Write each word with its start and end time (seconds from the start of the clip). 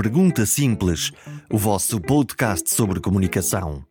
Pergunta 0.00 0.46
Simples, 0.46 1.10
o 1.50 1.58
vosso 1.58 2.00
podcast 2.00 2.72
sobre 2.72 3.00
comunicação. 3.00 3.84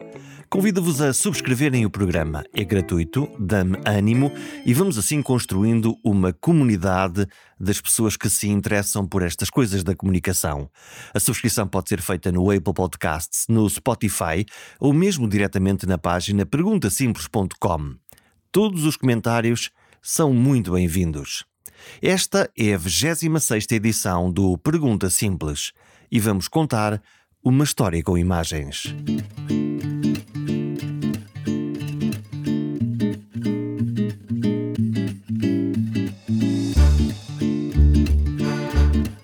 Convido-vos 0.49 1.01
a 1.01 1.11
subscreverem 1.11 1.85
o 1.85 1.89
programa. 1.89 2.45
É 2.53 2.63
gratuito, 2.63 3.29
dá-me 3.37 3.77
ânimo 3.85 4.31
e 4.65 4.73
vamos 4.73 4.97
assim 4.97 5.21
construindo 5.21 5.97
uma 6.01 6.31
comunidade 6.31 7.27
das 7.59 7.81
pessoas 7.81 8.15
que 8.15 8.29
se 8.29 8.47
interessam 8.47 9.05
por 9.05 9.21
estas 9.21 9.49
coisas 9.49 9.83
da 9.83 9.93
comunicação. 9.93 10.71
A 11.13 11.19
subscrição 11.19 11.67
pode 11.67 11.89
ser 11.89 12.01
feita 12.01 12.31
no 12.31 12.51
Apple 12.51 12.73
Podcasts, 12.73 13.43
no 13.49 13.69
Spotify 13.69 14.45
ou 14.79 14.93
mesmo 14.93 15.27
diretamente 15.27 15.85
na 15.85 15.97
página 15.97 16.45
perguntasimples.com. 16.45 17.95
Todos 18.49 18.85
os 18.85 18.95
comentários 18.95 19.71
são 20.01 20.33
muito 20.33 20.71
bem-vindos. 20.71 21.43
Esta 22.01 22.49
é 22.57 22.73
a 22.73 22.77
26 22.77 23.65
edição 23.71 24.31
do 24.31 24.57
Pergunta 24.57 25.09
Simples 25.09 25.73
e 26.11 26.19
vamos 26.19 26.47
contar 26.47 27.01
uma 27.43 27.63
história 27.63 28.01
com 28.03 28.17
imagens. 28.17 28.93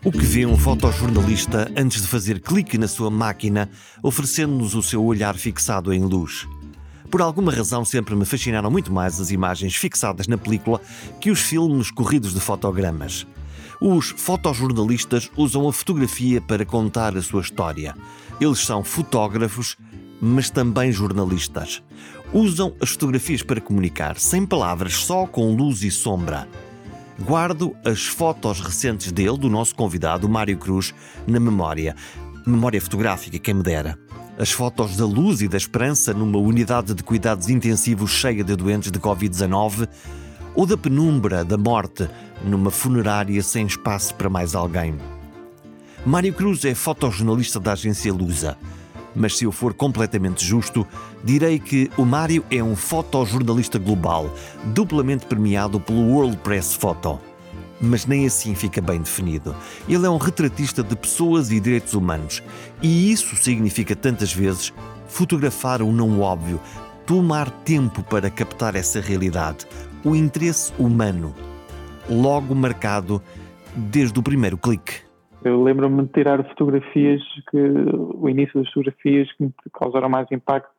O 0.05 0.11
que 0.11 0.19
vê 0.19 0.45
um 0.45 0.57
fotojornalista 0.57 1.71
antes 1.77 2.01
de 2.01 2.07
fazer 2.07 2.39
clique 2.39 2.77
na 2.77 2.88
sua 2.88 3.09
máquina, 3.09 3.69
oferecendo-nos 4.02 4.75
o 4.75 4.83
seu 4.83 5.03
olhar 5.03 5.35
fixado 5.35 5.93
em 5.93 6.03
luz? 6.03 6.47
Por 7.09 7.21
alguma 7.21 7.52
razão, 7.52 7.86
sempre 7.86 8.15
me 8.15 8.25
fascinaram 8.25 8.71
muito 8.71 8.91
mais 8.91 9.19
as 9.21 9.30
imagens 9.30 9.75
fixadas 9.75 10.27
na 10.27 10.38
película 10.38 10.81
que 11.21 11.30
os 11.30 11.39
filmes 11.39 11.91
corridos 11.91 12.33
de 12.33 12.39
fotogramas. 12.39 13.27
Os 13.79 14.09
fotojornalistas 14.09 15.29
usam 15.35 15.67
a 15.67 15.73
fotografia 15.73 16.41
para 16.41 16.66
contar 16.66 17.16
a 17.17 17.21
sua 17.21 17.41
história. 17.41 17.95
Eles 18.39 18.59
são 18.59 18.83
fotógrafos, 18.83 19.77
mas 20.21 20.49
também 20.49 20.91
jornalistas. 20.91 21.81
Usam 22.31 22.73
as 22.81 22.91
fotografias 22.91 23.43
para 23.43 23.61
comunicar, 23.61 24.17
sem 24.17 24.45
palavras, 24.45 24.93
só 24.95 25.25
com 25.25 25.55
luz 25.55 25.83
e 25.83 25.91
sombra. 25.91 26.47
Guardo 27.21 27.75
as 27.85 28.05
fotos 28.05 28.59
recentes 28.59 29.11
dele, 29.11 29.38
do 29.38 29.49
nosso 29.49 29.75
convidado, 29.75 30.27
Mário 30.27 30.58
Cruz, 30.58 30.93
na 31.27 31.39
memória. 31.39 31.95
Memória 32.45 32.81
fotográfica, 32.81 33.37
quem 33.37 33.53
me 33.53 33.63
dera 33.63 33.97
as 34.37 34.52
fotos 34.52 34.97
da 34.97 35.05
luz 35.05 35.41
e 35.41 35.47
da 35.47 35.58
esperança 35.58 36.13
numa 36.13 36.39
unidade 36.39 36.93
de 36.93 37.03
cuidados 37.03 37.49
intensivos 37.49 38.11
cheia 38.11 38.43
de 38.43 38.55
doentes 38.55 38.91
de 38.91 38.99
Covid-19 38.99 39.87
ou 40.55 40.65
da 40.65 40.77
penumbra 40.77 41.43
da 41.43 41.58
morte 41.58 42.09
numa 42.44 42.69
funerária 42.69 43.41
sem 43.41 43.66
espaço 43.66 44.13
para 44.16 44.30
mais 44.30 44.55
alguém. 44.55 44.95
Mário 46.05 46.33
Cruz 46.33 46.66
é 46.66 46.75
fotojornalista 46.75 47.59
da 47.59 47.73
agência 47.73 48.13
Lusa, 48.13 48.58
mas 49.16 49.38
se 49.38 49.45
eu 49.45 49.52
for 49.52 49.73
completamente 49.73 50.45
justo, 50.45 50.86
direi 51.23 51.59
que 51.59 51.89
o 51.97 52.03
Mário 52.03 52.44
é 52.52 52.64
um 52.64 52.75
fotojornalista 52.75 53.80
global, 53.80 54.30
duplamente 54.66 55.25
premiado 55.25 55.80
pelo 55.80 56.09
World 56.09 56.38
Press 56.38 56.73
Photo 56.73 57.19
mas 57.83 58.05
nem 58.05 58.25
assim 58.25 58.55
fica 58.55 58.81
bem 58.81 59.02
definido. 59.02 59.53
Ele 59.89 60.05
é 60.05 60.09
um 60.09 60.17
retratista 60.17 60.81
de 60.81 60.95
pessoas 60.95 61.52
e 61.52 61.59
direitos 61.59 61.94
humanos, 61.94 62.41
e 62.81 63.11
isso 63.11 63.36
significa 63.36 63.94
tantas 63.94 64.33
vezes 64.33 64.73
fotografar 65.08 65.81
o 65.81 65.91
não 65.91 66.21
óbvio, 66.21 66.61
tomar 67.05 67.49
tempo 67.49 68.02
para 68.02 68.30
captar 68.30 68.75
essa 68.75 69.02
realidade, 69.02 69.67
o 70.04 70.15
interesse 70.15 70.71
humano, 70.80 71.36
logo 72.09 72.53
marcado 72.53 73.21
desde 73.75 74.19
o 74.19 74.23
primeiro 74.23 74.58
clique. 74.58 75.02
Eu 75.43 75.61
lembro-me 75.61 76.03
de 76.03 76.09
tirar 76.09 76.43
fotografias 76.49 77.21
que 77.52 77.58
o 77.58 78.30
início 78.30 78.61
das 78.61 78.71
fotografias 78.71 79.31
que 79.33 79.43
me 79.43 79.53
causaram 79.73 80.08
mais 80.08 80.31
impacto 80.31 80.71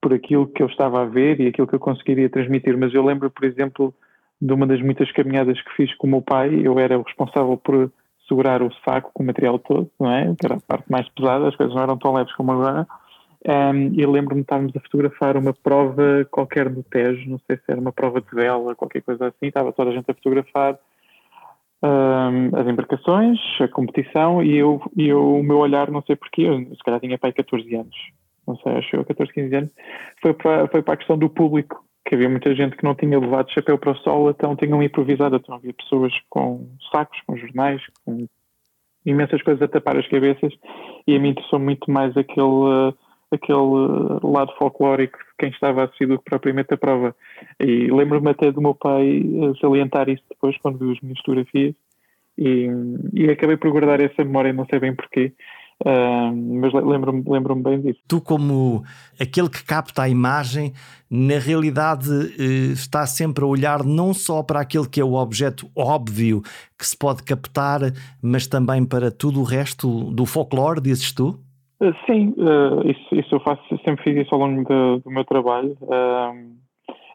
por 0.00 0.12
aquilo 0.12 0.48
que 0.48 0.62
eu 0.62 0.66
estava 0.66 1.02
a 1.02 1.04
ver 1.04 1.40
e 1.40 1.46
aquilo 1.46 1.68
que 1.68 1.74
eu 1.74 1.80
conseguiria 1.80 2.28
transmitir, 2.28 2.76
mas 2.76 2.92
eu 2.92 3.04
lembro, 3.04 3.30
por 3.30 3.44
exemplo, 3.44 3.94
de 4.40 4.52
uma 4.52 4.66
das 4.66 4.82
muitas 4.82 5.10
caminhadas 5.12 5.60
que 5.62 5.76
fiz 5.76 5.94
com 5.94 6.08
o 6.08 6.10
meu 6.10 6.22
pai, 6.22 6.50
eu 6.64 6.76
era 6.78 6.98
o 6.98 7.02
responsável 7.02 7.56
por 7.56 7.92
segurar 8.28 8.62
o 8.62 8.72
saco 8.84 9.12
com 9.14 9.22
o 9.22 9.26
material 9.26 9.60
todo, 9.60 9.88
não 10.00 10.10
é? 10.10 10.34
Que 10.38 10.46
era 10.46 10.56
a 10.56 10.60
parte 10.60 10.90
mais 10.90 11.08
pesada, 11.10 11.48
as 11.48 11.54
coisas 11.54 11.74
não 11.74 11.82
eram 11.82 11.96
tão 11.96 12.14
leves 12.14 12.34
como 12.34 12.50
agora. 12.50 12.86
Um, 13.44 13.92
e 13.98 14.06
lembro-me 14.06 14.42
de 14.42 14.44
estarmos 14.44 14.76
a 14.76 14.80
fotografar 14.80 15.36
uma 15.36 15.52
prova 15.52 16.24
qualquer 16.30 16.70
no 16.70 16.82
Tejo, 16.84 17.28
não 17.28 17.40
sei 17.40 17.56
se 17.56 17.64
era 17.66 17.80
uma 17.80 17.92
prova 17.92 18.20
de 18.20 18.28
vela, 18.32 18.76
qualquer 18.76 19.02
coisa 19.02 19.26
assim, 19.26 19.46
estava 19.46 19.72
toda 19.72 19.90
a 19.90 19.92
gente 19.92 20.08
a 20.08 20.14
fotografar 20.14 20.78
um, 21.82 22.56
as 22.56 22.66
embarcações, 22.68 23.40
a 23.60 23.66
competição, 23.66 24.42
e 24.44 24.56
eu, 24.56 24.80
e 24.96 25.08
eu, 25.08 25.34
o 25.34 25.42
meu 25.42 25.58
olhar, 25.58 25.90
não 25.90 26.02
sei 26.02 26.14
porquê, 26.14 26.42
eu, 26.42 26.58
se 26.58 26.84
calhar 26.84 27.00
tinha 27.00 27.18
pai 27.18 27.32
14 27.32 27.74
anos, 27.74 27.96
não 28.46 28.56
sei, 28.58 28.72
acho 28.76 28.94
eu 28.94 29.04
14, 29.04 29.32
15 29.32 29.56
anos, 29.56 29.70
foi 30.20 30.34
para, 30.34 30.68
foi 30.68 30.82
para 30.82 30.94
a 30.94 30.96
questão 30.96 31.18
do 31.18 31.28
público 31.28 31.84
que 32.06 32.14
havia 32.14 32.28
muita 32.28 32.54
gente 32.54 32.76
que 32.76 32.84
não 32.84 32.94
tinha 32.94 33.18
levado 33.18 33.50
chapéu 33.50 33.78
para 33.78 33.92
o 33.92 33.96
sol, 33.96 34.30
então 34.30 34.56
tinham 34.56 34.82
improvisado. 34.82 35.36
Então 35.36 35.54
havia 35.54 35.72
pessoas 35.72 36.12
com 36.28 36.68
sacos, 36.90 37.18
com 37.26 37.36
jornais, 37.36 37.80
com 38.04 38.26
imensas 39.06 39.42
coisas 39.42 39.62
a 39.62 39.68
tapar 39.68 39.96
as 39.96 40.06
cabeças 40.08 40.52
e 41.06 41.16
a 41.16 41.20
mim 41.20 41.30
interessou 41.30 41.58
muito 41.58 41.90
mais 41.90 42.16
aquele, 42.16 42.92
aquele 43.32 44.20
lado 44.22 44.52
folclórico 44.58 45.18
de 45.18 45.24
quem 45.38 45.50
estava 45.50 45.88
que 45.88 46.06
propriamente 46.24 46.74
a 46.74 46.76
prova. 46.76 47.14
E 47.58 47.90
lembro-me 47.90 48.30
até 48.30 48.52
do 48.52 48.60
meu 48.60 48.74
pai 48.74 49.22
salientar 49.60 50.08
isso 50.08 50.22
depois, 50.28 50.56
quando 50.58 50.78
viu 50.78 50.92
as 50.92 51.00
minhas 51.00 51.18
fotografias, 51.18 51.74
e, 52.38 52.68
e 53.12 53.30
acabei 53.30 53.56
por 53.56 53.70
guardar 53.70 54.00
essa 54.00 54.24
memória, 54.24 54.52
não 54.52 54.66
sei 54.66 54.78
bem 54.78 54.94
porquê, 54.94 55.32
Uh, 55.84 56.32
mas 56.60 56.72
lembro-me 56.72 57.24
lembro 57.26 57.56
bem 57.56 57.80
disso. 57.80 57.98
Tu, 58.06 58.20
como 58.20 58.84
aquele 59.20 59.48
que 59.48 59.64
capta 59.64 60.02
a 60.02 60.08
imagem, 60.08 60.72
na 61.10 61.40
realidade 61.40 62.08
uh, 62.08 62.72
está 62.72 63.04
sempre 63.04 63.42
a 63.42 63.48
olhar 63.48 63.82
não 63.82 64.14
só 64.14 64.44
para 64.44 64.60
aquele 64.60 64.86
que 64.86 65.00
é 65.00 65.04
o 65.04 65.14
objeto 65.14 65.68
óbvio 65.74 66.40
que 66.78 66.86
se 66.86 66.96
pode 66.96 67.24
captar, 67.24 67.80
mas 68.22 68.46
também 68.46 68.84
para 68.84 69.10
tudo 69.10 69.40
o 69.40 69.44
resto 69.44 70.12
do 70.12 70.24
folclore, 70.24 70.80
dizes 70.80 71.10
tu? 71.10 71.40
Uh, 71.82 71.92
sim, 72.06 72.32
eh, 72.38 72.90
isso, 72.92 73.14
isso, 73.14 73.34
eu 73.34 73.40
faço, 73.40 73.62
sempre 73.84 74.04
fiz 74.04 74.16
isso 74.24 74.32
ao 74.32 74.40
longo 74.40 74.62
do, 74.62 75.00
do 75.00 75.10
meu 75.10 75.24
trabalho. 75.24 75.76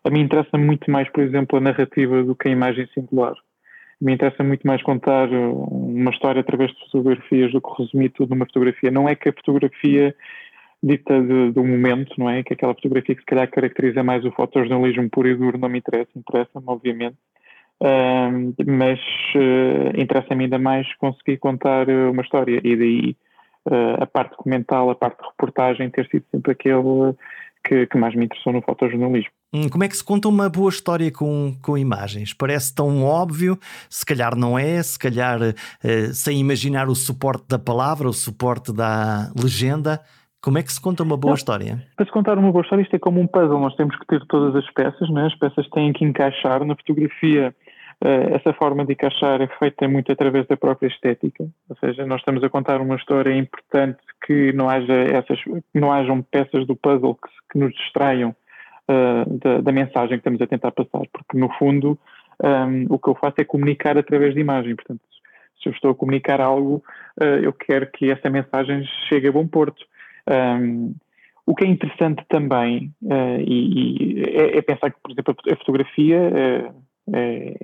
a 0.03 0.09
mim 0.09 0.21
interessa 0.21 0.57
muito 0.57 0.91
mais, 0.91 1.09
por 1.09 1.23
exemplo, 1.23 1.57
a 1.57 1.61
narrativa 1.61 2.21
do 2.23 2.35
que 2.35 2.49
a 2.49 2.51
imagem 2.51 2.85
singular 2.93 3.33
me 3.99 4.13
interessa 4.13 4.43
muito 4.43 4.65
mais 4.65 4.81
contar 4.83 5.29
uma 5.29 6.11
história 6.11 6.41
através 6.41 6.71
de 6.71 6.79
fotografias 6.85 7.51
do 7.51 7.61
que 7.61 7.81
resumir 7.81 8.09
tudo 8.09 8.29
numa 8.29 8.45
fotografia. 8.45 8.91
Não 8.91 9.09
é 9.09 9.15
que 9.15 9.29
a 9.29 9.33
fotografia 9.33 10.15
dita 10.83 11.19
do 11.19 11.63
momento, 11.63 12.13
não 12.17 12.29
é? 12.29 12.43
Que 12.43 12.53
aquela 12.53 12.75
fotografia 12.75 13.15
que 13.15 13.21
se 13.21 13.25
calhar 13.25 13.49
caracteriza 13.49 14.03
mais 14.03 14.23
o 14.23 14.31
fotojornalismo 14.31 15.09
puro 15.09 15.27
e 15.27 15.35
duro 15.35 15.57
não 15.57 15.69
me 15.69 15.79
interessa, 15.79 16.11
interessa-me, 16.15 16.65
obviamente. 16.67 17.17
Uh, 17.81 18.53
mas 18.67 18.99
uh, 19.35 19.99
interessa-me 19.99 20.45
ainda 20.45 20.59
mais 20.59 20.91
conseguir 20.95 21.37
contar 21.37 21.87
uma 21.89 22.21
história 22.21 22.59
e 22.63 22.75
daí 22.75 23.15
a 23.99 24.05
parte 24.05 24.31
documental, 24.31 24.89
a 24.89 24.95
parte 24.95 25.21
de 25.21 25.27
reportagem 25.27 25.89
ter 25.89 26.07
sido 26.07 26.25
sempre 26.31 26.51
aquele 26.51 27.15
que, 27.67 27.85
que 27.87 27.97
mais 27.97 28.15
me 28.15 28.25
interessou 28.25 28.53
no 28.53 28.61
fotojornalismo. 28.61 29.31
Hum, 29.53 29.69
como 29.69 29.83
é 29.83 29.87
que 29.87 29.95
se 29.95 30.03
conta 30.03 30.27
uma 30.27 30.49
boa 30.49 30.69
história 30.69 31.11
com, 31.11 31.55
com 31.61 31.77
imagens? 31.77 32.33
Parece 32.33 32.73
tão 32.73 33.03
óbvio, 33.03 33.57
se 33.89 34.05
calhar 34.05 34.35
não 34.35 34.57
é, 34.57 34.81
se 34.81 34.97
calhar 34.97 35.39
uh, 35.41 36.13
sem 36.13 36.39
imaginar 36.39 36.87
o 36.87 36.95
suporte 36.95 37.45
da 37.47 37.59
palavra, 37.59 38.07
o 38.07 38.13
suporte 38.13 38.73
da 38.73 39.31
legenda. 39.35 40.01
Como 40.41 40.57
é 40.57 40.63
que 40.63 40.71
se 40.71 40.79
conta 40.79 41.03
uma 41.03 41.17
boa 41.17 41.31
não, 41.31 41.35
história? 41.35 41.83
Para 41.95 42.05
se 42.05 42.11
contar 42.11 42.37
uma 42.37 42.51
boa 42.51 42.61
história, 42.61 42.83
isto 42.83 42.95
é 42.95 42.99
como 42.99 43.19
um 43.19 43.27
puzzle, 43.27 43.59
nós 43.59 43.75
temos 43.75 43.97
que 43.97 44.05
ter 44.05 44.23
todas 44.27 44.55
as 44.55 44.69
peças, 44.71 45.09
né? 45.09 45.25
as 45.25 45.35
peças 45.35 45.67
têm 45.69 45.91
que 45.91 46.05
encaixar 46.05 46.63
na 46.63 46.75
fotografia. 46.75 47.53
Uh, 48.03 48.35
essa 48.35 48.53
forma 48.53 48.85
de 48.85 48.93
encaixar 48.93 49.41
é 49.41 49.47
feita 49.57 49.87
muito 49.87 50.11
através 50.11 50.45
da 50.45 50.55
própria 50.55 50.87
estética, 50.87 51.47
ou 51.67 51.75
seja, 51.77 52.05
nós 52.05 52.21
estamos 52.21 52.43
a 52.43 52.49
contar 52.49 52.79
uma 52.79 52.95
história 52.95 53.35
importante 53.35 53.97
que 54.23 54.53
não 54.53 54.69
haja 54.69 54.93
essas, 54.93 55.39
não 55.73 55.91
hajam 55.91 56.21
peças 56.21 56.67
do 56.67 56.75
puzzle 56.75 57.15
que, 57.15 57.29
que 57.51 57.57
nos 57.57 57.73
distraiam 57.73 58.35
uh, 58.87 59.37
da, 59.39 59.61
da, 59.61 59.71
mensagem 59.71 60.09
que 60.09 60.17
estamos 60.17 60.39
a 60.41 60.45
tentar 60.45 60.71
passar, 60.71 61.07
porque 61.11 61.35
no 61.39 61.49
fundo 61.53 61.97
um, 62.43 62.85
o 62.93 62.99
que 62.99 63.09
eu 63.09 63.15
faço 63.15 63.35
é 63.39 63.43
comunicar 63.43 63.97
através 63.97 64.35
de 64.35 64.41
imagem, 64.41 64.75
portanto, 64.75 65.01
se 65.59 65.67
eu 65.67 65.73
estou 65.73 65.89
a 65.89 65.95
comunicar 65.95 66.39
algo, 66.39 66.83
uh, 67.19 67.39
eu 67.41 67.51
quero 67.51 67.89
que 67.91 68.11
essa 68.11 68.29
mensagem 68.29 68.83
chegue 69.09 69.27
a 69.27 69.31
bom 69.31 69.47
porto. 69.47 69.83
Um, 70.29 70.93
o 71.47 71.55
que 71.55 71.63
é 71.63 71.67
interessante 71.67 72.23
também 72.29 72.93
uh, 73.01 73.39
e, 73.39 74.19
e 74.19 74.23
é, 74.23 74.57
é, 74.57 74.61
pensar 74.61 74.91
que, 74.91 74.99
por 75.01 75.11
exemplo, 75.11 75.35
a 75.51 75.55
fotografia 75.55 76.19
é, 77.13 77.57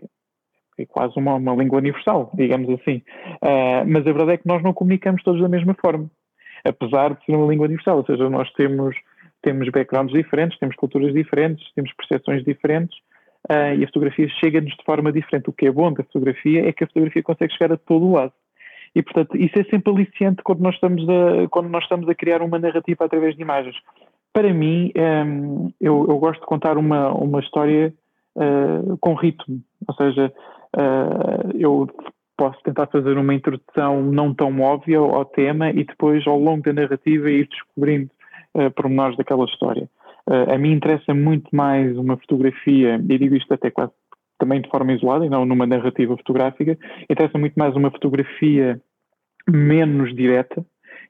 é 0.77 0.85
quase 0.85 1.13
uma, 1.17 1.35
uma, 1.35 1.55
língua 1.55 1.79
universal, 1.79 2.31
digamos 2.33 2.69
assim. 2.69 3.01
Uh, 3.41 3.85
mas 3.87 4.01
a 4.01 4.11
verdade 4.11 4.31
é 4.31 4.37
que 4.37 4.47
nós 4.47 4.61
não 4.63 4.73
comunicamos 4.73 5.21
todos 5.23 5.41
da 5.41 5.49
mesma 5.49 5.75
forma, 5.75 6.09
apesar 6.65 7.13
de 7.13 7.25
ser 7.25 7.35
uma 7.35 7.51
língua 7.51 7.65
universal, 7.65 7.97
ou 7.97 8.05
seja, 8.05 8.29
nós 8.29 8.51
temos 8.53 8.95
temos 9.43 9.69
backgrounds 9.69 10.13
diferentes, 10.13 10.57
temos 10.57 10.75
culturas 10.77 11.13
diferentes, 11.13 11.69
temos 11.75 11.91
percepções 11.93 12.43
diferentes 12.45 12.97
uh, 13.49 13.75
e 13.77 13.83
a 13.83 13.87
fotografia 13.87 14.27
chega-nos 14.39 14.71
de 14.75 14.83
forma 14.85 15.11
diferente. 15.11 15.49
O 15.49 15.53
que 15.53 15.67
é 15.67 15.71
bom 15.71 15.91
da 15.91 16.03
fotografia 16.03 16.67
é 16.67 16.71
que 16.71 16.83
a 16.83 16.87
fotografia 16.87 17.21
consegue 17.21 17.53
chegar 17.53 17.73
a 17.73 17.77
todo 17.77 18.05
o 18.05 18.13
lado. 18.13 18.31
E, 18.95 19.01
portanto, 19.01 19.35
isso 19.35 19.57
é 19.59 19.63
sempre 19.65 19.91
aliciante 19.91 20.41
quando 20.43 20.61
nós 20.61 20.75
estamos 20.75 21.03
a, 21.09 21.47
quando 21.49 21.67
nós 21.67 21.83
estamos 21.83 22.07
a 22.07 22.15
criar 22.15 22.41
uma 22.41 22.59
narrativa 22.59 23.03
através 23.03 23.35
de 23.35 23.41
imagens. 23.41 23.75
Para 24.31 24.53
mim, 24.53 24.91
um, 24.95 24.99
ehm, 24.99 25.69
eu, 25.81 26.05
eu, 26.07 26.17
gosto 26.17 26.39
de 26.41 26.45
contar 26.45 26.77
uma, 26.77 27.11
uma 27.11 27.39
história 27.39 27.93
uh, 28.35 28.97
com 28.97 29.13
ritmo, 29.13 29.61
ou 29.87 29.95
seja, 29.95 30.31
uh, 30.75 31.51
eu 31.57 31.87
posso 32.37 32.61
tentar 32.63 32.87
fazer 32.87 33.17
uma 33.17 33.33
introdução 33.33 34.01
não 34.01 34.33
tão 34.33 34.59
óbvia 34.61 34.97
ao 34.97 35.25
tema 35.25 35.69
e 35.69 35.83
depois, 35.83 36.25
ao 36.27 36.39
longo 36.39 36.63
da 36.63 36.73
narrativa, 36.73 37.29
ir 37.29 37.47
descobrindo 37.47 38.09
uh, 38.55 38.71
pormenores 38.71 39.17
daquela 39.17 39.45
história. 39.45 39.89
Uh, 40.27 40.53
a 40.53 40.57
mim 40.57 40.71
interessa 40.71 41.13
muito 41.13 41.53
mais 41.55 41.97
uma 41.97 42.17
fotografia, 42.17 42.95
e 42.95 43.17
digo 43.17 43.35
isto 43.35 43.53
até 43.53 43.69
quase 43.69 43.91
também 44.39 44.61
de 44.61 44.69
forma 44.69 44.93
isolada 44.93 45.25
e 45.25 45.29
não 45.29 45.45
numa 45.45 45.65
narrativa 45.65 46.17
fotográfica, 46.17 46.77
interessa 47.09 47.37
muito 47.37 47.53
mais 47.55 47.75
uma 47.75 47.91
fotografia 47.91 48.81
menos 49.49 50.13
direta, 50.15 50.65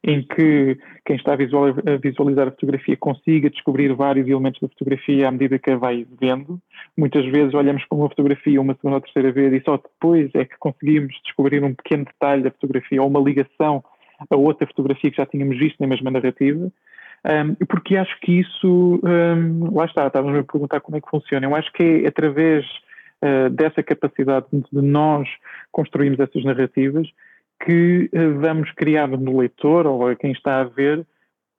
em 0.05 0.21
que 0.21 0.77
quem 1.05 1.15
está 1.15 1.33
a 1.33 1.37
visualizar 1.37 2.47
a 2.47 2.51
fotografia 2.51 2.97
consiga 2.97 3.49
descobrir 3.49 3.93
vários 3.93 4.27
elementos 4.27 4.59
da 4.59 4.67
fotografia 4.67 5.29
à 5.29 5.31
medida 5.31 5.57
que 5.57 5.71
a 5.71 5.77
vai 5.77 6.05
vendo. 6.19 6.59
Muitas 6.97 7.25
vezes 7.25 7.53
olhamos 7.53 7.85
para 7.85 7.97
uma 7.97 8.09
fotografia 8.09 8.59
uma 8.59 8.75
segunda 8.75 8.97
ou 8.97 9.01
terceira 9.01 9.31
vez 9.31 9.53
e 9.53 9.63
só 9.63 9.77
depois 9.77 10.29
é 10.35 10.43
que 10.43 10.57
conseguimos 10.59 11.13
descobrir 11.23 11.63
um 11.63 11.73
pequeno 11.73 12.03
detalhe 12.03 12.43
da 12.43 12.51
fotografia 12.51 13.01
ou 13.01 13.07
uma 13.07 13.21
ligação 13.21 13.83
a 14.29 14.35
outra 14.35 14.67
fotografia 14.67 15.09
que 15.09 15.17
já 15.17 15.25
tínhamos 15.25 15.57
visto 15.57 15.79
na 15.79 15.87
mesma 15.87 16.11
narrativa. 16.11 16.71
Um, 17.25 17.55
porque 17.65 17.95
acho 17.95 18.19
que 18.19 18.41
isso, 18.41 18.99
um, 19.01 19.73
lá 19.73 19.85
está, 19.85 20.07
estávamos 20.07 20.37
a 20.37 20.43
perguntar 20.43 20.81
como 20.81 20.97
é 20.97 21.01
que 21.01 21.09
funciona. 21.09 21.45
Eu 21.45 21.55
acho 21.55 21.71
que 21.71 22.03
é 22.03 22.07
através 22.07 22.65
uh, 23.23 23.49
dessa 23.49 23.81
capacidade 23.81 24.47
de 24.51 24.81
nós 24.81 25.27
construirmos 25.71 26.19
essas 26.19 26.43
narrativas 26.43 27.07
que 27.61 28.09
uh, 28.13 28.39
vamos 28.39 28.71
criar 28.71 29.07
no 29.07 29.37
leitor 29.37 29.85
ou 29.87 30.07
a 30.07 30.15
quem 30.15 30.31
está 30.31 30.61
a 30.61 30.65
ver 30.65 31.05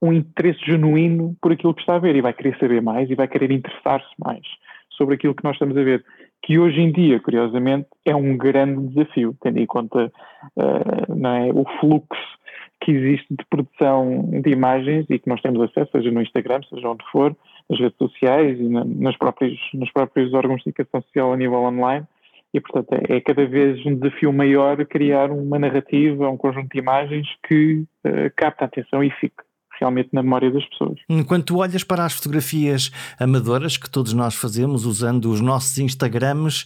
um 0.02 0.12
interesse 0.12 0.61
genuíno 0.67 1.35
por 1.41 1.52
aquilo 1.52 1.75
que 1.75 1.81
está 1.81 1.96
a 1.96 1.99
ver 1.99 2.14
e 2.14 2.20
vai 2.20 2.32
querer 2.32 2.56
saber 2.58 2.82
mais 2.82 3.08
e 3.08 3.14
vai 3.14 3.26
querer 3.26 3.50
interessar-se 3.50 4.14
mais 4.19 4.43
sobre 4.91 5.14
aquilo 5.14 5.35
que 5.35 5.44
nós 5.44 5.55
estamos 5.55 5.76
a 5.76 5.82
ver, 5.82 6.05
que 6.43 6.58
hoje 6.58 6.81
em 6.81 6.93
dia, 6.93 7.19
curiosamente, 7.20 7.88
é 8.05 8.14
um 8.14 8.37
grande 8.37 8.88
desafio, 8.88 9.37
tendo 9.43 9.58
em 9.58 9.67
conta 9.67 10.12
uh, 10.56 11.26
é, 11.26 11.52
o 11.52 11.64
fluxo 11.81 12.38
que 12.81 12.93
existe 12.93 13.26
de 13.31 13.44
produção 13.49 14.29
de 14.43 14.50
imagens 14.50 15.06
e 15.08 15.19
que 15.19 15.29
nós 15.29 15.40
temos 15.40 15.61
acesso, 15.62 15.90
seja 15.90 16.11
no 16.11 16.20
Instagram, 16.20 16.61
seja 16.69 16.88
onde 16.88 17.05
for, 17.11 17.35
nas 17.69 17.81
redes 17.81 17.97
sociais 17.97 18.61
e 18.61 18.69
na, 18.69 18.85
nas 18.85 19.17
próprios, 19.17 19.58
nos 19.73 19.90
próprios 19.90 20.35
órgãos 20.35 20.58
de 20.58 20.64
comunicação 20.64 21.02
social 21.02 21.32
a 21.32 21.37
nível 21.37 21.61
online. 21.61 22.06
E, 22.54 22.60
portanto, 22.60 22.92
é, 22.92 23.16
é, 23.16 23.20
cada 23.20 23.44
vez 23.44 23.84
um 23.84 23.96
desafio 23.96 24.32
maior 24.32 24.76
criar 24.86 25.28
uma 25.32 25.58
narrativa, 25.58 26.30
um 26.30 26.36
conjunto 26.36 26.68
de 26.72 26.78
imagens 26.78 27.26
que 27.48 27.84
uh, 28.06 28.30
capta 28.36 28.64
a 28.64 28.66
atenção 28.68 29.02
e 29.02 29.10
fique 29.10 29.42
realmente 29.80 30.10
na 30.12 30.22
memória 30.22 30.52
das 30.52 30.64
pessoas. 30.68 31.00
Enquanto 31.08 31.56
olhas 31.56 31.82
para 31.82 32.04
as 32.04 32.12
fotografias 32.12 32.92
amadoras 33.18 33.76
que 33.76 33.90
todos 33.90 34.12
nós 34.12 34.36
fazemos 34.36 34.86
usando 34.86 35.30
os 35.30 35.40
nossos 35.40 35.76
Instagrams, 35.78 36.64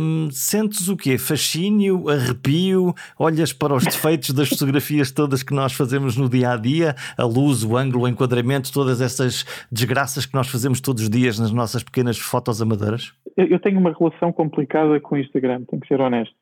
hum, 0.00 0.28
sentes 0.30 0.88
o 0.88 0.96
quê? 0.96 1.18
Fascínio, 1.18 2.08
arrepio? 2.08 2.94
Olhas 3.18 3.52
para 3.52 3.74
os 3.74 3.82
defeitos 3.84 4.30
das 4.30 4.48
fotografias 4.48 5.10
todas 5.10 5.42
que 5.42 5.52
nós 5.52 5.72
fazemos 5.72 6.16
no 6.16 6.28
dia 6.28 6.52
a 6.52 6.56
dia, 6.56 6.94
a 7.16 7.24
luz, 7.24 7.64
o 7.64 7.76
ângulo, 7.76 8.04
o 8.04 8.08
enquadramento, 8.08 8.72
todas 8.72 9.00
essas 9.00 9.44
desgraças 9.70 10.24
que 10.24 10.34
nós 10.34 10.48
fazemos 10.48 10.80
todos 10.80 11.02
os 11.02 11.10
dias 11.10 11.40
nas 11.40 11.50
nossas 11.50 11.82
pequenas 11.82 12.18
fotos 12.18 12.62
amadoras? 12.62 13.12
Eu 13.36 13.58
tenho 13.60 13.78
uma 13.78 13.92
relação 13.92 14.32
complicada 14.32 15.00
com 15.00 15.14
o 15.14 15.18
Instagram, 15.18 15.64
tenho 15.64 15.80
que 15.80 15.88
ser 15.88 16.00
honesto. 16.00 16.34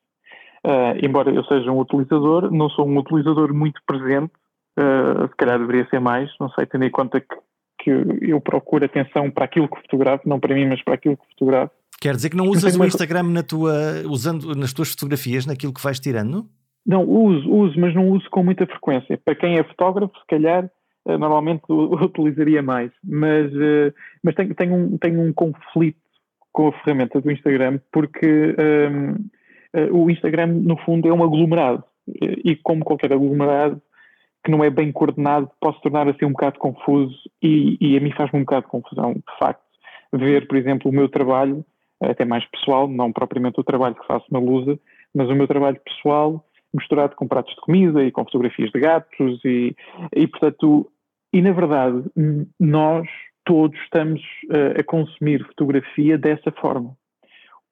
Uh, 0.66 0.98
embora 1.02 1.30
eu 1.30 1.44
seja 1.44 1.70
um 1.70 1.78
utilizador, 1.78 2.50
não 2.50 2.68
sou 2.68 2.86
um 2.86 2.98
utilizador 2.98 3.54
muito 3.54 3.80
presente 3.86 4.32
Uh, 4.78 5.28
se 5.28 5.36
calhar 5.36 5.58
deveria 5.58 5.86
ser 5.90 6.00
mais, 6.00 6.30
não 6.40 6.48
sei, 6.50 6.64
tendo 6.64 6.84
em 6.84 6.90
conta 6.90 7.20
que, 7.20 7.36
que 7.78 7.90
eu 8.22 8.40
procuro 8.40 8.84
atenção 8.84 9.30
para 9.30 9.44
aquilo 9.44 9.68
que 9.68 9.80
fotografo, 9.82 10.28
não 10.28 10.38
para 10.38 10.54
mim, 10.54 10.66
mas 10.66 10.82
para 10.82 10.94
aquilo 10.94 11.16
que 11.16 11.26
fotografo. 11.30 11.74
Quer 12.00 12.14
dizer 12.14 12.30
que 12.30 12.36
não 12.36 12.46
usas 12.46 12.76
o 12.76 12.84
Instagram 12.84 13.24
na 13.24 13.42
tua, 13.42 13.72
usando 14.08 14.54
nas 14.54 14.72
tuas 14.72 14.90
fotografias, 14.92 15.44
naquilo 15.44 15.74
que 15.74 15.82
vais 15.82 16.00
tirando? 16.00 16.46
Não, 16.86 17.04
uso, 17.04 17.50
uso, 17.50 17.78
mas 17.78 17.94
não 17.94 18.08
uso 18.08 18.26
com 18.30 18.42
muita 18.42 18.66
frequência. 18.66 19.20
Para 19.22 19.34
quem 19.34 19.58
é 19.58 19.64
fotógrafo, 19.64 20.18
se 20.18 20.26
calhar, 20.26 20.64
uh, 21.04 21.18
normalmente 21.18 21.64
utilizaria 21.68 22.62
mais. 22.62 22.90
Mas, 23.04 23.52
mas 24.24 24.34
tenho, 24.34 24.54
tenho, 24.54 24.74
um, 24.74 24.98
tenho 24.98 25.20
um 25.20 25.32
conflito 25.32 25.98
com 26.52 26.68
a 26.68 26.72
ferramenta 26.72 27.20
do 27.20 27.30
Instagram, 27.30 27.78
porque 27.92 28.56
um, 28.58 30.04
o 30.04 30.10
Instagram, 30.10 30.48
no 30.48 30.76
fundo, 30.78 31.08
é 31.08 31.12
um 31.12 31.22
aglomerado. 31.22 31.84
E 32.44 32.56
como 32.56 32.84
qualquer 32.84 33.12
aglomerado, 33.12 33.80
que 34.44 34.50
não 34.50 34.64
é 34.64 34.70
bem 34.70 34.90
coordenado 34.90 35.50
posso 35.60 35.80
tornar 35.80 36.08
assim 36.08 36.24
um 36.24 36.32
bocado 36.32 36.58
confuso 36.58 37.16
e, 37.42 37.76
e 37.80 37.96
a 37.96 38.00
mim 38.00 38.10
faz-me 38.12 38.40
um 38.40 38.44
bocado 38.44 38.66
de 38.66 38.70
confusão, 38.70 39.12
de 39.12 39.38
facto, 39.38 39.62
ver, 40.12 40.48
por 40.48 40.56
exemplo, 40.56 40.90
o 40.90 40.94
meu 40.94 41.08
trabalho, 41.08 41.64
até 42.00 42.24
mais 42.24 42.44
pessoal, 42.46 42.88
não 42.88 43.12
propriamente 43.12 43.60
o 43.60 43.64
trabalho 43.64 43.94
que 43.94 44.06
faço 44.06 44.26
na 44.30 44.38
Lusa, 44.38 44.78
mas 45.14 45.28
o 45.28 45.34
meu 45.34 45.46
trabalho 45.46 45.78
pessoal 45.84 46.44
misturado 46.72 47.16
com 47.16 47.26
pratos 47.26 47.54
de 47.54 47.60
comida 47.60 48.02
e 48.02 48.12
com 48.12 48.24
fotografias 48.24 48.70
de 48.70 48.80
gatos 48.80 49.40
e, 49.44 49.74
e 50.14 50.26
portanto, 50.26 50.90
e 51.32 51.42
na 51.42 51.52
verdade 51.52 52.04
nós 52.58 53.08
todos 53.44 53.78
estamos 53.80 54.20
uh, 54.50 54.80
a 54.80 54.84
consumir 54.84 55.44
fotografia 55.46 56.18
dessa 56.18 56.50
forma, 56.52 56.96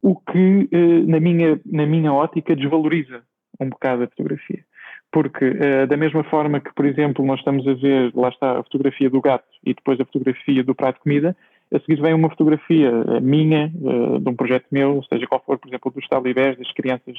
o 0.03 0.17
que 0.17 0.69
uh, 0.73 1.07
na, 1.07 1.21
minha, 1.21 1.61
na 1.67 1.87
minha 1.87 2.13
ótica 2.13 2.57
desvaloriza 2.57 3.23
um 3.61 3.69
bocado 3.69 4.05
a 4.05 4.09
fotografia. 4.09 4.65
Porque, 5.11 5.45
uh, 5.45 5.87
da 5.87 5.97
mesma 5.97 6.23
forma 6.25 6.61
que, 6.61 6.73
por 6.75 6.85
exemplo, 6.85 7.25
nós 7.25 7.39
estamos 7.39 7.67
a 7.67 7.75
ver, 7.75 8.13
lá 8.15 8.29
está 8.29 8.59
a 8.59 8.63
fotografia 8.63 9.11
do 9.11 9.21
gato 9.21 9.49
e 9.65 9.75
depois 9.75 10.01
a 10.01 10.05
fotografia 10.05 10.63
do 10.63 10.75
prato 10.75 10.97
de 10.97 11.03
comida, 11.03 11.37
a 11.73 11.79
seguir 11.81 12.01
vem 12.01 12.15
uma 12.15 12.31
fotografia 12.31 12.91
minha, 13.21 13.69
de 13.69 14.29
um 14.31 14.35
projeto 14.35 14.65
meu, 14.71 15.03
seja 15.03 15.27
qual 15.27 15.43
for, 15.45 15.59
por 15.59 15.69
exemplo, 15.69 15.93
dos 15.93 16.09
talibés, 16.09 16.57
das 16.57 16.73
crianças 16.73 17.15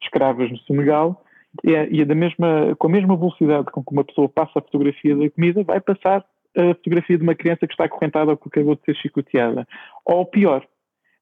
escravas 0.00 0.50
no 0.50 0.56
Senegal, 0.60 1.22
e, 1.64 1.74
é, 1.74 1.88
e 1.90 2.00
é 2.00 2.04
da 2.04 2.14
mesma, 2.14 2.74
com 2.78 2.86
a 2.86 2.90
mesma 2.90 3.16
velocidade 3.16 3.70
com 3.70 3.84
que 3.84 3.92
uma 3.92 4.04
pessoa 4.04 4.28
passa 4.28 4.58
a 4.58 4.62
fotografia 4.62 5.14
da 5.14 5.28
comida, 5.30 5.62
vai 5.62 5.80
passar 5.80 6.24
a 6.56 6.74
fotografia 6.74 7.16
de 7.16 7.22
uma 7.22 7.34
criança 7.34 7.66
que 7.66 7.72
está 7.72 7.84
acorrentada 7.84 8.30
ou 8.30 8.36
que 8.36 8.48
acabou 8.48 8.74
de 8.74 8.82
ser 8.82 8.96
chicoteada. 8.96 9.66
Ou 10.04 10.24
pior, 10.24 10.66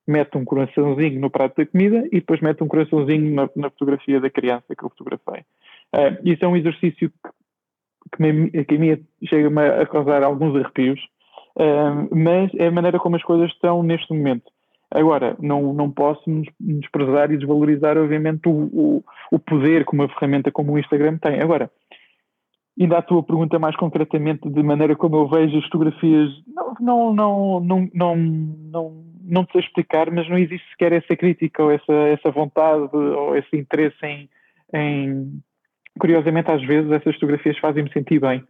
mete 0.07 0.37
um 0.37 0.45
coraçãozinho 0.45 1.21
no 1.21 1.31
prato 1.31 1.57
da 1.57 1.67
comida 1.67 2.07
e 2.07 2.21
depois 2.21 2.41
mete 2.41 2.63
um 2.63 2.69
coraçãozinho 2.69 3.35
na, 3.35 3.49
na 3.57 3.71
fotografia 3.71 4.21
da 4.21 4.31
criança 4.31 4.75
que 4.77 4.85
eu 4.85 4.91
fotografei. 4.91 5.41
Uh, 5.95 6.19
isso 6.25 6.45
é 6.45 6.49
um 6.49 6.57
exercício 6.57 7.11
que, 7.11 8.17
que, 8.17 8.23
me, 8.23 8.51
que 8.51 8.75
a 8.75 8.79
mim 8.79 9.05
chega-me 9.25 9.63
a 9.63 9.87
causar 9.87 10.23
alguns 10.23 10.57
arrepios, 10.57 11.01
uh, 11.57 12.15
mas 12.15 12.51
é 12.55 12.67
a 12.67 12.73
maneira 12.73 12.99
como 12.99 13.17
as 13.17 13.23
coisas 13.23 13.51
estão 13.51 13.83
neste 13.83 14.13
momento. 14.13 14.53
Agora, 14.91 15.37
não, 15.41 15.73
não 15.73 15.91
posso 15.91 16.23
desprezar 16.61 17.33
e 17.33 17.37
desvalorizar, 17.37 17.99
obviamente, 17.99 18.49
o, 18.49 18.53
o, 18.73 19.05
o 19.33 19.39
poder 19.41 19.85
que 19.85 19.93
uma 19.93 20.09
ferramenta 20.09 20.53
como 20.53 20.73
o 20.73 20.79
Instagram 20.79 21.19
tem. 21.19 21.41
Agora, 21.41 21.69
ainda 22.81 22.99
à 22.99 23.03
tua 23.03 23.23
pergunta 23.23 23.59
mais 23.59 23.77
concretamente, 23.77 24.49
de 24.49 24.63
maneira 24.63 24.97
como 24.97 25.17
eu 25.17 25.29
vejo 25.29 25.59
as 25.59 25.65
fotografias, 25.65 26.31
não, 26.47 26.75
não, 26.81 27.15
não, 27.15 27.61
não, 27.61 27.91
não, 27.95 28.17
não, 28.17 29.05
não 29.23 29.47
sei 29.53 29.61
explicar, 29.61 30.11
mas 30.11 30.29
não 30.29 30.39
existe 30.39 30.69
sequer 30.71 30.93
essa 30.93 31.17
crítica 31.17 31.63
ou 31.63 31.71
essa, 31.71 31.93
essa 31.93 32.31
vontade 32.31 32.89
ou 32.95 33.37
esse 33.37 33.57
interesse 33.57 34.05
em, 34.05 34.29
em 34.73 35.41
curiosamente, 35.99 36.51
às 36.51 36.63
vezes 36.65 36.91
essas 36.91 37.15
fotografias 37.15 37.59
fazem-me 37.59 37.93
sentir 37.93 38.21
bem. 38.21 38.43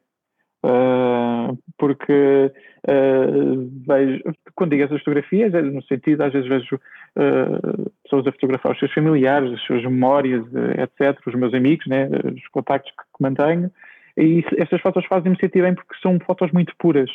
Uh, 0.64 1.58
porque 1.76 2.50
uh, 2.88 3.70
vejo, 3.86 4.22
quando 4.54 4.70
digo 4.70 4.84
essas 4.84 5.00
fotografias, 5.00 5.52
é 5.52 5.60
no 5.60 5.82
sentido, 5.82 6.22
às 6.22 6.32
vezes 6.32 6.48
vejo 6.48 6.76
uh, 6.76 7.92
pessoas 8.02 8.26
a 8.26 8.32
fotografar 8.32 8.72
os 8.72 8.78
seus 8.78 8.92
familiares, 8.94 9.52
as 9.52 9.60
suas 9.60 9.82
memórias, 9.82 10.42
etc., 10.78 11.20
os 11.26 11.34
meus 11.34 11.52
amigos, 11.52 11.86
né, 11.86 12.08
os 12.34 12.48
contactos 12.48 12.90
que 12.92 13.22
mantenho, 13.22 13.70
e 14.16 14.44
essas 14.58 14.80
fotos 14.80 15.04
fazem-me 15.06 15.38
sentir 15.38 15.62
bem 15.62 15.74
porque 15.74 15.94
são 16.00 16.18
fotos 16.20 16.50
muito 16.52 16.74
puras, 16.78 17.10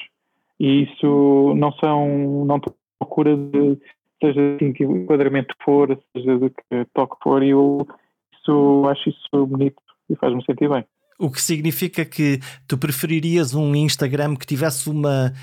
e 0.59 0.83
isso 0.83 1.53
não 1.55 1.71
são, 1.73 2.45
não 2.45 2.59
procura 2.99 3.35
de, 3.35 3.77
seja 4.21 4.55
assim 4.55 4.73
que 4.73 4.85
o 4.85 4.97
enquadramento 4.97 5.55
for, 5.63 5.97
seja 6.13 6.37
de 6.37 6.49
que 6.49 6.85
toque 6.93 7.15
for, 7.23 7.41
e 7.41 7.49
eu 7.49 7.87
isso, 8.33 8.83
acho 8.89 9.09
isso 9.09 9.45
bonito 9.45 9.81
e 10.09 10.15
faz-me 10.15 10.43
sentir 10.43 10.69
bem. 10.69 10.83
O 11.17 11.29
que 11.29 11.41
significa 11.41 12.05
que 12.05 12.39
tu 12.67 12.77
preferirias 12.77 13.53
um 13.53 13.75
Instagram 13.75 14.35
que 14.35 14.45
tivesse 14.45 14.89
uma 14.89 15.33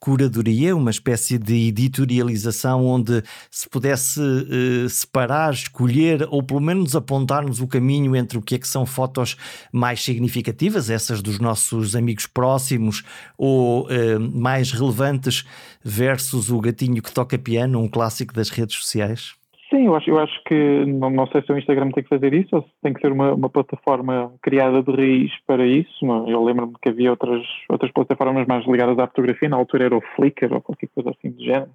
curadoria, 0.00 0.74
uma 0.74 0.90
espécie 0.90 1.38
de 1.38 1.68
editorialização 1.68 2.86
onde 2.86 3.22
se 3.50 3.68
pudesse 3.68 4.18
uh, 4.18 4.88
separar, 4.88 5.52
escolher 5.52 6.26
ou 6.30 6.42
pelo 6.42 6.60
menos 6.60 6.96
apontar-nos 6.96 7.60
o 7.60 7.68
caminho 7.68 8.16
entre 8.16 8.38
o 8.38 8.42
que 8.42 8.54
é 8.54 8.58
que 8.58 8.66
são 8.66 8.86
fotos 8.86 9.36
mais 9.70 10.02
significativas, 10.02 10.88
essas 10.88 11.20
dos 11.20 11.38
nossos 11.38 11.94
amigos 11.94 12.26
próximos 12.26 13.04
ou 13.36 13.86
uh, 13.86 14.18
mais 14.32 14.72
relevantes 14.72 15.44
versus 15.84 16.50
o 16.50 16.58
gatinho 16.60 17.02
que 17.02 17.12
toca 17.12 17.38
piano, 17.38 17.78
um 17.78 17.88
clássico 17.88 18.32
das 18.32 18.48
redes 18.48 18.76
sociais? 18.76 19.39
Sim, 19.70 19.86
eu 19.86 19.94
acho, 19.94 20.10
eu 20.10 20.18
acho 20.18 20.42
que 20.44 20.84
não, 20.84 21.10
não, 21.10 21.28
sei 21.28 21.42
se 21.42 21.52
o 21.52 21.56
Instagram 21.56 21.92
tem 21.92 22.02
que 22.02 22.08
fazer 22.08 22.34
isso 22.34 22.56
ou 22.56 22.62
se 22.62 22.70
tem 22.82 22.92
que 22.92 23.00
ser 23.00 23.12
uma, 23.12 23.32
uma 23.32 23.48
plataforma 23.48 24.34
criada 24.42 24.82
de 24.82 24.90
raiz 24.90 25.30
para 25.46 25.64
isso. 25.64 26.04
Eu 26.26 26.42
lembro-me 26.42 26.74
que 26.82 26.88
havia 26.88 27.10
outras, 27.10 27.46
outras 27.68 27.92
plataformas 27.92 28.48
mais 28.48 28.66
ligadas 28.66 28.98
à 28.98 29.06
fotografia, 29.06 29.48
na 29.48 29.56
altura 29.56 29.84
era 29.84 29.96
o 29.96 30.02
Flickr 30.16 30.52
ou 30.52 30.60
qualquer 30.60 30.88
coisa 30.88 31.10
assim 31.10 31.30
do 31.30 31.44
género, 31.44 31.70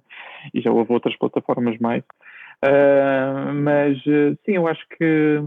e 0.52 0.60
já 0.60 0.70
houve 0.70 0.92
outras 0.92 1.16
plataformas 1.16 1.78
mais. 1.78 2.04
Uh, 2.62 3.54
mas 3.54 3.98
sim, 4.44 4.56
eu 4.56 4.66
acho 4.68 4.86
que 4.98 5.40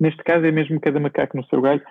neste 0.00 0.22
caso 0.24 0.46
é 0.46 0.50
mesmo 0.50 0.80
cada 0.80 0.98
macaco 0.98 1.36
no 1.36 1.44
seu 1.44 1.60
galho 1.60 1.82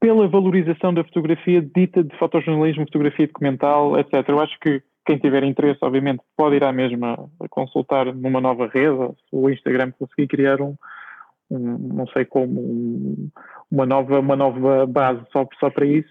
pela 0.00 0.28
valorização 0.28 0.94
da 0.94 1.04
fotografia 1.04 1.60
dita 1.60 2.02
de 2.02 2.16
fotojornalismo, 2.18 2.86
fotografia 2.86 3.26
documental, 3.26 3.98
etc. 3.98 4.28
Eu 4.28 4.40
acho 4.40 4.58
que 4.60 4.82
quem 5.04 5.18
tiver 5.18 5.44
interesse, 5.44 5.78
obviamente, 5.82 6.22
pode 6.36 6.56
ir 6.56 6.64
à 6.64 6.72
mesma 6.72 7.28
consultar 7.50 8.14
numa 8.14 8.40
nova 8.40 8.66
rede, 8.66 9.14
o 9.30 9.50
Instagram 9.50 9.92
conseguir 9.98 10.28
criar 10.28 10.60
um, 10.60 10.76
um 11.50 11.78
não 11.94 12.06
sei 12.08 12.24
como, 12.24 12.60
um, 12.60 13.28
uma, 13.70 13.86
nova, 13.86 14.20
uma 14.20 14.36
nova 14.36 14.86
base 14.86 15.22
só, 15.32 15.46
só 15.58 15.70
para 15.70 15.86
isso. 15.86 16.10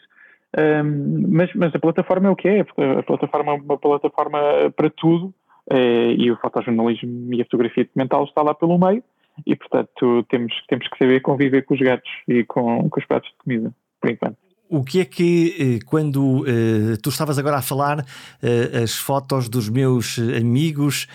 Um, 0.58 1.28
mas, 1.30 1.54
mas 1.56 1.74
a 1.74 1.80
plataforma 1.80 2.28
é 2.28 2.32
o 2.32 2.36
que 2.36 2.48
é, 2.48 2.60
a 2.60 3.04
plataforma 3.04 3.54
é 3.54 3.56
uma 3.56 3.78
plataforma 3.78 4.40
para 4.76 4.90
tudo 4.90 5.34
é, 5.70 6.12
e 6.12 6.30
o 6.30 6.36
fotojornalismo 6.38 7.34
e 7.34 7.42
a 7.42 7.46
fotografia 7.46 7.86
documental 7.86 8.26
está 8.26 8.42
lá 8.42 8.54
pelo 8.54 8.78
meio 8.78 9.02
e, 9.46 9.56
portanto, 9.56 10.24
temos, 10.30 10.54
temos 10.68 10.88
que 10.90 10.98
saber 10.98 11.22
conviver 11.22 11.64
com 11.64 11.74
os 11.74 11.80
gatos 11.80 12.12
e 12.28 12.44
com, 12.44 12.90
com 12.90 13.00
os 13.00 13.06
pratos 13.06 13.30
de 13.30 13.38
comida, 13.38 13.74
por 14.00 14.10
enquanto. 14.10 14.50
O 14.74 14.86
que 14.86 15.01
é 15.01 15.06
que, 15.06 15.80
eh, 15.82 15.86
quando 15.86 16.44
uh, 16.44 16.98
tu 17.04 17.10
estavas 17.10 17.38
agora 17.38 17.58
a 17.58 17.62
falar, 17.62 18.00
uh, 18.00 18.82
as 18.82 18.96
fotos 18.96 19.50
dos 19.50 19.68
meus 19.68 20.18
amigos 20.18 21.08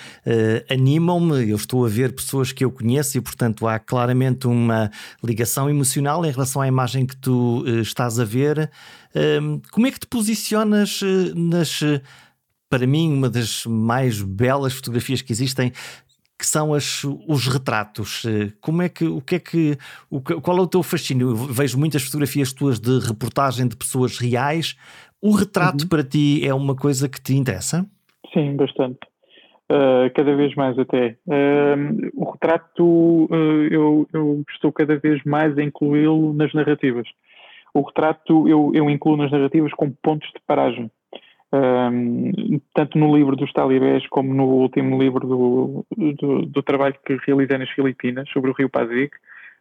animam-me? 0.71 1.49
Eu 1.49 1.57
estou 1.57 1.87
a 1.87 1.89
ver 1.89 2.15
pessoas 2.15 2.53
que 2.53 2.63
eu 2.63 2.71
conheço 2.71 3.17
e, 3.17 3.21
portanto, 3.23 3.67
há 3.67 3.79
claramente 3.79 4.47
uma 4.47 4.91
ligação 5.25 5.71
emocional 5.71 6.23
em 6.27 6.31
relação 6.31 6.61
à 6.61 6.69
imagem 6.69 7.07
que 7.07 7.17
tu 7.17 7.65
estás 7.81 8.21
a 8.21 8.27
ver. 8.27 8.71
Ehm, 9.15 9.63
como 9.71 9.87
é 9.87 9.91
que 9.91 10.01
te 10.01 10.07
posicionas 10.07 11.01
nas 11.35 11.81
para 12.69 12.87
mim, 12.87 13.13
uma 13.13 13.31
das 13.31 13.65
mais 13.65 14.21
belas 14.21 14.73
fotografias 14.73 15.23
que 15.23 15.33
existem 15.33 15.73
que 16.39 16.47
são 16.47 16.75
as, 16.75 17.03
os 17.05 17.47
retratos. 17.47 18.25
Eh, 18.27 18.53
como 18.61 18.83
é 18.83 18.89
que, 18.89 19.05
o 19.05 19.21
que 19.21 19.37
é 19.37 19.39
que, 19.39 19.77
o, 20.11 20.21
qual 20.21 20.59
é 20.59 20.61
o 20.61 20.67
teu 20.67 20.83
fascínio? 20.83 21.31
Eu 21.31 21.37
vejo 21.37 21.79
muitas 21.79 22.03
fotografias 22.03 22.53
tuas 22.53 22.79
de 22.79 22.99
reportagem 22.99 23.67
de 23.67 23.77
pessoas 23.77 24.19
reais. 24.19 24.77
O 25.23 25.31
retrato 25.31 25.83
uhum. 25.83 25.89
para 25.89 26.05
ti 26.05 26.47
é 26.47 26.53
uma 26.53 26.75
coisa 26.75 27.09
que 27.09 27.21
te 27.21 27.35
interessa? 27.35 27.87
Sim, 28.35 28.55
bastante. 28.57 28.99
Uh, 29.71 30.13
cada 30.15 30.37
vez 30.37 30.55
mais 30.55 30.79
até. 30.79 31.17
Uh, 31.27 32.11
o 32.15 32.31
retrato 32.31 32.85
uh, 32.85 33.67
eu, 33.71 34.07
eu, 34.13 34.45
estou 34.51 34.71
cada 34.73 34.97
vez 34.97 35.21
mais 35.25 35.57
a 35.59 35.63
incluí-lo 35.63 36.33
nas 36.35 36.53
narrativas. 36.53 37.09
O 37.75 37.81
retrato 37.83 38.49
eu, 38.49 38.71
eu 38.75 38.89
incluo 38.89 39.17
nas 39.17 39.31
narrativas 39.31 39.73
com 39.73 39.91
pontos 39.91 40.29
de 40.29 40.41
paragem 40.47 40.91
um, 41.57 42.61
tanto 42.75 42.99
no 42.99 43.17
livro 43.17 43.37
dos 43.37 43.53
talibés 43.53 44.07
como 44.09 44.35
no 44.35 44.45
último 44.45 45.01
livro 45.01 45.27
do, 45.27 45.87
do, 45.97 46.47
do 46.47 46.63
trabalho 46.63 46.97
que 47.05 47.19
realizei 47.27 47.59
nas 47.59 47.71
Filipinas 47.71 48.29
sobre 48.31 48.51
o 48.51 48.55
rio 48.55 48.69
Pasig, 48.69 49.11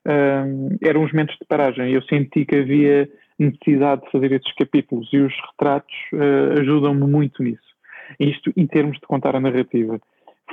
um, 0.05 0.77
eram 0.81 1.03
uns 1.03 1.11
momentos 1.11 1.35
de 1.39 1.45
paragem. 1.47 1.91
Eu 1.91 2.01
senti 2.03 2.45
que 2.45 2.57
havia 2.57 3.09
necessidade 3.37 4.01
de 4.03 4.11
fazer 4.11 4.31
esses 4.31 4.53
capítulos 4.55 5.09
e 5.11 5.17
os 5.17 5.33
retratos 5.51 5.95
uh, 6.13 6.59
ajudam-me 6.59 7.07
muito 7.07 7.43
nisso. 7.43 7.63
Isto 8.19 8.51
em 8.55 8.67
termos 8.67 8.97
de 8.99 9.07
contar 9.07 9.35
a 9.35 9.39
narrativa. 9.39 9.99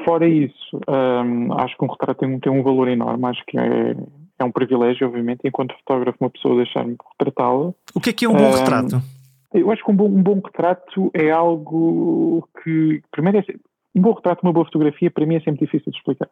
Fora 0.04 0.26
isso, 0.26 0.80
um, 0.88 1.52
acho 1.58 1.76
que 1.76 1.84
um 1.84 1.88
retrato 1.88 2.20
tem 2.20 2.28
um, 2.28 2.40
tem 2.40 2.50
um 2.50 2.62
valor 2.62 2.88
enorme, 2.88 3.26
acho 3.26 3.44
que 3.46 3.58
é, 3.58 3.94
é 4.38 4.44
um 4.44 4.50
privilégio, 4.50 5.06
obviamente, 5.06 5.40
enquanto 5.44 5.76
fotógrafo, 5.76 6.16
uma 6.18 6.30
pessoa 6.30 6.56
deixar-me 6.56 6.96
retratá-la. 7.11 7.75
O 7.94 8.00
que 8.00 8.11
é 8.11 8.12
que 8.12 8.25
é 8.25 8.28
um 8.28 8.32
bom 8.32 8.50
retrato? 8.50 9.02
Eu 9.54 9.71
acho 9.71 9.85
que 9.85 9.90
um 9.90 9.97
bom, 9.97 10.06
um 10.06 10.23
bom 10.23 10.40
retrato 10.44 11.11
é 11.14 11.30
algo 11.30 12.49
que, 12.62 13.02
primeiro, 13.11 13.38
é, 13.38 13.44
um 13.94 14.00
bom 14.00 14.12
retrato, 14.12 14.42
uma 14.42 14.52
boa 14.52 14.64
fotografia, 14.64 15.11
para 15.11 15.26
mim 15.26 15.37
é 15.37 15.40
sempre 15.40 15.66
difícil 15.66 15.92
de 15.92 15.99
explicar. 15.99 16.28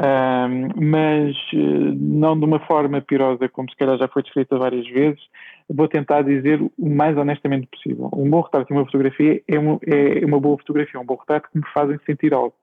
Um, 0.00 0.68
mas 0.80 1.36
eh, 1.52 1.92
não 1.96 2.38
de 2.38 2.44
uma 2.44 2.60
forma 2.60 3.00
pirosa, 3.00 3.48
como 3.48 3.68
se 3.68 3.76
calhar 3.76 3.98
já 3.98 4.06
foi 4.06 4.22
descrita 4.22 4.56
várias 4.56 4.86
vezes, 4.86 5.20
vou 5.68 5.88
tentar 5.88 6.22
dizer 6.22 6.62
o 6.62 6.88
mais 6.88 7.16
honestamente 7.16 7.66
possível. 7.66 8.08
Um 8.14 8.30
bom 8.30 8.40
retrato 8.40 8.72
e 8.72 8.76
uma 8.76 8.84
fotografia 8.84 9.42
é 9.48 9.58
uma, 9.58 9.78
é 9.84 10.24
uma 10.24 10.38
boa 10.38 10.56
fotografia, 10.56 11.00
um 11.00 11.04
bom 11.04 11.16
retrato 11.16 11.48
que 11.50 11.58
me 11.58 11.64
fazem 11.74 11.98
sentir 12.06 12.32
algo 12.32 12.54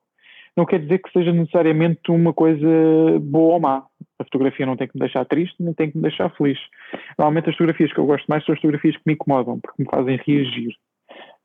não 0.56 0.66
quer 0.66 0.80
dizer 0.80 1.00
que 1.00 1.12
seja 1.12 1.32
necessariamente 1.32 2.10
uma 2.10 2.34
coisa 2.34 2.68
boa 3.22 3.56
ou 3.56 3.60
má. 3.60 3.84
A 4.18 4.24
fotografia 4.24 4.66
não 4.66 4.78
tem 4.78 4.88
que 4.88 4.96
me 4.96 5.02
deixar 5.02 5.26
triste, 5.26 5.56
nem 5.60 5.74
tem 5.74 5.92
que 5.92 5.98
me 5.98 6.04
deixar 6.04 6.30
feliz. 6.36 6.58
Normalmente 7.18 7.50
as 7.50 7.56
fotografias 7.56 7.92
que 7.92 8.00
eu 8.00 8.06
gosto 8.06 8.26
mais 8.28 8.46
são 8.46 8.54
as 8.54 8.62
fotografias 8.62 8.96
que 8.96 9.04
me 9.06 9.14
incomodam, 9.14 9.60
porque 9.60 9.84
me 9.84 9.90
fazem 9.90 10.20
reagir. 10.26 10.74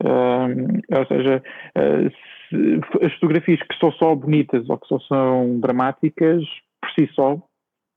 Uh, 0.03 0.97
ou 0.97 1.07
seja, 1.07 1.43
uh, 1.77 2.11
se, 2.49 3.05
as 3.05 3.13
fotografias 3.15 3.61
que 3.61 3.79
são 3.79 3.93
só 3.93 4.15
bonitas 4.15 4.69
ou 4.69 4.79
que 4.79 4.87
só 4.87 4.99
são 5.01 5.59
dramáticas, 5.61 6.43
por 6.81 6.91
si 6.93 7.11
só, 7.13 7.37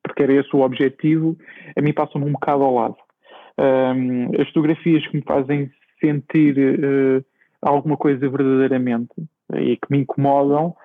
porque 0.03 0.23
era 0.23 0.33
esse 0.33 0.53
o 0.55 0.61
objetivo, 0.61 1.37
a 1.77 1.81
mim 1.81 1.93
passam-me 1.93 2.27
um 2.27 2.33
bocado 2.33 2.63
ao 2.63 2.73
lado. 2.73 2.95
Uh, 3.59 4.41
as 4.41 4.47
fotografias 4.47 5.05
que 5.07 5.17
me 5.17 5.23
fazem 5.23 5.71
sentir 6.01 6.55
alguma 7.61 7.95
coisa 7.95 8.27
verdadeiramente 8.27 9.13
e 9.55 9.77
que 9.77 9.87
me 9.89 9.99
incomodam, 9.99 10.75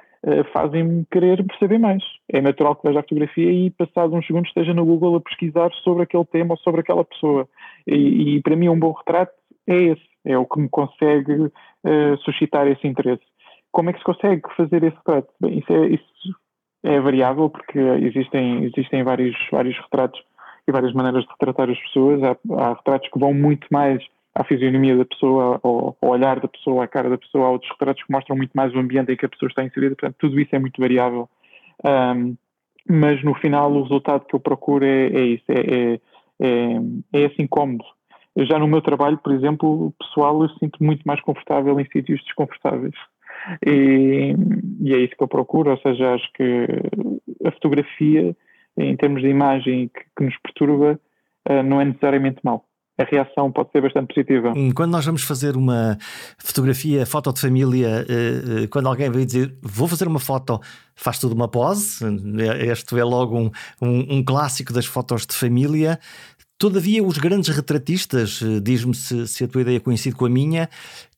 fazem-me 0.53 1.05
querer 1.11 1.45
perceber 1.45 1.79
mais. 1.79 2.03
É 2.33 2.41
natural 2.41 2.77
que 2.77 2.87
veja 2.87 3.01
a 3.01 3.03
fotografia 3.03 3.51
e, 3.51 3.71
passados 3.71 4.17
uns 4.17 4.27
segundos, 4.27 4.49
esteja 4.49 4.75
no 4.75 4.85
Google 4.85 5.17
a 5.17 5.21
pesquisar 5.21 5.71
sobre 5.85 6.03
aquele 6.03 6.25
tema 6.27 6.55
ou 6.55 6.59
sobre 6.59 6.81
aquela 6.81 7.05
pessoa. 7.05 7.49
E, 7.87 8.37
e 8.37 8.43
para 8.43 8.57
mim, 8.57 8.69
um 8.69 8.79
bom 8.79 8.93
retrato 8.93 9.33
é 9.67 9.77
esse, 9.77 10.09
é 10.25 10.37
o 10.37 10.47
que 10.47 10.61
me 10.61 10.69
consegue 10.69 11.35
uh, 11.35 12.17
suscitar 12.25 12.67
esse 12.67 12.87
interesse. 12.87 13.23
Como 13.71 13.91
é 13.91 13.93
que 13.93 13.99
se 13.99 14.05
consegue 14.05 14.43
fazer 14.57 14.83
esse 14.83 14.97
retrato? 14.97 15.29
Bem, 15.41 15.59
isso 15.59 15.73
é, 15.73 15.87
isso 15.89 16.37
é 16.83 17.01
variável, 17.01 17.51
porque 17.51 17.79
existem, 17.79 18.65
existem 18.65 19.03
vários, 19.03 19.37
vários 19.53 19.77
retratos 19.79 20.21
e 20.67 20.73
várias 20.73 20.93
maneiras 20.93 21.25
de 21.25 21.31
retratar 21.31 21.71
as 21.71 21.79
pessoas. 21.79 22.23
Há, 22.23 22.37
há 22.57 22.75
retratos 22.75 23.09
que 23.11 23.19
vão 23.19 23.35
muito 23.35 23.67
mais 23.71 24.03
à 24.39 24.45
fisionomia 24.45 24.97
da 24.97 25.05
pessoa, 25.05 25.61
ao, 25.63 25.97
ao, 26.01 26.11
olhar 26.11 26.39
da 26.39 26.47
pessoa, 26.47 26.85
à 26.85 26.89
cara 26.89 27.11
da 27.11 27.19
pessoa, 27.19 27.47
há 27.47 27.51
outros 27.51 27.71
retratos 27.73 28.05
que 28.05 28.13
mostram 28.13 28.37
muito 28.37 28.53
mais 28.55 28.73
o 28.73 28.79
ambiente 28.79 29.13
em 29.13 29.17
que 29.17 29.27
a 29.27 29.29
pessoa 29.29 29.49
está 29.49 29.65
inserida, 29.65 29.97
portanto, 29.97 30.17
tudo 30.17 30.39
isso 30.39 30.55
é 30.55 30.59
muito 30.61 30.81
variável. 30.81 31.29
Um, 31.85 32.37
mas 32.89 33.23
no 33.25 33.35
final 33.35 33.73
o 33.73 33.83
resultado 33.83 34.25
que 34.27 34.35
eu 34.35 34.41
procuro 34.41 34.85
é, 34.85 35.07
é 35.07 35.21
isso, 35.27 35.45
é, 35.49 35.61
é, 35.61 36.01
é, 36.41 36.77
é 37.13 37.21
esse 37.23 37.43
incómodo. 37.43 37.85
Já 38.37 38.59
no 38.61 38.69
meu 38.69 38.81
trabalho, 38.81 39.19
por 39.19 39.33
exemplo, 39.33 39.93
pessoal, 39.99 40.41
eu 40.41 40.49
sinto 40.51 40.83
muito 40.83 41.03
mais 41.03 41.21
confortável 41.21 41.79
em 41.81 41.85
sítios 41.87 42.23
desconfortáveis. 42.23 42.95
E, 43.67 44.35
e, 44.81 44.95
é 44.95 44.99
isso 44.99 45.17
que 45.17 45.23
eu 45.23 45.29
procuro, 45.29 45.71
ou 45.71 45.79
seja, 45.79 46.15
acho 46.15 46.33
que 46.35 46.67
a 47.45 47.51
fotografia, 47.51 48.37
em 48.77 48.97
termos 48.97 49.23
de 49.23 49.29
imagem 49.29 49.89
que, 49.89 50.01
que 50.17 50.25
nos 50.25 50.37
perturba, 50.39 51.01
uh, 51.49 51.63
não 51.65 51.81
é 51.81 51.85
necessariamente 51.85 52.39
mau 52.45 52.68
a 52.99 53.05
reação 53.05 53.51
pode 53.53 53.71
ser 53.71 53.81
bastante 53.81 54.13
positiva. 54.13 54.53
Hum, 54.55 54.73
quando 54.73 54.91
nós 54.91 55.07
vamos 55.07 55.23
fazer 55.23 55.57
uma 55.57 55.97
fotografia, 56.37 57.07
foto 57.07 57.33
de 57.33 57.41
família, 57.41 58.05
eh, 58.09 58.65
eh, 58.65 58.67
quando 58.67 58.89
alguém 58.89 59.09
vai 59.09 59.25
dizer 59.25 59.57
vou 59.63 59.87
fazer 59.87 60.09
uma 60.09 60.19
foto, 60.19 60.61
faz 60.97 61.19
tudo 61.19 61.35
uma 61.35 61.47
pose, 61.47 62.05
este 62.61 62.99
é 62.99 63.05
logo 63.05 63.39
um, 63.39 63.51
um, 63.81 64.17
um 64.17 64.25
clássico 64.25 64.73
das 64.73 64.85
fotos 64.85 65.25
de 65.25 65.35
família. 65.35 66.01
Todavia, 66.59 67.05
os 67.05 67.19
grandes 67.19 67.55
retratistas, 67.55 68.41
eh, 68.43 68.59
diz-me 68.61 68.95
se, 68.95 69.29
se 69.29 69.45
a 69.45 69.49
tua 69.49 69.63
ideia 69.63 69.79
coincide 69.79 70.17
com 70.17 70.27
a 70.27 70.31
minha, 70.31 70.69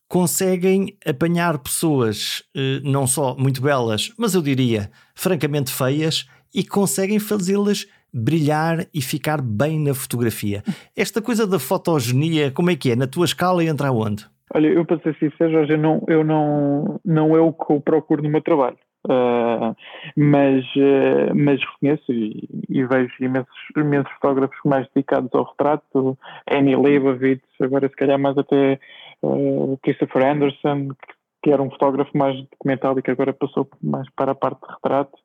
conseguem 0.07 0.99
apanhar 1.07 1.57
pessoas 1.59 2.43
não 2.83 3.07
só 3.07 3.37
muito 3.37 3.63
belas, 3.63 4.13
mas 4.19 4.35
eu 4.35 4.43
diria 4.43 4.91
francamente 5.15 5.71
feias 5.71 6.27
e 6.53 6.65
conseguem 6.65 7.21
fazê-las 7.21 7.87
brilhar 8.13 8.87
e 8.95 9.01
ficar 9.01 9.41
bem 9.41 9.79
na 9.79 9.95
fotografia. 9.95 10.63
Esta 10.97 11.23
coisa 11.23 11.47
da 11.47 11.59
fotogenia, 11.59 12.51
como 12.51 12.71
é 12.71 12.77
que 12.77 12.93
é? 12.93 12.97
Na 12.97 13.07
tua 13.07 13.25
escala 13.25 13.65
entra 13.65 13.89
aonde? 13.89 14.27
Olha, 14.53 14.67
eu 14.67 14.85
para 14.85 14.99
ser 15.01 15.17
sincero, 15.19 15.53
Jorge, 15.53 15.73
eu 15.73 15.79
não, 15.79 16.03
eu 16.09 16.25
não, 16.25 17.01
não 17.05 17.37
é 17.37 17.41
o 17.41 17.53
que 17.53 17.73
eu 17.73 17.81
procuro 17.81 18.23
no 18.23 18.29
meu 18.29 18.43
trabalho. 18.43 18.77
Uh, 19.07 19.75
mas, 20.15 20.63
uh, 20.77 21.35
mas 21.35 21.59
reconheço 21.61 22.13
e, 22.13 22.47
e, 22.69 22.85
vejo 22.85 23.15
imensos, 23.19 23.57
imensos 23.75 24.13
fotógrafos 24.15 24.59
mais 24.65 24.87
dedicados 24.95 25.31
ao 25.33 25.45
retrato, 25.45 26.19
Annie 26.51 26.77
Leibovitz, 26.77 27.47
agora 27.63 27.89
se 27.89 27.97
calhar 27.97 28.19
mais 28.19 28.37
até 28.37 28.79
uh, 29.23 29.79
Christopher 29.83 30.27
Anderson, 30.27 30.89
que, 30.89 31.15
que, 31.45 31.51
era 31.51 31.63
um 31.63 31.71
fotógrafo 31.71 32.11
mais 32.15 32.37
documental 32.51 32.99
e 32.99 33.03
que 33.03 33.11
agora 33.11 33.33
passou 33.33 33.67
mais 33.83 34.07
para 34.11 34.33
a 34.33 34.35
parte 34.35 34.61
de 34.61 34.75
retrato. 34.75 35.19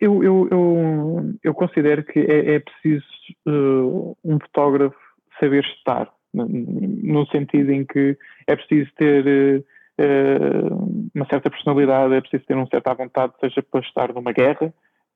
Eu, 0.00 0.22
eu, 0.22 0.48
eu, 0.50 1.34
eu 1.42 1.54
considero 1.54 2.04
que 2.04 2.20
é, 2.20 2.54
é 2.54 2.60
preciso 2.60 3.04
uh, 3.46 4.16
um 4.24 4.38
fotógrafo 4.38 4.96
saber 5.40 5.64
estar, 5.64 6.08
no, 6.32 6.46
no, 6.46 7.26
sentido 7.26 7.72
em 7.72 7.84
que 7.84 8.16
é 8.46 8.54
preciso 8.54 8.90
ter 8.96 9.64
uh, 9.98 11.10
uma 11.14 11.26
certa 11.26 11.50
personalidade, 11.50 12.14
é 12.14 12.20
preciso 12.20 12.44
ter 12.46 12.54
uma 12.54 12.68
certa 12.68 12.94
vontade, 12.94 13.32
seja 13.40 13.62
para 13.62 13.80
estar 13.80 14.12
numa 14.12 14.32
guerra, 14.32 14.72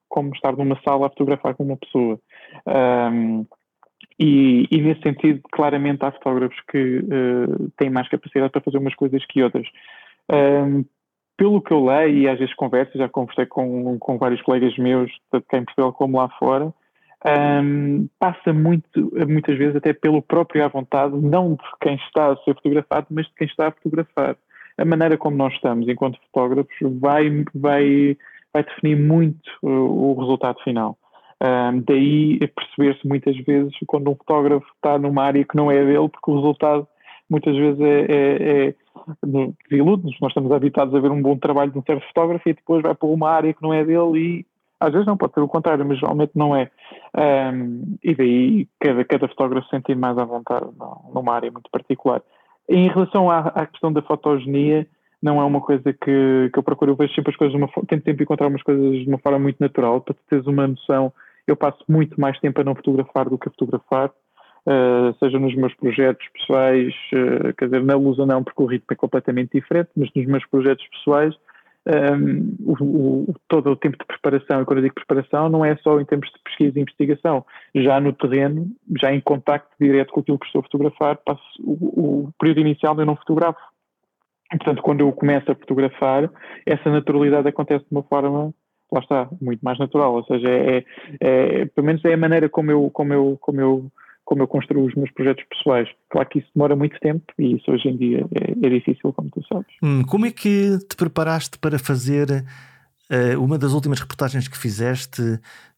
como 0.09 0.35
estar 0.35 0.57
numa 0.57 0.79
sala 0.83 1.07
a 1.07 1.11
fotografar 1.11 1.55
com 1.55 1.65
uma 1.65 1.77
pessoa. 1.77 2.19
Um, 2.67 3.47
e, 4.19 4.67
e, 4.71 4.81
nesse 4.81 5.03
sentido, 5.03 5.41
claramente 5.51 6.05
há 6.05 6.13
fotógrafos 6.13 6.61
que 6.71 6.99
uh, 6.99 7.71
têm 7.77 7.91
mais 7.91 8.09
capacidade 8.09 8.53
para 8.53 8.61
fazer 8.61 8.79
umas 8.79 8.95
coisas 8.95 9.25
que 9.27 9.43
outras. 9.43 9.67
Um, 10.31 10.85
pelo 11.43 11.61
que 11.61 11.73
eu 11.73 11.85
leio 11.85 12.19
e 12.19 12.29
às 12.29 12.39
vezes 12.39 12.55
converso, 12.55 12.97
já 12.97 13.09
conversei 13.09 13.47
com, 13.47 13.99
com 13.99 14.17
vários 14.17 14.41
colegas 14.43 14.79
meus, 14.79 15.11
tanto 15.29 15.45
cá 15.49 15.59
em 15.59 15.65
Portugal 15.65 15.93
como 15.93 16.17
lá 16.17 16.29
fora, 16.39 16.73
um, 17.27 18.07
passa 18.17 18.53
muito, 18.53 19.13
muitas 19.27 19.59
vezes 19.59 19.75
até 19.75 19.93
pelo 19.93 20.23
próprio 20.23 20.65
à 20.65 20.69
vontade, 20.69 21.17
não 21.17 21.55
de 21.55 21.65
quem 21.81 21.97
está 21.97 22.31
a 22.31 22.37
ser 22.37 22.55
fotografado, 22.55 23.09
mas 23.11 23.27
de 23.27 23.35
quem 23.35 23.49
está 23.49 23.67
a 23.67 23.73
fotografar. 23.73 24.37
A 24.79 24.85
maneira 24.85 25.19
como 25.19 25.37
nós 25.37 25.53
estamos 25.55 25.89
enquanto 25.89 26.21
fotógrafos 26.33 26.77
vai, 27.01 27.29
vai, 27.53 28.17
vai 28.53 28.63
definir 28.63 28.97
muito 28.97 29.51
o, 29.63 30.13
o 30.13 30.21
resultado 30.21 30.61
final. 30.63 30.97
Um, 31.43 31.81
daí 31.81 32.39
perceber-se 32.39 33.05
muitas 33.05 33.37
vezes 33.39 33.73
quando 33.89 34.09
um 34.13 34.15
fotógrafo 34.15 34.67
está 34.77 34.97
numa 34.97 35.25
área 35.25 35.45
que 35.45 35.57
não 35.57 35.73
é 35.73 35.85
dele, 35.85 36.09
porque 36.09 36.31
o 36.31 36.37
resultado 36.37 36.87
muitas 37.33 37.57
vezes 37.57 37.81
é, 37.81 38.01
é, 38.03 38.69
é 38.69 38.75
desilude-nos. 39.71 40.21
Nós 40.21 40.31
estamos 40.31 40.53
habituados 40.53 40.95
a 40.95 41.01
ver 41.01 41.11
um 41.11 41.23
bom 41.23 41.37
trabalho 41.37 41.73
de 41.73 41.79
um 41.79 41.83
certo 41.83 42.07
fotógrafo 42.09 42.49
e 42.49 42.53
depois 42.53 42.83
vai 42.83 42.95
para 42.95 43.09
uma 43.09 43.31
área 43.31 43.55
que 43.55 43.63
não 43.63 43.73
é 43.73 43.85
dele 43.85 44.19
e 44.19 44.47
às 44.79 44.93
vezes 44.93 45.07
não, 45.07 45.17
pode 45.17 45.33
ser 45.33 45.41
o 45.41 45.49
contrário, 45.49 45.87
mas 45.87 45.99
geralmente 45.99 46.33
não 46.35 46.55
é. 46.55 46.69
Um, 47.17 47.97
e 48.03 48.15
daí 48.15 48.69
cada, 48.81 49.05
cada 49.05 49.29
fotógrafo 49.29 49.69
sentir 49.69 49.97
mais 49.97 50.19
à 50.19 50.25
vontade 50.25 50.67
numa 51.15 51.35
área 51.35 51.51
muito 51.51 51.71
particular. 51.71 52.21
Em 52.69 52.89
relação 52.89 53.31
à, 53.31 53.39
à 53.39 53.67
questão 53.67 53.93
da 53.93 54.03
fotogenia, 54.03 54.87
não 55.23 55.41
é 55.41 55.45
uma 55.45 55.61
coisa 55.61 55.93
que, 55.93 56.51
que 56.53 56.59
eu 56.59 56.63
procuro, 56.65 56.93
eu 56.93 56.97
vejo 56.97 57.15
sempre 57.15 57.31
as 57.31 57.37
coisas, 57.37 57.57
de 57.57 57.63
uma, 57.63 57.71
tento 57.87 58.05
sempre 58.05 58.25
encontrar 58.25 58.49
umas 58.49 58.63
coisas 58.63 58.99
de 58.99 59.09
uma 59.09 59.19
forma 59.19 59.39
muito 59.39 59.61
natural, 59.61 60.01
para 60.01 60.17
teres 60.29 60.47
uma 60.47 60.67
noção 60.67 61.13
eu 61.47 61.57
passo 61.57 61.83
muito 61.89 62.21
mais 62.21 62.39
tempo 62.41 62.61
a 62.61 62.65
não 62.65 62.75
fotografar 62.75 63.29
do 63.29 63.39
que 63.39 63.49
a 63.49 63.51
fotografar, 63.51 64.11
uh, 64.67 65.17
seja 65.19 65.39
nos 65.39 65.55
meus 65.55 65.75
projetos 65.75 66.27
pessoais, 66.33 66.95
uh, 67.13 67.55
quer 67.57 67.67
dizer, 67.67 67.83
na 67.83 67.97
ou 67.97 68.27
não, 68.27 68.43
porque 68.43 68.63
o 68.63 68.67
ritmo 68.67 68.89
é 68.91 68.95
completamente 68.95 69.51
diferente, 69.53 69.91
mas 69.97 70.11
nos 70.15 70.27
meus 70.27 70.47
projetos 70.47 70.87
pessoais, 70.89 71.35
um, 71.85 71.93
ehm, 71.93 72.57
o, 72.61 72.73
o, 73.31 73.35
todo 73.49 73.71
o 73.71 73.77
tempo 73.77 73.97
de 73.99 74.05
preparação, 74.05 74.63
e 74.63 74.65
quando 74.65 74.79
eu 74.79 74.83
digo 74.85 74.95
preparação, 74.95 75.49
não 75.49 75.65
é 75.65 75.75
só 75.77 76.01
em 76.01 76.05
termos 76.05 76.29
de 76.29 76.39
pesquisa 76.45 76.79
e 76.79 76.83
investigação, 76.83 77.45
já 77.75 78.01
no 78.01 78.13
terreno, 78.13 78.71
já 79.01 79.13
em 79.13 79.21
contacto 79.21 79.71
direto 79.81 80.13
com 80.13 80.21
aquilo 80.21 80.39
que 80.39 80.47
estou 80.47 80.61
a 80.61 80.63
fotografar, 80.63 81.17
passo 81.17 81.43
o, 81.61 82.27
o 82.27 82.33
período 82.39 82.61
inicial 82.61 82.99
eu 82.99 83.07
não 83.07 83.17
fotografo. 83.17 83.61
Portanto, 84.51 84.83
quando 84.83 85.01
eu 85.01 85.11
começo 85.13 85.51
a 85.51 85.55
fotografar, 85.55 86.31
essa 86.67 86.91
naturalidade 86.91 87.49
acontece 87.49 87.85
de 87.85 87.91
uma 87.91 88.03
forma 88.03 88.55
lá 88.93 89.01
está, 89.01 89.29
muito 89.41 89.63
mais 89.63 89.79
natural, 89.79 90.15
ou 90.15 90.25
seja, 90.25 90.49
é, 90.49 90.77
é, 90.79 90.85
é, 91.61 91.65
pelo 91.65 91.87
menos 91.87 92.05
é 92.05 92.13
a 92.13 92.17
maneira 92.17 92.49
como 92.49 92.71
eu, 92.71 92.91
como 92.93 93.13
eu, 93.13 93.39
como 93.41 93.61
eu, 93.61 93.91
como 94.25 94.43
eu 94.43 94.49
construo 94.49 94.87
os 94.87 94.95
meus 94.95 95.11
projetos 95.13 95.45
pessoais. 95.49 95.89
Claro 96.11 96.29
que 96.29 96.39
isso 96.39 96.49
demora 96.55 96.77
muito 96.77 96.99
tempo 97.01 97.25
e 97.39 97.57
isso 97.57 97.71
hoje 97.71 97.89
em 97.89 97.97
dia 97.97 98.27
é, 98.35 98.67
é 98.67 98.71
difícil, 98.71 99.13
como 99.13 99.31
tu 99.31 99.43
sabes. 99.47 99.67
Hum, 99.83 100.03
como 100.05 100.27
é 100.27 100.31
que 100.31 100.79
te 100.89 100.97
preparaste 100.97 101.59
para 101.59 101.79
fazer 101.79 102.45
uh, 103.11 103.43
uma 103.43 103.59
das 103.59 103.73
últimas 103.73 104.01
reportagens 104.01 104.49
que 104.49 104.57
fizeste 104.57 105.23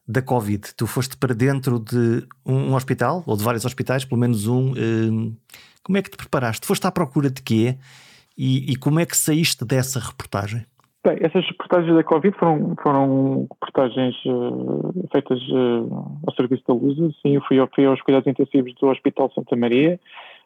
da 0.07 0.23
Covid? 0.23 0.75
Tu 0.77 0.87
foste 0.87 1.17
para 1.17 1.35
dentro 1.35 1.79
de 1.79 2.27
um, 2.45 2.71
um 2.71 2.75
hospital, 2.75 3.23
ou 3.27 3.37
de 3.37 3.43
vários 3.43 3.65
hospitais, 3.65 4.05
pelo 4.05 4.21
menos 4.21 4.47
um. 4.47 4.73
Uh, 4.73 5.37
como 5.83 5.99
é 5.99 6.03
que 6.03 6.11
te 6.11 6.17
preparaste? 6.17 6.67
Foste 6.67 6.87
à 6.87 6.91
procura 6.91 7.31
de 7.31 7.43
quê? 7.43 7.77
E, 8.37 8.73
e 8.73 8.77
como 8.77 8.99
é 9.01 9.07
que 9.07 9.17
saíste 9.17 9.65
dessa 9.65 10.01
reportagem? 10.01 10.67
Bem, 11.05 11.19
essas 11.21 11.47
reportagens 11.47 11.95
da 11.95 12.03
Covid 12.03 12.35
foram, 12.39 12.75
foram 12.83 13.47
reportagens 13.53 14.17
uh, 14.25 15.09
feitas 15.13 15.39
uh, 15.51 16.19
ao 16.27 16.35
serviço 16.35 16.63
da 16.67 16.73
luz. 16.73 16.97
Sim, 17.21 17.35
eu 17.35 17.43
fui, 17.43 17.59
fui 17.75 17.85
aos 17.85 18.01
cuidados 18.01 18.27
intensivos 18.27 18.75
do 18.77 18.89
Hospital 18.89 19.31
Santa 19.35 19.55
Maria. 19.55 20.01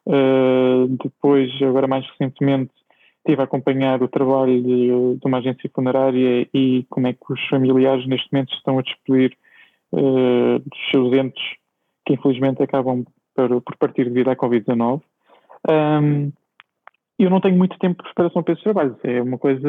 Uh, 0.05 0.88
depois, 1.03 1.51
agora 1.62 1.87
mais 1.87 2.05
recentemente, 2.11 2.73
estive 3.18 3.40
a 3.40 3.44
acompanhar 3.44 4.03
o 4.03 4.09
trabalho 4.09 4.61
de, 4.61 5.18
de, 5.18 5.27
uma 5.27 5.38
agência 5.38 5.71
funerária 5.73 6.49
e 6.53 6.85
como 6.90 7.07
é 7.07 7.12
que 7.12 7.33
os 7.33 7.47
familiares 7.49 8.05
neste 8.09 8.33
momento 8.33 8.53
estão 8.55 8.79
a 8.79 8.83
despedir 8.83 9.37
dos 9.92 10.90
seus 10.90 11.16
entes 11.16 11.42
que 12.05 12.14
infelizmente 12.14 12.62
acabam 12.62 13.05
por, 13.35 13.61
por 13.62 13.77
partir 13.77 14.05
devido 14.05 14.29
à 14.29 14.37
Covid-19. 14.37 15.03
Um, 15.68 16.33
eu 17.24 17.31
não 17.31 17.40
tenho 17.40 17.57
muito 17.57 17.76
tempo 17.78 18.00
de 18.00 18.09
preparação 18.11 18.42
para 18.44 18.52
esses 18.52 18.62
trabalhos. 18.62 18.96
É 19.02 19.20
uma 19.20 19.38
coisa 19.38 19.68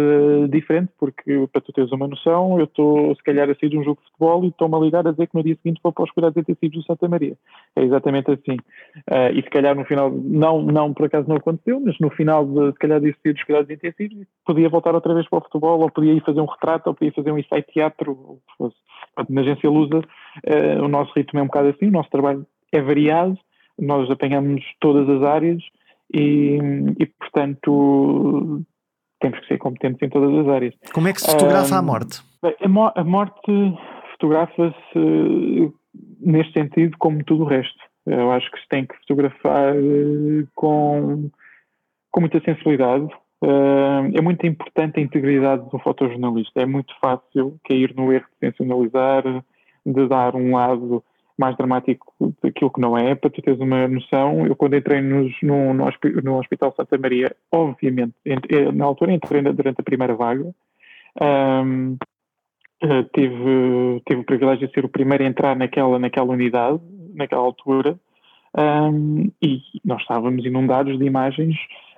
diferente, 0.50 0.92
porque 1.00 1.48
para 1.52 1.62
tu 1.62 1.74
teres 1.74 1.92
uma 1.92 2.08
noção, 2.08 2.60
eu 2.60 2.66
estou 2.66 3.16
se 3.16 3.24
calhar 3.24 3.50
a 3.50 3.56
sair 3.56 3.70
de 3.70 3.78
um 3.78 3.84
jogo 3.84 4.00
de 4.00 4.08
futebol 4.08 4.44
e 4.44 4.50
estou-me 4.50 4.76
a 4.76 4.80
ligar 4.80 5.08
a 5.08 5.12
dizer 5.12 5.26
que 5.28 5.36
no 5.36 5.44
dia 5.44 5.56
seguinte 5.56 5.82
vou 5.84 5.92
para 5.92 6.04
os 6.04 6.12
cuidados 6.12 6.38
intensivos 6.38 6.78
do 6.78 6.84
Santa 6.84 7.08
Maria. 7.08 7.36
É 7.76 7.82
exatamente 7.82 8.30
assim. 8.30 8.58
Uh, 9.10 9.34
e 9.34 9.42
se 9.42 9.50
calhar 9.50 9.76
no 9.76 9.84
final, 9.84 10.12
não, 10.12 10.62
não 10.62 10.94
por 10.94 11.08
acaso 11.08 11.28
não 11.28 11.38
aconteceu, 11.38 11.80
mas 11.80 11.98
no 12.00 12.12
final 12.12 12.46
de 12.46 12.72
se 12.74 12.80
calhar 12.80 13.02
desse 13.02 13.18
dia 13.24 13.34
dos 13.34 13.44
cuidados 13.44 13.70
intensivos, 13.72 14.28
podia 14.46 14.70
voltar 14.70 14.94
outra 14.94 15.16
vez 15.16 15.28
para 15.28 15.40
o 15.40 15.44
futebol, 15.44 15.80
ou 15.80 15.90
podia 15.90 16.14
ir 16.14 16.24
fazer 16.24 16.42
um 16.42 16.46
retrato, 16.46 16.88
ou 16.88 16.94
podia 16.94 17.14
fazer 17.14 17.32
um 17.32 17.38
ensaio 17.40 17.64
teatro, 17.64 18.12
ou 18.12 18.40
fosse. 18.58 18.76
Na 19.28 19.42
agência 19.42 19.70
Lusa, 19.70 19.98
uh, 19.98 20.84
o 20.84 20.88
nosso 20.88 21.12
ritmo 21.16 21.40
é 21.40 21.44
um 21.44 21.48
bocado 21.48 21.70
assim, 21.70 21.88
o 21.88 21.92
nosso 21.92 22.12
trabalho 22.12 22.46
é 22.72 22.80
variado, 22.80 23.38
nós 23.80 24.10
apanhamos 24.12 24.64
todas 24.80 25.10
as 25.10 25.24
áreas 25.24 25.64
e, 26.14 26.58
e, 27.00 27.06
portanto 27.06 28.64
temos 29.20 29.40
que 29.40 29.48
ser 29.48 29.58
competentes 29.58 30.02
em 30.02 30.10
todas 30.10 30.34
as 30.34 30.48
áreas. 30.48 30.76
Como 30.94 31.08
é 31.08 31.14
que 31.14 31.22
se 31.22 31.30
fotografa 31.30 31.76
um, 31.76 31.78
a 31.78 31.82
morte? 31.82 32.22
A, 32.42 32.68
mo 32.68 32.92
a 32.96 33.04
morte 33.04 33.52
fotografa-se 34.12 35.74
neste 36.20 36.54
sentido 36.54 36.98
como 36.98 37.24
tudo 37.24 37.44
o 37.44 37.48
resto. 37.48 37.80
Eu 38.06 38.32
acho 38.32 38.50
que 38.52 38.60
se 38.60 38.68
tem 38.70 38.86
que 38.86 38.96
fotografar 39.00 39.76
eh, 39.76 40.46
com, 40.56 41.30
com 42.12 42.22
muita 42.22 42.40
sensibilidade. 42.42 43.08
É 43.42 44.22
muito 44.22 44.46
importante 44.46 45.00
a 45.00 45.04
integridade 45.04 45.70
do 45.70 45.80
fotojornalista. 45.80 46.62
É 46.62 46.66
muito 46.66 46.94
fácil 47.00 47.58
cair 47.66 47.94
no 47.96 48.12
erro 48.12 48.26
de 48.34 48.48
sensacionalizar, 48.48 49.24
de 49.86 50.08
dar 50.08 50.36
um 50.36 50.56
lado 50.56 51.04
mais 51.40 51.56
dramático 51.56 52.14
daquilo 52.44 52.70
que 52.70 52.82
não 52.82 52.98
é. 52.98 53.16
Para 53.16 53.30
tu 53.30 53.42
teres 53.42 53.62
uma 53.62 53.88
noção, 53.88 54.46
eu 54.46 54.56
quando 54.58 54.76
entrei 54.76 55.02
nos, 55.02 55.32
no, 55.42 55.74
no, 55.74 55.86
no, 56.22 56.38
Hospital 56.38 56.74
Santa 56.76 56.98
Maria, 56.98 57.34
obviamente, 57.50 58.14
eh, 58.26 58.72
na 58.74 58.84
altura 58.84 59.14
entrei 59.14 59.42
durante 59.42 59.80
a 59.80 59.84
primeira 59.84 60.14
vaga, 60.16 60.54
um, 61.64 61.98
eh, 62.82 63.04
tive, 63.16 64.02
tive 64.06 64.22
o 64.22 64.26
privilégio 64.26 64.68
de 64.68 64.74
ser 64.74 64.84
o 64.84 64.90
primeiro 64.90 65.24
a 65.24 65.28
entrar 65.28 65.56
naquela, 65.56 65.98
naquela 65.98 66.34
unidade, 66.34 66.82
naquela 67.16 67.42
altura, 67.42 67.98
um, 68.58 69.32
e 69.42 69.62
nós 69.86 70.02
estávamos 70.02 70.46
inundados 70.46 71.00
de 71.00 71.06
imagens, 71.06 71.56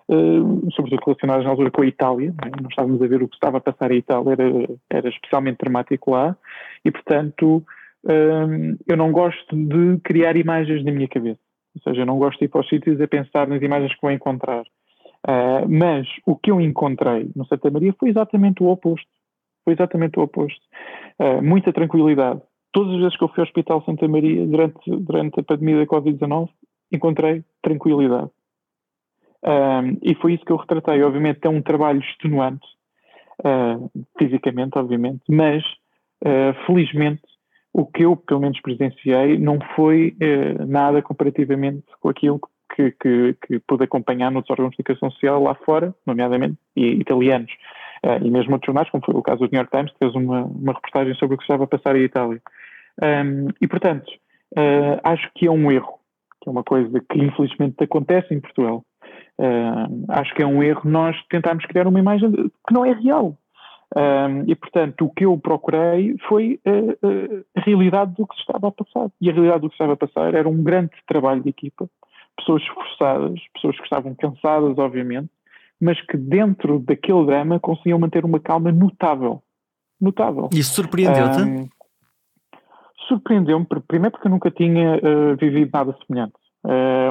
uh, 0.08 0.72
sobretudo 0.72 1.04
relacionadas 1.04 1.46
na 1.46 1.50
altura 1.50 1.72
com 1.72 1.82
a 1.82 1.88
Itália, 1.88 2.32
é? 2.46 2.62
nós 2.62 2.70
estávamos 2.70 3.02
a 3.02 3.08
ver 3.08 3.24
o 3.24 3.28
que 3.28 3.36
estava 3.36 3.58
a 3.58 3.62
passar 3.62 3.90
a 3.90 3.96
Itália, 3.96 4.34
era, 4.34 4.70
era 4.88 5.10
especialmente 5.10 5.58
dramático 5.60 6.12
lá, 6.12 6.38
e 6.86 6.92
portanto 6.92 7.64
eu 8.04 8.98
não 8.98 9.12
gosto 9.12 9.56
de 9.56 10.00
criar 10.04 10.36
imagens 10.36 10.84
na 10.84 10.92
minha 10.92 11.08
cabeça. 11.08 11.40
Ou 11.76 11.82
seja, 11.82 12.02
eu 12.02 12.06
não 12.06 12.18
gosto 12.18 12.40
de 12.40 12.46
ir 12.46 12.48
para 12.50 12.62
os 12.62 12.70
sítios 12.70 13.00
a 13.00 13.08
pensar 13.08 13.48
nas 13.48 13.62
imagens 13.62 13.94
que 13.94 14.02
vou 14.02 14.12
encontrar. 14.12 14.64
Uh, 15.28 15.70
mas 15.70 16.08
o 16.26 16.36
que 16.36 16.52
eu 16.52 16.60
encontrei 16.60 17.30
no 17.36 17.46
Santa 17.46 17.70
Maria 17.70 17.94
foi 18.00 18.10
exatamente 18.10 18.64
o 18.64 18.68
oposto. 18.68 19.08
Foi 19.64 19.74
exatamente 19.74 20.18
o 20.20 20.24
oposto. 20.24 20.62
Uh, 21.20 21.42
muita 21.42 21.72
tranquilidade. 21.72 22.42
Todas 22.72 22.96
as 22.96 23.00
vezes 23.02 23.18
que 23.18 23.24
eu 23.24 23.28
fui 23.28 23.42
ao 23.42 23.46
Hospital 23.46 23.84
Santa 23.86 24.08
Maria 24.08 24.46
durante, 24.46 24.80
durante 24.90 25.40
a 25.40 25.44
pandemia 25.44 25.78
da 25.78 25.86
Covid-19, 25.86 26.50
encontrei 26.92 27.44
tranquilidade. 27.62 28.30
Uh, 29.44 29.98
e 30.02 30.16
foi 30.16 30.34
isso 30.34 30.46
que 30.46 30.52
eu 30.52 30.58
retratei. 30.58 31.04
Obviamente 31.04 31.40
é 31.44 31.50
um 31.50 31.62
trabalho 31.62 32.00
extenuante, 32.00 32.68
fisicamente, 34.20 34.78
obviamente, 34.78 35.24
mas 35.28 35.64
felizmente 36.68 37.24
o 37.74 37.86
que 37.86 38.04
eu, 38.04 38.16
pelo 38.16 38.42
menos, 38.42 38.60
presenciei 38.62 39.38
não 39.38 39.60
foi 39.76 40.16
eh, 40.20 40.66
nada 40.66 41.02
comparativamente 41.02 41.84
com 42.00 42.10
aquilo 42.10 42.40
que, 42.76 42.92
que, 42.92 43.36
que 43.46 43.60
pude 43.60 43.84
acompanhar 43.84 44.32
nos 44.32 44.50
órgãos 44.50 44.72
de 44.72 44.78
comunicação 44.78 45.12
social 45.12 45.42
lá 45.42 45.56
fora, 45.56 45.94
nomeadamente 46.06 46.58
e, 46.76 46.94
italianos, 46.94 47.52
uh, 48.06 48.24
e 48.26 48.30
mesmo 48.30 48.54
outros 48.54 48.68
jornais, 48.68 48.90
como 48.90 49.06
foi 49.06 49.16
o 49.16 49.22
caso 49.22 49.40
do 49.40 49.50
New 49.52 49.60
York 49.60 49.72
Times, 49.72 49.92
que 49.92 50.00
fez 50.00 50.16
uma, 50.16 50.44
uma 50.44 50.74
reportagem 50.74 51.14
sobre 51.16 51.36
o 51.36 51.38
que 51.38 51.44
estava 51.44 51.64
a 51.64 51.68
passar 51.68 51.96
em 51.96 52.04
Itália. 52.04 52.42
Um, 53.02 53.48
e, 53.60 53.68
portanto, 53.68 54.10
uh, 54.58 55.00
acho 55.04 55.30
que 55.36 55.48
é 55.48 55.52
um 55.52 55.72
erro, 55.72 56.00
que 56.42 56.50
é 56.50 56.52
uma 56.52 56.64
coisa 56.64 57.00
que 57.00 57.20
infelizmente 57.20 57.84
acontece 57.84 58.34
em 58.34 58.40
Portugal. 58.40 58.84
Uh, 59.40 60.06
acho 60.10 60.34
que 60.36 60.44
é 60.44 60.46
um 60.46 60.62
erro 60.62 60.82
nós 60.86 61.16
tentarmos 61.30 61.66
criar 61.66 61.88
uma 61.88 62.00
imagem 62.00 62.32
que 62.32 62.74
não 62.74 62.86
é 62.86 62.94
real. 62.94 63.38
Um, 63.94 64.50
e, 64.50 64.56
portanto, 64.56 65.06
o 65.06 65.10
que 65.10 65.26
eu 65.26 65.38
procurei 65.38 66.16
foi 66.30 66.60
uh, 66.66 66.92
uh, 67.06 67.46
a 67.58 67.62
realidade 67.62 68.14
do 68.16 68.26
que 68.26 68.36
se 68.36 68.42
estava 68.42 68.70
a 68.70 68.72
passar. 68.72 69.12
E 69.20 69.30
a 69.30 69.34
realidade 69.34 69.62
do 69.62 69.70
que 69.70 69.76
se 69.76 69.84
estava 69.84 69.94
a 69.94 69.98
passar 69.98 70.34
era 70.34 70.48
um 70.48 70.64
grande 70.64 70.92
trabalho 71.06 71.44
de 71.44 71.50
equipa, 71.50 71.90
pessoas 72.38 72.62
esforçadas, 72.62 73.40
pessoas 73.54 73.76
que 73.76 73.84
estavam 73.84 74.16
cansadas, 74.16 74.78
obviamente, 74.78 75.30
mas 75.80 76.00
que 76.06 76.16
dentro 76.16 76.80
daquele 76.80 77.26
drama 77.26 77.60
conseguiam 77.60 78.00
manter 78.00 78.24
uma 78.24 78.40
calma 78.40 78.72
notável. 78.72 79.44
Notável. 80.00 80.50
Isso 80.54 80.74
surpreendeu-te? 80.74 81.42
Um, 81.42 81.70
Surpreendeu-me, 83.08 83.66
primeiro 83.88 84.12
porque 84.12 84.28
eu 84.28 84.32
nunca 84.32 84.50
tinha 84.50 84.96
uh, 84.96 85.36
vivido 85.36 85.70
nada 85.74 85.94
semelhante. 86.06 86.34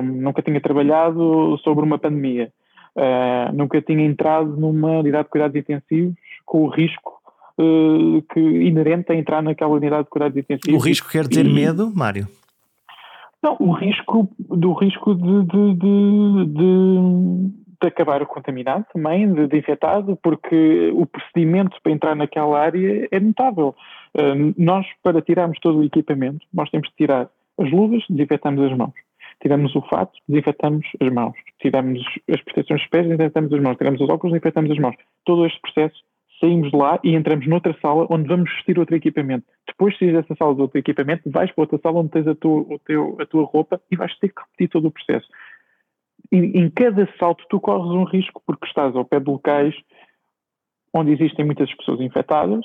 Nunca 0.02 0.40
tinha 0.40 0.60
trabalhado 0.60 1.58
sobre 1.64 1.84
uma 1.84 1.98
pandemia. 1.98 2.52
Nunca 3.52 3.82
tinha 3.82 4.06
entrado 4.06 4.56
numa 4.56 5.00
unidade 5.00 5.24
de 5.24 5.30
cuidados 5.30 5.56
intensivos 5.56 6.14
com 6.50 6.64
o 6.64 6.68
risco 6.68 7.12
uh, 7.60 8.20
que 8.32 8.40
inerente 8.40 9.12
a 9.12 9.14
entrar 9.14 9.40
naquela 9.40 9.70
unidade 9.70 10.02
de 10.02 10.10
cuidados 10.10 10.36
intensivos. 10.36 10.82
O 10.82 10.84
risco 10.84 11.08
quer 11.08 11.28
dizer 11.28 11.46
e... 11.46 11.54
medo, 11.54 11.92
Mário? 11.94 12.26
Não, 13.40 13.56
o 13.60 13.70
risco 13.70 14.28
do 14.36 14.72
risco 14.72 15.14
de, 15.14 15.44
de, 15.44 15.74
de, 15.74 16.46
de, 16.46 17.50
de 17.80 17.86
acabar 17.86 18.26
contaminado 18.26 18.84
também, 18.92 19.32
de, 19.32 19.46
de, 19.46 19.58
infectado, 19.58 20.18
porque 20.20 20.90
o 20.92 21.06
procedimento 21.06 21.76
para 21.84 21.92
entrar 21.92 22.16
naquela 22.16 22.58
área 22.58 23.08
é 23.12 23.20
notável. 23.20 23.72
Uh, 24.12 24.52
nós, 24.58 24.84
para 25.04 25.22
tirarmos 25.22 25.58
todo 25.60 25.78
o 25.78 25.84
equipamento, 25.84 26.44
nós 26.52 26.68
temos 26.70 26.88
de 26.88 26.96
tirar 26.96 27.30
as 27.58 27.70
luvas, 27.70 28.02
desinfetamos 28.10 28.60
as 28.72 28.76
mãos 28.76 28.92
tiramos 29.42 29.74
o 29.74 29.82
fato, 29.82 30.12
desinfetamos 30.28 30.86
as 31.00 31.12
mãos. 31.12 31.34
Tiramos 31.60 32.02
as 32.30 32.40
proteções 32.42 32.82
de 32.82 32.88
pés, 32.88 33.06
desinfetamos 33.06 33.52
as 33.52 33.60
mãos. 33.60 33.76
Tiramos 33.76 34.00
os 34.00 34.08
óculos, 34.08 34.32
desinfetamos 34.32 34.70
as 34.70 34.78
mãos. 34.78 34.96
Todo 35.24 35.46
este 35.46 35.60
processo, 35.60 36.00
saímos 36.40 36.70
de 36.70 36.76
lá 36.76 36.98
e 37.04 37.14
entramos 37.14 37.46
noutra 37.46 37.76
sala 37.80 38.06
onde 38.10 38.28
vamos 38.28 38.50
vestir 38.50 38.78
outro 38.78 38.96
equipamento. 38.96 39.46
Depois 39.66 39.92
de 39.94 40.00
sair 40.00 40.12
dessa 40.12 40.34
sala 40.34 40.54
de 40.54 40.62
outro 40.62 40.78
equipamento, 40.78 41.30
vais 41.30 41.50
para 41.52 41.62
outra 41.62 41.78
sala 41.78 42.00
onde 42.00 42.10
tens 42.10 42.26
a 42.26 42.34
tua, 42.34 42.60
o 42.60 42.78
teu, 42.78 43.16
a 43.20 43.26
tua 43.26 43.44
roupa 43.44 43.80
e 43.90 43.96
vais 43.96 44.16
ter 44.18 44.28
que 44.28 44.40
repetir 44.40 44.68
todo 44.68 44.88
o 44.88 44.90
processo. 44.90 45.28
Em, 46.32 46.58
em 46.58 46.70
cada 46.70 47.08
salto 47.18 47.44
tu 47.48 47.60
corres 47.60 47.90
um 47.90 48.04
risco 48.04 48.42
porque 48.46 48.66
estás 48.66 48.94
ao 48.96 49.04
pé 49.04 49.20
de 49.20 49.30
locais 49.30 49.74
onde 50.94 51.12
existem 51.12 51.44
muitas 51.44 51.72
pessoas 51.74 52.00
infectadas, 52.00 52.64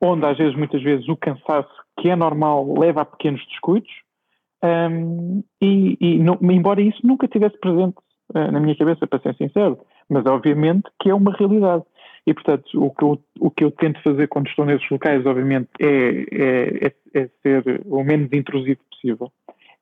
onde 0.00 0.24
às 0.26 0.36
vezes, 0.36 0.54
muitas 0.54 0.82
vezes, 0.82 1.08
o 1.08 1.16
cansaço, 1.16 1.74
que 2.00 2.08
é 2.08 2.16
normal, 2.16 2.78
leva 2.78 3.02
a 3.02 3.04
pequenos 3.04 3.44
descuidos, 3.46 3.90
um, 4.62 5.42
e, 5.60 5.96
e 6.00 6.18
não, 6.18 6.38
embora 6.42 6.80
isso 6.80 7.04
nunca 7.04 7.28
tivesse 7.28 7.58
presente 7.58 7.96
uh, 8.34 8.50
na 8.50 8.60
minha 8.60 8.76
cabeça, 8.76 9.06
para 9.06 9.20
ser 9.20 9.34
sincero, 9.36 9.78
mas 10.08 10.24
obviamente 10.26 10.88
que 11.00 11.10
é 11.10 11.14
uma 11.14 11.32
realidade. 11.32 11.84
E, 12.26 12.32
portanto, 12.32 12.64
o 12.82 12.90
que 12.90 13.04
eu, 13.04 13.22
o 13.38 13.50
que 13.50 13.64
eu 13.64 13.70
tento 13.70 14.02
fazer 14.02 14.28
quando 14.28 14.48
estou 14.48 14.64
nesses 14.64 14.88
locais, 14.88 15.24
obviamente, 15.26 15.68
é, 15.78 15.86
é, 15.86 16.86
é, 16.86 17.20
é 17.22 17.30
ser 17.42 17.82
o 17.84 18.02
menos 18.02 18.32
intrusivo 18.32 18.80
possível. 18.90 19.30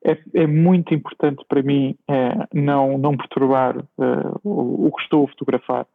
É, 0.05 0.17
é 0.41 0.45
muito 0.45 0.93
importante 0.93 1.45
para 1.47 1.63
mim 1.63 1.95
é, 2.09 2.47
não, 2.53 2.97
não 2.97 3.15
perturbar 3.15 3.77
uh, 3.77 4.39
o, 4.43 4.87
o, 4.87 4.91
que 4.91 5.03
estou 5.03 5.23
a 5.23 5.27
fotografar. 5.29 5.87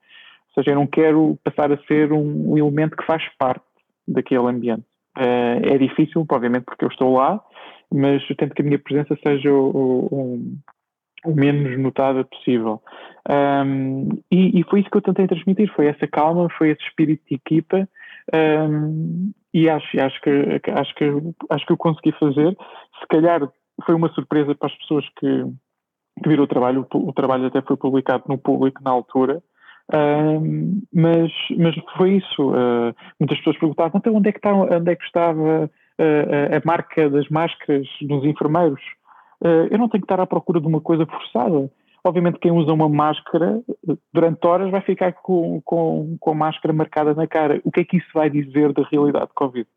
Ou 0.49 0.55
seja, 0.55 0.71
eu 0.71 0.77
não 0.77 0.87
quero 0.87 1.39
passar 1.45 1.71
a 1.71 1.77
ser 1.85 2.11
um, 2.11 2.53
um 2.53 2.57
elemento 2.57 2.97
que 2.97 3.05
faz 3.05 3.23
parte 3.39 3.65
daquele 4.07 4.47
ambiente. 4.47 4.85
Uh, 5.19 5.61
é 5.75 5.77
difícil, 5.77 6.25
obviamente, 6.31 6.65
porque 6.65 6.87
eu 6.87 6.89
estou 6.89 7.13
lá, 7.15 7.45
mas 7.93 8.23
eu 8.31 8.37
tento 8.37 8.55
que 8.55 8.63
a 8.63 8.65
minha 8.65 8.79
presença 8.79 9.15
seja 9.23 9.53
o, 9.53 10.07
o, 10.11 10.41
o 11.27 11.35
menos 11.35 11.79
notada 11.79 12.25
possível. 12.25 12.81
Um, 13.29 14.09
e, 14.31 14.59
e, 14.59 14.65
foi 14.65 14.81
isso 14.81 14.91
que 14.91 14.97
eu 14.97 15.03
tentei 15.03 15.27
transmitir, 15.27 15.71
foi 15.75 15.87
essa 15.87 16.07
calma, 16.07 16.49
foi 16.57 16.71
esse 16.71 16.83
espírito 16.83 17.23
de 17.29 17.35
equipa, 17.35 17.87
um, 18.35 19.33
e 19.53 19.69
acho, 19.69 20.01
acho, 20.01 20.21
que, 20.23 20.31
acho, 20.71 20.95
que, 20.95 21.05
acho 21.51 21.67
que 21.67 21.73
eu 21.73 21.77
consegui 21.77 22.13
fazer. 22.13 22.57
Se 23.01 23.07
calhar 23.09 23.47
foi 23.85 23.95
uma 23.95 24.09
surpresa 24.15 24.55
para 24.55 24.69
as 24.69 24.79
pessoas 24.79 25.05
que, 25.19 25.45
que 26.23 26.29
viram 26.29 26.45
o 26.45 26.49
trabalho, 26.49 26.87
o, 26.95 27.09
o 27.09 27.13
trabalho 27.13 27.47
até 27.47 27.61
foi 27.61 27.77
publicado 27.77 28.25
no 28.29 28.39
público 28.39 28.83
na 28.83 28.91
altura, 28.91 29.43
um, 29.95 30.83
mas, 30.93 31.31
mas 31.57 31.75
foi 31.97 32.17
isso. 32.17 32.51
Uh, 32.51 32.95
muitas 33.19 33.39
pessoas 33.39 33.59
perguntavam 33.59 33.99
então 33.99 34.15
onde 34.15 34.29
é 34.29 34.33
que, 34.33 34.39
está, 34.39 34.55
onde 34.55 34.91
é 34.91 34.97
que 34.97 35.05
estava 35.05 35.65
uh, 35.65 36.57
a 36.57 36.67
marca 36.67 37.09
das 37.09 37.29
máscaras 37.29 37.87
dos 38.03 38.25
enfermeiros. 38.25 38.81
Uh, 39.43 39.69
eu 39.71 39.79
não 39.79 39.89
tenho 39.89 40.03
que 40.03 40.13
estar 40.13 40.21
à 40.21 40.27
procura 40.27 40.61
de 40.61 40.67
uma 40.67 40.81
coisa 40.81 41.07
forçada. 41.07 41.71
Obviamente, 42.09 42.39
quem 42.39 42.51
usa 42.51 42.73
uma 42.73 42.89
máscara 42.89 43.61
durante 44.15 44.47
horas 44.47 44.71
vai 44.71 44.81
ficar 44.81 45.13
com, 45.13 45.61
com, 45.63 46.17
com 46.19 46.31
a 46.31 46.35
máscara 46.35 46.73
marcada 46.73 47.13
na 47.13 47.27
cara. 47.27 47.61
O 47.65 47.71
que 47.71 47.81
é 47.81 47.85
que 47.85 47.99
isso 47.99 48.09
vai 48.15 48.31
dizer 48.31 48.73
da 48.73 48.83
realidade 48.91 49.27
de 49.27 49.35
Covid? 49.35 49.69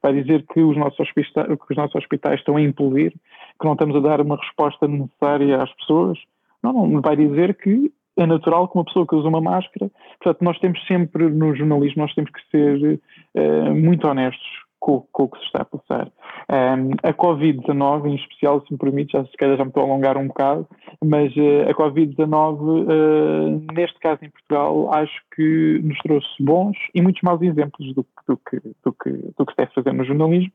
Vai 0.00 0.12
dizer 0.12 0.46
que 0.46 0.60
os 0.60 0.76
nossos 0.76 1.00
hospitais, 1.00 1.48
que 1.48 1.72
os 1.72 1.76
nossos 1.76 1.96
hospitais 1.96 2.38
estão 2.38 2.56
a 2.56 2.62
implodir, 2.62 3.10
que 3.10 3.64
não 3.64 3.72
estamos 3.72 3.96
a 3.96 3.98
dar 3.98 4.20
uma 4.20 4.36
resposta 4.36 4.86
necessária 4.86 5.60
às 5.60 5.74
pessoas? 5.74 6.18
Não, 6.62 6.72
não. 6.72 7.00
Vai 7.00 7.16
dizer 7.16 7.56
que 7.56 7.92
é 8.16 8.26
natural 8.26 8.68
que 8.68 8.78
uma 8.78 8.84
pessoa 8.84 9.04
que 9.04 9.16
usa 9.16 9.28
uma 9.28 9.40
máscara. 9.40 9.90
Portanto, 10.22 10.44
nós 10.44 10.58
temos 10.60 10.86
sempre, 10.86 11.28
no 11.28 11.52
jornalismo, 11.52 12.02
nós 12.02 12.14
temos 12.14 12.30
que 12.30 12.40
ser 12.48 13.00
uh, 13.34 13.74
muito 13.74 14.06
honestos 14.06 14.61
com, 14.82 15.06
com, 15.12 15.22
o 15.22 15.28
que 15.28 15.38
se 15.38 15.44
está 15.44 15.62
a 15.62 15.64
passar. 15.64 16.08
Um, 16.50 16.90
a 17.04 17.14
Covid-19, 17.14 18.06
em 18.06 18.16
especial, 18.16 18.60
se 18.66 18.72
me 18.72 18.78
permite, 18.78 19.12
já 19.12 19.24
se 19.24 19.36
calhar 19.36 19.56
já 19.56 19.62
me 19.62 19.70
estou 19.70 19.84
a 19.84 19.86
alongar 19.86 20.18
um 20.18 20.26
bocado, 20.26 20.66
mas 21.02 21.32
uh, 21.36 21.70
a 21.70 21.74
Covid-19, 21.74 22.58
uh, 22.60 22.86
ah, 22.90 23.74
neste 23.74 23.96
caso 24.00 24.24
em 24.24 24.30
Portugal, 24.30 24.92
acho 24.92 25.22
que 25.36 25.80
nos 25.84 25.96
trouxe 25.98 26.28
bons 26.40 26.76
e 26.92 27.00
muitos 27.00 27.22
maus 27.22 27.40
exemplos 27.40 27.94
do, 27.94 28.04
do, 28.26 28.36
que, 28.36 28.60
do, 28.84 28.92
que, 28.92 29.10
do 29.38 29.46
que 29.46 29.52
se 29.52 29.56
deve 29.56 29.72
fazer 29.72 29.92
no 29.92 30.04
jornalismo. 30.04 30.52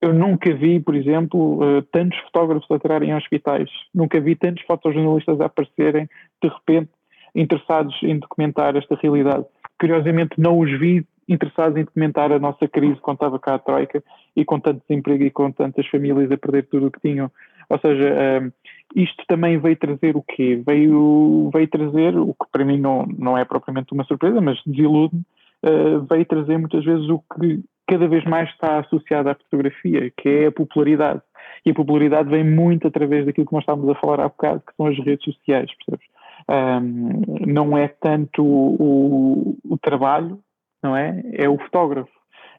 Eu 0.00 0.14
nunca 0.14 0.54
vi, 0.54 0.80
por 0.80 0.94
exemplo, 0.96 1.60
uh, 1.62 1.82
tantos 1.92 2.18
fotógrafos 2.20 2.70
a 2.70 2.76
atirarem 2.76 3.10
em 3.10 3.16
hospitais, 3.16 3.68
nunca 3.94 4.18
vi 4.18 4.34
tantos 4.34 4.64
fotojornalistas 4.64 5.38
a 5.42 5.44
aparecerem, 5.44 6.08
de 6.42 6.48
repente, 6.48 6.90
interessados 7.34 7.94
em 8.02 8.18
documentar 8.18 8.76
esta 8.76 8.96
realidade. 8.96 9.44
Curiosamente, 9.78 10.40
não 10.40 10.58
os 10.58 10.70
vi 10.80 11.06
interessados 11.28 11.76
em 11.76 11.84
documentar 11.84 12.32
a 12.32 12.38
nossa 12.38 12.66
crise 12.66 13.00
quando 13.00 13.16
estava 13.16 13.38
cá 13.38 13.54
a 13.54 13.58
Troika 13.58 14.02
e 14.34 14.44
com 14.44 14.58
tanto 14.58 14.82
desemprego 14.86 15.24
e 15.24 15.30
com 15.30 15.50
tantas 15.52 15.86
famílias 15.88 16.30
a 16.32 16.38
perder 16.38 16.66
tudo 16.66 16.86
o 16.86 16.90
que 16.90 17.00
tinham. 17.00 17.30
Ou 17.68 17.78
seja, 17.78 18.14
um, 18.42 18.52
isto 18.96 19.22
também 19.26 19.58
veio 19.58 19.76
trazer 19.76 20.16
o 20.16 20.22
quê? 20.22 20.62
Veio, 20.64 21.50
veio 21.52 21.68
trazer, 21.68 22.16
o 22.16 22.32
que 22.32 22.50
para 22.50 22.64
mim 22.64 22.78
não, 22.78 23.06
não 23.18 23.36
é 23.36 23.44
propriamente 23.44 23.92
uma 23.92 24.04
surpresa, 24.04 24.40
mas 24.40 24.58
desilude-me, 24.64 25.22
uh, 25.64 26.00
veio 26.08 26.24
trazer 26.24 26.56
muitas 26.56 26.84
vezes 26.84 27.08
o 27.10 27.18
que 27.18 27.62
cada 27.86 28.06
vez 28.06 28.24
mais 28.24 28.48
está 28.50 28.78
associado 28.78 29.30
à 29.30 29.34
fotografia, 29.34 30.12
que 30.16 30.28
é 30.28 30.46
a 30.46 30.52
popularidade. 30.52 31.20
E 31.64 31.70
a 31.70 31.74
popularidade 31.74 32.28
vem 32.28 32.44
muito 32.44 32.86
através 32.86 33.26
daquilo 33.26 33.46
que 33.46 33.52
nós 33.52 33.62
estávamos 33.62 33.90
a 33.90 34.00
falar 34.00 34.20
há 34.20 34.28
bocado, 34.28 34.62
que 34.66 34.74
são 34.76 34.86
as 34.86 34.98
redes 34.98 35.24
sociais, 35.24 35.70
percebes? 35.74 36.06
Um, 36.48 37.46
não 37.46 37.76
é 37.76 37.88
tanto 37.88 38.42
o, 38.42 39.56
o, 39.68 39.76
trabalho, 39.78 40.38
não 40.82 40.96
é? 40.96 41.22
É 41.32 41.48
o 41.48 41.58
fotógrafo. 41.58 42.10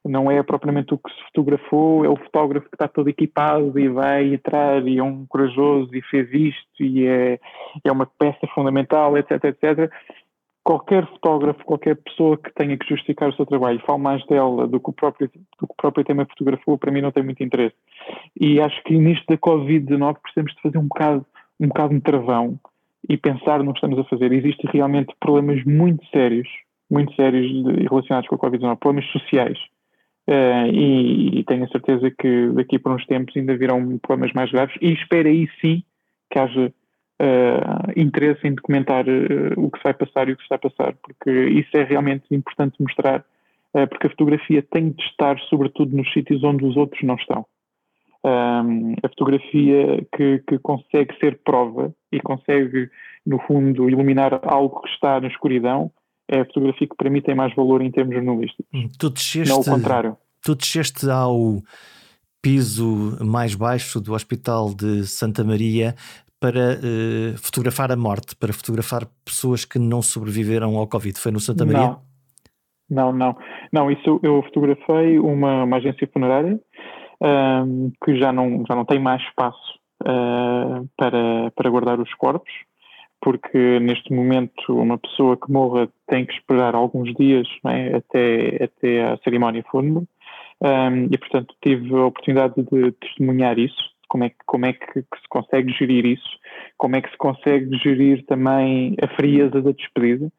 Não 0.06 0.32
é 0.32 0.42
propriamente 0.42 0.94
o 0.94 0.98
que 0.98 1.12
se 1.12 1.24
fotografou, 1.26 2.06
é 2.06 2.10
o 2.10 2.16
fotógrafo 2.16 2.70
que 2.70 2.76
está 2.76 2.88
todo 2.88 3.10
equipado 3.10 3.78
e 3.78 3.90
vai 3.90 4.34
entrar 4.34 4.86
e 4.88 4.98
é 4.98 5.04
um 5.04 5.26
corajoso 5.26 5.94
e 5.94 6.02
fez 6.04 6.32
isto 6.32 6.82
e 6.84 7.06
é, 7.06 7.40
é 7.84 7.92
uma 7.92 8.06
peça 8.06 8.48
fundamental, 8.56 9.18
etc, 9.18 9.44
etc. 9.44 9.92
Qualquer 10.64 11.06
fotógrafo, 11.08 11.66
qualquer 11.66 11.98
pessoa 11.98 12.38
que 12.38 12.54
tenha 12.54 12.78
que 12.78 12.88
justificar 12.88 13.30
o 13.30 13.34
seu 13.34 13.46
trabalho 13.46 13.82
fala 13.86 13.98
mais 13.98 14.26
dela 14.26 14.68
do 14.68 14.80
que 14.80 14.90
o 14.90 14.94
próprio, 14.94 15.28
do 15.28 15.68
que 15.68 15.74
o 15.74 15.76
próprio 15.76 16.06
tema 16.06 16.26
fotografou, 16.26 16.78
para 16.78 16.92
mim 16.92 17.02
não 17.02 17.12
tem 17.12 17.24
muito 17.24 17.44
interesse. 17.44 17.76
E 18.40 18.62
acho 18.62 18.82
que 18.84 18.98
nisto 18.98 19.26
da 19.28 19.38
Covid-19 19.38 20.18
precisamos 20.22 20.54
de 20.54 20.62
fazer 20.62 20.78
um 20.78 20.88
bocado, 20.88 21.26
um 21.60 21.68
bocado 21.68 21.94
de 21.94 22.02
travão 22.02 22.58
e 23.08 23.18
pensar 23.18 23.64
no 23.64 23.74
que 23.74 23.80
estamos 23.80 24.00
a 24.00 24.04
fazer. 24.06 24.32
Existem 24.32 24.70
realmente 24.72 25.14
problemas 25.20 25.64
muito 25.66 26.06
sérios 26.08 26.48
muito 26.90 27.14
sérios 27.16 27.48
de, 27.48 27.88
relacionados 27.88 28.28
com 28.28 28.36
a 28.36 28.40
Covid-19, 28.40 28.78
problemas 28.78 29.12
sociais. 29.12 29.58
Uh, 30.28 30.70
e, 30.72 31.40
e, 31.40 31.44
tenho 31.44 31.64
a 31.64 31.70
certeza 31.70 32.12
que 32.12 32.50
daqui 32.54 32.78
por 32.78 32.92
uns 32.92 33.06
tempos 33.08 33.36
ainda 33.36 33.58
virão 33.58 33.98
problemas 33.98 34.32
mais 34.34 34.52
graves 34.52 34.76
e 34.80 34.94
espero 34.94 35.28
aí 35.28 35.50
sim 35.60 35.84
que 36.32 36.38
haja 36.38 36.68
uh, 36.68 38.00
interesse 38.00 38.48
em 38.48 38.54
documentar 38.54 39.06
uh, 39.08 39.54
o 39.58 39.72
que 39.72 39.84
vai 39.84 39.92
passar 39.92 40.30
e 40.30 40.34
o 40.34 40.38
que 40.38 40.44
se 40.44 40.50
vai 40.50 40.60
passar, 40.60 40.94
porque 41.02 41.32
isso 41.32 41.76
é 41.76 41.84
realmente 41.84 42.26
importante 42.32 42.76
mostrar, 42.80 43.26
porque 43.90 44.08
a 44.08 44.10
fotografia 44.10 44.64
tem 44.64 44.90
de 44.90 45.04
estar 45.04 45.40
sobretudo 45.42 45.96
nos 45.96 46.12
sítios 46.12 46.44
onde 46.44 46.66
os 46.66 46.76
outros 46.76 47.02
não 47.04 47.16
estão. 47.16 47.46
Um, 48.24 48.96
a 49.02 49.10
fotografia 49.10 50.06
que, 50.16 50.44
que, 50.48 50.60
consegue 50.60 51.18
ser 51.20 51.40
prova 51.44 51.94
e 52.12 52.20
consegue, 52.20 52.90
no 53.26 53.40
fundo, 53.40 53.90
iluminar 53.90 54.42
algo 54.44 54.82
que 54.82 54.90
está 54.90 55.22
na 55.22 55.28
escuridão, 55.28 55.92
é 56.30 56.42
a 56.42 56.46
fotografia 56.46 56.88
que 56.88 56.96
para 56.96 57.10
mim 57.10 57.22
tem 57.22 57.36
mais 57.36 57.54
valor 57.56 57.82
em 57.82 57.92
termos 57.92 58.14
jornalísticos. 58.14 58.66
Hum, 58.74 58.88
tu 58.98 59.10
desceste, 59.10 59.50
não 59.50 59.62
o 59.62 59.66
contrário. 59.66 60.16
Tu 60.44 60.56
desceste 60.56 61.10
ao 61.10 61.62
piso 62.42 63.18
mais 63.26 63.56
baixo 63.56 64.00
do 64.00 64.14
Hospital 64.14 64.74
de 64.74 65.06
Santa 65.06 65.44
Maria 65.44 65.96
para 66.40 66.78
uh, 66.78 67.38
fotografar 67.38 67.92
a 67.92 67.98
morte, 67.98 68.36
para 68.36 68.54
fotografar 68.54 69.06
pessoas 69.26 69.66
que 69.66 69.78
não 69.78 70.02
sobreviveram 70.02 70.78
ao 70.78 70.88
Covid. 70.88 71.20
Foi 71.20 71.32
no 71.32 71.40
Santa 71.40 71.66
Maria? 71.66 71.98
Não, 72.90 73.12
não, 73.12 73.14
não. 73.14 73.38
não 73.74 73.92
isso 73.92 74.20
eu 74.24 74.42
fotografei 74.44 75.20
uma, 75.20 75.64
uma 75.64 75.78
agência 75.78 76.08
funerária 76.14 76.60
um, 77.22 77.92
que 78.04 78.18
já 78.18 78.32
não, 78.32 78.64
já 78.68 78.76
não 78.76 78.86
tem 78.86 79.00
mais 79.00 79.22
espaço 79.24 79.80
uh, 80.04 80.88
para, 80.96 81.52
para 81.56 81.70
guardar 81.70 82.00
os 82.00 82.14
corpos 82.14 82.52
porque 83.22 83.80
neste 83.80 84.14
momento 84.14 84.54
uma 84.70 84.98
pessoa 84.98 85.36
que 85.38 85.52
morra 85.52 85.90
tem 86.08 86.26
que 86.26 86.34
esperar 86.34 86.76
alguns 86.76 87.14
dias 87.16 87.48
é? 87.68 87.98
até, 87.98 88.64
até 88.64 89.04
a 89.04 89.18
cerimónia 89.18 89.64
fúnebre 89.70 90.08
um, 90.62 91.06
e, 91.06 91.18
portanto, 91.18 91.56
tive 91.62 91.94
a 91.96 92.06
oportunidade 92.06 92.56
de 92.56 92.92
testemunhar 92.94 93.58
isso, 93.58 93.82
como 94.10 94.26
é, 94.26 94.30
que, 94.30 94.36
como 94.46 94.66
é 94.66 94.74
que, 94.74 94.86
que, 94.86 95.22
se 95.22 95.30
consegue 95.30 95.72
gerir 95.72 96.06
isso, 96.06 96.30
como 96.78 96.96
é 96.96 97.02
que 97.02 97.10
se 97.10 97.18
consegue 97.18 97.78
gerir 97.78 98.26
também 98.26 98.96
a 99.02 99.08
frieza 99.16 99.62
da 99.62 99.72
despedida. 99.72 100.30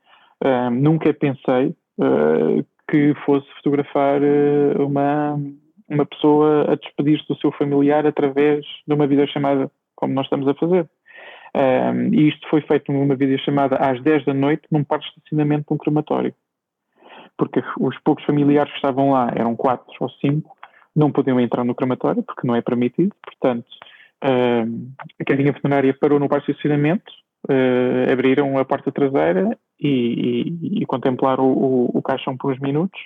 Um, 0.44 0.70
nunca 0.70 1.12
pensei 1.14 1.74
uh, 1.98 2.64
que 2.90 3.14
fosse 3.24 3.46
fotografar 3.56 4.20
uh, 4.20 4.84
uma, 4.84 5.40
uma 5.88 6.06
pessoa 6.06 6.70
a 6.70 6.74
despedir-se 6.74 7.26
do 7.26 7.36
seu 7.36 7.52
familiar 7.52 8.06
através 8.06 8.64
de 8.86 8.94
uma 8.94 9.06
videochamada, 9.06 9.70
como 9.96 10.12
nós 10.12 10.26
estamos 10.26 10.48
a 10.48 10.54
fazer. 10.54 10.88
Um, 11.54 12.14
e 12.14 12.28
isto 12.28 12.48
foi 12.48 12.60
feito 12.62 12.92
numa 12.92 13.16
videochamada 13.16 13.76
às 13.76 14.00
10 14.02 14.24
da 14.24 14.34
noite 14.34 14.62
num 14.70 14.84
parque 14.84 15.06
de 15.06 15.18
estacionamento 15.18 15.66
de 15.68 15.74
um 15.74 15.78
crematório. 15.78 16.34
Porque 17.36 17.62
os 17.78 17.98
poucos 18.00 18.24
familiares 18.24 18.70
que 18.70 18.76
estavam 18.76 19.12
lá, 19.12 19.30
eram 19.34 19.56
quatro 19.56 19.92
ou 19.98 20.10
cinco, 20.10 20.56
não 20.94 21.10
podiam 21.10 21.40
entrar 21.40 21.64
no 21.64 21.74
crematório 21.74 22.22
porque 22.22 22.46
não 22.46 22.54
é 22.54 22.60
permitido. 22.60 23.14
Portanto, 23.24 23.66
um, 24.22 24.92
a 25.20 25.24
carrinha 25.24 25.54
funerária 25.54 25.96
parou 25.98 26.20
no 26.20 26.28
parque 26.28 26.46
de 26.46 26.52
estacionamento, 26.52 27.10
uh, 27.48 28.12
abriram 28.12 28.58
a 28.58 28.64
porta 28.64 28.92
traseira 28.92 29.58
e, 29.78 29.88
e, 30.62 30.82
e 30.82 30.86
contemplaram 30.86 31.44
o, 31.44 31.86
o, 31.86 31.98
o 31.98 32.02
caixão 32.02 32.36
por 32.36 32.52
uns 32.52 32.60
minutos. 32.60 33.00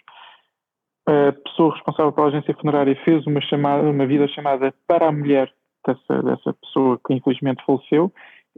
A 1.07 1.33
pessoa 1.33 1.75
responsável 1.75 2.13
pela 2.13 2.29
agência 2.29 2.55
funerária 2.55 2.97
fez 3.05 3.27
uma 3.27 3.41
chamada, 3.43 3.89
uma 3.89 4.07
vida 4.07 4.27
chamada 4.29 4.75
para 4.87 5.09
a 5.09 5.13
mulher 5.13 5.53
dessa, 5.87 6.23
dessa 6.23 6.53
pessoa 6.55 6.99
que 7.07 7.13
infelizmente 7.13 7.63
faleceu 7.65 8.13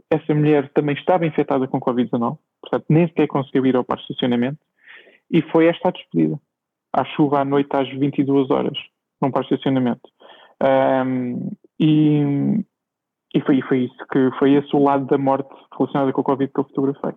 essa 0.09 0.33
mulher 0.33 0.69
também 0.73 0.95
estava 0.95 1.25
infectada 1.25 1.67
com 1.67 1.79
Covid-19, 1.79 2.37
portanto 2.61 2.85
nem 2.89 3.07
sequer 3.07 3.27
conseguiu 3.27 3.65
ir 3.65 3.75
ao 3.75 3.83
par 3.83 3.97
de 3.97 4.03
estacionamento, 4.03 4.59
e 5.29 5.41
foi 5.41 5.67
esta 5.67 5.89
a 5.89 5.91
despedida, 5.91 6.39
à 6.93 7.03
chuva 7.03 7.41
à 7.41 7.45
noite 7.45 7.69
às 7.75 7.89
22 7.89 8.49
horas, 8.49 8.77
num 9.21 9.31
par 9.31 9.43
de 9.43 9.53
estacionamento. 9.53 10.09
Um, 10.63 11.51
e, 11.79 12.63
e 13.35 13.41
foi, 13.41 13.61
foi 13.63 13.79
isso, 13.85 13.97
que 14.11 14.31
foi 14.39 14.53
esse 14.53 14.75
o 14.75 14.81
lado 14.81 15.05
da 15.05 15.17
morte 15.17 15.49
relacionada 15.77 16.11
com 16.13 16.21
o 16.21 16.23
Covid 16.23 16.51
que 16.51 16.59
eu 16.59 16.63
fotografei. 16.63 17.13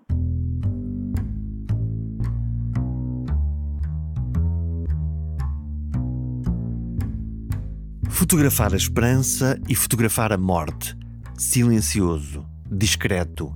Fotografar 8.10 8.74
a 8.74 8.76
esperança 8.76 9.58
e 9.68 9.74
fotografar 9.74 10.30
a 10.32 10.36
morte. 10.36 10.94
Silencioso, 11.38 12.44
discreto, 12.70 13.52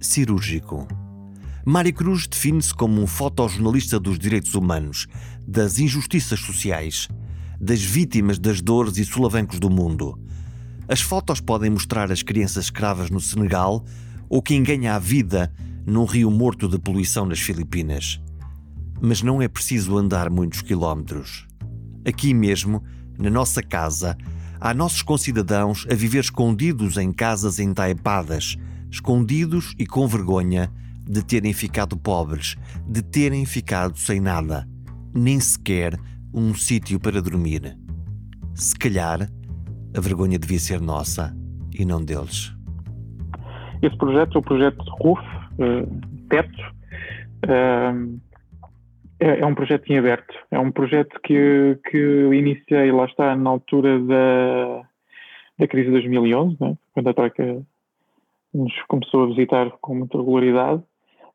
cirúrgico. 0.00 0.88
Mário 1.66 1.92
Cruz 1.92 2.26
define-se 2.26 2.74
como 2.74 3.02
um 3.02 3.06
fotojornalista 3.06 4.00
dos 4.00 4.18
direitos 4.18 4.54
humanos, 4.54 5.06
das 5.46 5.78
injustiças 5.78 6.40
sociais, 6.40 7.08
das 7.60 7.82
vítimas 7.82 8.38
das 8.38 8.60
dores 8.60 8.96
e 8.96 9.04
solavancos 9.04 9.60
do 9.60 9.68
mundo. 9.68 10.18
As 10.88 11.00
fotos 11.00 11.40
podem 11.40 11.70
mostrar 11.70 12.10
as 12.10 12.22
crianças 12.22 12.64
escravas 12.64 13.10
no 13.10 13.20
Senegal 13.20 13.84
ou 14.28 14.42
quem 14.42 14.62
ganha 14.62 14.94
a 14.94 14.98
vida 14.98 15.52
num 15.86 16.04
rio 16.04 16.30
morto 16.30 16.68
de 16.68 16.78
poluição 16.78 17.26
nas 17.26 17.40
Filipinas. 17.40 18.20
Mas 19.00 19.22
não 19.22 19.42
é 19.42 19.48
preciso 19.48 19.96
andar 19.98 20.30
muitos 20.30 20.62
quilómetros. 20.62 21.46
Aqui 22.06 22.32
mesmo, 22.32 22.82
na 23.18 23.30
nossa 23.30 23.62
casa, 23.62 24.16
Há 24.64 24.72
nossos 24.72 25.02
concidadãos 25.02 25.86
a 25.90 25.94
viver 25.94 26.20
escondidos 26.20 26.96
em 26.96 27.12
casas 27.12 27.58
entaipadas, 27.58 28.56
escondidos 28.90 29.74
e 29.78 29.86
com 29.86 30.08
vergonha 30.08 30.70
de 31.06 31.22
terem 31.22 31.52
ficado 31.52 31.98
pobres, 31.98 32.56
de 32.88 33.02
terem 33.02 33.44
ficado 33.44 33.98
sem 33.98 34.20
nada, 34.20 34.66
nem 35.14 35.38
sequer 35.38 36.00
um 36.32 36.54
sítio 36.54 36.98
para 36.98 37.20
dormir. 37.20 37.76
Se 38.54 38.74
calhar, 38.74 39.28
a 39.94 40.00
vergonha 40.00 40.38
devia 40.38 40.58
ser 40.58 40.80
nossa 40.80 41.36
e 41.78 41.84
não 41.84 42.02
deles. 42.02 42.50
Esse 43.82 43.98
projeto 43.98 44.36
é 44.36 44.38
o 44.38 44.42
projeto 44.42 44.82
RUF, 44.98 45.20
uh, 45.58 46.26
Teto, 46.30 46.62
uh, 47.44 48.18
é, 49.20 49.40
é, 49.40 49.46
um 49.46 49.54
projeto 49.54 49.90
em 49.90 49.98
aberto. 49.98 50.34
É 50.50 50.58
um 50.58 50.70
projeto 50.70 51.20
que, 51.22 51.78
que 51.90 51.98
iniciei, 52.32 52.90
lá 52.92 53.04
está, 53.04 53.34
na 53.36 53.50
altura 53.50 53.98
da, 54.00 54.82
da 55.58 55.68
crise 55.68 55.86
de 55.86 55.92
2011, 55.92 56.56
né? 56.60 56.76
quando 56.92 57.08
a 57.08 57.14
Troika 57.14 57.62
nos 58.52 58.72
começou 58.88 59.24
a 59.24 59.26
visitar 59.26 59.70
com 59.80 59.96
muita 59.96 60.18
regularidade. 60.18 60.82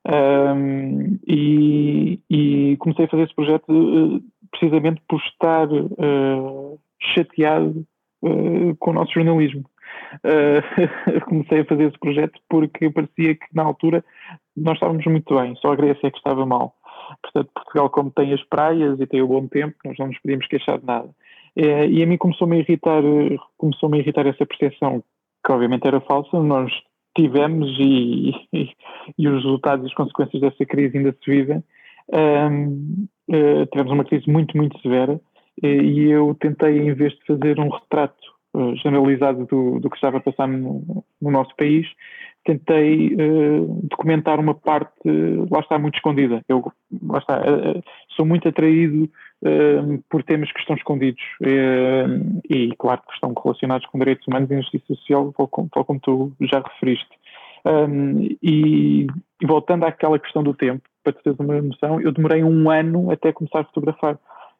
Um, 0.07 1.19
e, 1.27 2.19
e, 2.29 2.77
comecei 2.77 3.05
a 3.05 3.07
fazer 3.09 3.23
esse 3.23 3.35
projeto 3.35 3.69
uh, 3.69 4.23
precisamente 4.49 5.01
por 5.07 5.19
estar 5.19 5.67
uh, 5.69 6.79
chateado 7.13 7.85
uh, 8.21 8.75
com 8.77 8.91
o 8.91 8.93
nosso 8.93 9.13
jornalismo. 9.13 9.65
comecei 11.27 11.59
a 11.59 11.65
fazer 11.65 11.89
esse 11.89 11.99
projeto 11.99 12.39
porque 12.49 12.89
parecia 12.89 13.35
que 13.35 13.45
na 13.53 13.63
altura 13.63 14.03
nós 14.55 14.75
estávamos 14.75 15.05
muito 15.05 15.35
bem, 15.35 15.55
só 15.57 15.71
a 15.71 15.75
Grécia 15.75 16.07
é 16.07 16.11
que 16.11 16.17
estava 16.17 16.45
mal. 16.45 16.73
Portanto, 17.21 17.49
Portugal, 17.53 17.89
como 17.89 18.11
tem 18.11 18.33
as 18.33 18.43
praias 18.43 18.99
e 18.99 19.05
tem 19.05 19.21
o 19.21 19.27
bom 19.27 19.47
tempo, 19.47 19.75
nós 19.85 19.97
não 19.97 20.07
nos 20.07 20.19
podíamos 20.19 20.47
queixar 20.47 20.79
de 20.79 20.85
nada. 20.85 21.09
É, 21.55 21.87
e 21.87 22.01
a 22.01 22.05
mim 22.05 22.17
começou-me 22.17 22.57
a 22.57 22.59
irritar, 22.59 23.01
começou-me 23.57 23.97
a 23.97 24.01
irritar 24.01 24.25
essa 24.25 24.45
percepção, 24.45 25.03
que 25.45 25.51
obviamente 25.51 25.87
era 25.87 25.99
falsa, 26.01 26.41
nós 26.41 26.71
tivemos 27.17 27.75
e, 27.79 28.31
e, 28.53 28.69
e 29.17 29.27
os 29.27 29.43
resultados 29.43 29.85
e 29.85 29.87
as 29.89 29.93
consequências 29.93 30.41
dessa 30.41 30.65
crise 30.65 30.97
ainda 30.97 31.11
se 31.11 31.29
vivem. 31.29 31.63
Um, 32.11 33.07
uh, 33.29 33.65
tivemos 33.71 33.91
uma 33.91 34.05
crise 34.05 34.29
muito, 34.29 34.55
muito 34.57 34.79
severa 34.81 35.19
e 35.61 36.09
eu 36.09 36.35
tentei, 36.39 36.79
em 36.79 36.93
vez 36.93 37.13
de 37.13 37.25
fazer 37.25 37.59
um 37.59 37.69
retrato 37.69 38.15
uh, 38.53 38.75
generalizado 38.77 39.45
do, 39.45 39.79
do 39.79 39.89
que 39.89 39.95
estava 39.95 40.17
a 40.17 40.21
passar 40.21 40.47
no, 40.47 41.03
no 41.21 41.31
nosso 41.31 41.55
país, 41.55 41.87
tentei 42.45 43.15
uh, 43.15 43.79
documentar 43.89 44.39
uma 44.39 44.55
parte, 44.55 44.91
lá 45.49 45.59
está, 45.59 45.77
muito 45.77 45.95
escondida. 45.95 46.43
Eu, 46.47 46.71
lá 47.03 47.19
está, 47.19 47.39
uh, 47.39 47.83
sou 48.15 48.25
muito 48.25 48.47
atraído 48.47 49.09
por 50.09 50.21
temas 50.21 50.51
que 50.51 50.59
estão 50.59 50.75
escondidos 50.75 51.23
e, 52.49 52.73
claro, 52.77 53.01
que 53.07 53.13
estão 53.13 53.33
relacionados 53.41 53.87
com 53.87 53.97
direitos 53.97 54.27
humanos 54.27 54.51
e 54.51 54.57
justiça 54.57 54.93
social, 54.93 55.31
tal 55.31 55.47
como, 55.47 55.69
tal 55.69 55.85
como 55.85 55.99
tu 56.01 56.33
já 56.41 56.59
referiste. 56.59 57.07
Um, 57.65 58.21
e, 58.41 59.07
e, 59.41 59.45
voltando 59.45 59.85
àquela 59.85 60.19
questão 60.19 60.43
do 60.43 60.53
tempo, 60.53 60.81
para 61.03 61.13
te 61.13 61.23
teres 61.23 61.39
uma 61.39 61.61
noção, 61.61 62.01
eu 62.01 62.11
demorei 62.11 62.43
um 62.43 62.69
ano 62.69 63.11
até 63.11 63.31
começar 63.31 63.61
a 63.61 63.63
fotografar. 63.63 64.19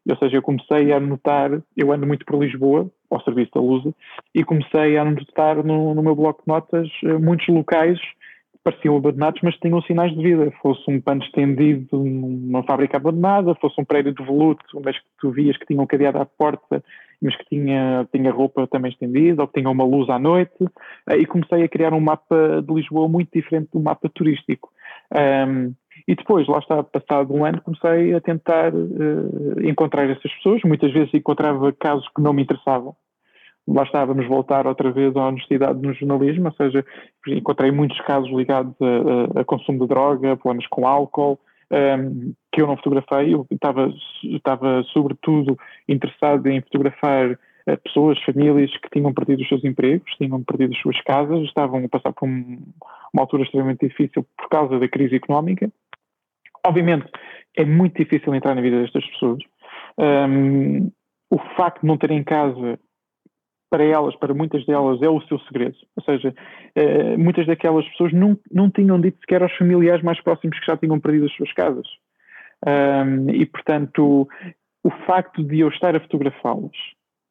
Ou 0.10 0.18
seja, 0.18 0.38
eu 0.38 0.42
comecei 0.42 0.92
a 0.92 0.98
anotar, 0.98 1.62
eu 1.76 1.92
ando 1.92 2.08
muito 2.08 2.26
por 2.26 2.42
Lisboa, 2.42 2.90
ao 3.10 3.22
serviço 3.24 3.52
da 3.54 3.62
Lusa, 3.62 3.94
e 4.34 4.44
comecei 4.44 4.98
a 4.98 5.02
anotar 5.02 5.64
no, 5.64 5.94
no 5.94 6.04
meu 6.04 6.16
bloco 6.16 6.44
de 6.44 6.48
notas 6.48 6.90
eh, 7.04 7.18
muitos 7.18 7.48
locais 7.48 8.00
que 8.00 8.60
pareciam 8.64 8.98
abandonados, 8.98 9.42
mas 9.42 9.58
tinham 9.58 9.82
sinais 9.82 10.12
de 10.16 10.22
vida. 10.22 10.52
Fosse 10.62 10.84
um 10.88 11.02
pano 11.02 11.24
estendido 11.24 11.98
numa 11.98 12.64
fábrica 12.64 12.98
abandonada, 12.98 13.56
fosse 13.56 13.80
um 13.80 13.86
prédio 13.86 14.14
de 14.14 14.24
voluto, 14.24 14.64
mas 14.84 14.98
que 14.98 15.06
tu 15.20 15.32
vias 15.32 15.58
que 15.58 15.66
tinham 15.66 15.84
um 15.84 15.88
cadeado 15.88 16.20
à 16.20 16.26
porta, 16.26 16.84
mas 17.22 17.36
que 17.36 17.46
tinha, 17.46 18.08
tinha 18.14 18.32
roupa 18.32 18.68
também 18.68 18.92
estendida, 18.92 19.42
ou 19.42 19.48
que 19.48 19.60
tinha 19.60 19.70
uma 19.70 19.84
luz 19.84 20.10
à 20.10 20.20
noite, 20.20 20.66
eh, 21.10 21.18
e 21.18 21.26
comecei 21.26 21.64
a 21.64 21.70
criar 21.70 21.94
um 21.94 22.00
mapa 22.00 22.62
de 22.66 22.74
Lisboa 22.74 23.08
muito 23.08 23.30
diferente 23.34 23.70
do 23.74 23.80
mapa 23.80 24.10
turístico. 24.10 24.70
Um, 25.12 25.74
e 26.08 26.16
depois, 26.16 26.48
lá 26.48 26.60
está, 26.60 26.84
passado 26.84 27.34
um 27.34 27.46
ano, 27.46 27.62
comecei 27.62 28.14
a 28.14 28.22
tentar 28.22 28.74
uh, 28.74 29.62
encontrar 29.64 30.10
essas 30.10 30.32
pessoas. 30.36 30.62
Muitas 30.64 30.92
vezes 30.92 31.14
encontrava 31.14 31.72
casos 31.74 32.08
que 32.16 32.22
não 32.22 32.34
me 32.34 32.44
interessavam. 32.44 32.96
Lá 33.68 33.84
está, 33.84 34.04
vamos 34.04 34.28
voltar 34.28 34.66
outra 34.66 34.92
vez 34.92 35.16
à 35.16 35.28
honestidade 35.28 35.80
no 35.80 35.94
jornalismo, 35.94 36.48
ou 36.48 36.54
seja, 36.54 36.84
encontrei 37.28 37.72
muitos 37.72 38.00
casos 38.02 38.30
ligados 38.32 38.74
a, 38.82 39.40
a, 39.40 39.42
a 39.42 39.46
consumo 39.46 39.80
de 39.82 39.88
droga, 39.88 40.36
problemas 40.38 40.66
com 40.68 40.88
álcool, 40.88 41.40
um, 41.72 41.76
ehm, 41.76 42.32
que 42.52 42.62
eu 42.62 42.68
não 42.68 42.78
fotografei. 42.78 43.34
Eu 43.36 43.46
estava, 43.52 43.94
estava 44.24 44.84
sobretudo 44.92 45.56
interessado 45.88 46.48
em 46.48 46.62
fotografar 46.62 47.34
uh, 47.34 47.78
pessoas, 47.84 48.20
famílias 48.24 48.76
que 48.78 48.90
tinham 48.92 49.14
perdido 49.14 49.44
os 49.44 49.48
seus 49.48 49.64
empregos, 49.64 50.12
tinham 50.18 50.42
perdido 50.42 50.74
as 50.74 50.82
suas 50.82 51.00
casas, 51.02 51.44
estavam 51.44 51.86
a 51.86 51.90
passar 51.90 52.12
por 52.12 52.28
um, 52.28 52.58
uma 53.14 53.22
altura 53.22 53.44
extremamente 53.44 53.88
difícil 53.88 54.26
por 54.36 54.50
causa 54.50 54.80
da 54.80 54.88
crise 54.88 55.16
económica 55.16 55.72
Obviamente, 56.70 57.08
é 57.58 57.66
muito 57.66 57.98
difícil 57.98 58.34
entrar 58.36 58.54
na 58.54 58.62
vida 58.62 58.80
destas 58.80 59.04
pessoas. 59.08 59.40
Um, 59.98 60.92
o 61.32 61.40
facto 61.58 61.82
de 61.82 61.88
não 61.88 61.98
terem 61.98 62.24
casa, 62.24 62.80
para 63.72 63.84
elas, 63.84 64.16
para 64.16 64.36
muitas 64.36 64.64
delas, 64.68 65.02
é 65.02 65.10
o 65.10 65.20
seu 65.22 65.40
segredo. 65.40 65.76
Ou 65.96 66.04
seja, 66.04 66.30
uh, 66.30 67.18
muitas 67.18 67.48
daquelas 67.48 67.88
pessoas 67.90 68.14
não, 68.14 68.38
não 68.52 68.70
tinham 68.70 69.02
dito 69.02 69.20
sequer 69.22 69.42
aos 69.42 69.56
familiares 69.58 70.04
mais 70.04 70.22
próximos 70.22 70.60
que 70.60 70.66
já 70.68 70.78
tinham 70.78 71.00
perdido 71.00 71.26
as 71.26 71.34
suas 71.34 71.52
casas. 71.54 71.88
Um, 72.68 73.32
e, 73.32 73.48
portanto, 73.48 74.28
o 74.84 74.92
facto 75.08 75.44
de 75.44 75.62
eu 75.62 75.70
estar 75.70 75.96
a 75.96 76.00
fotografá-las, 76.00 76.78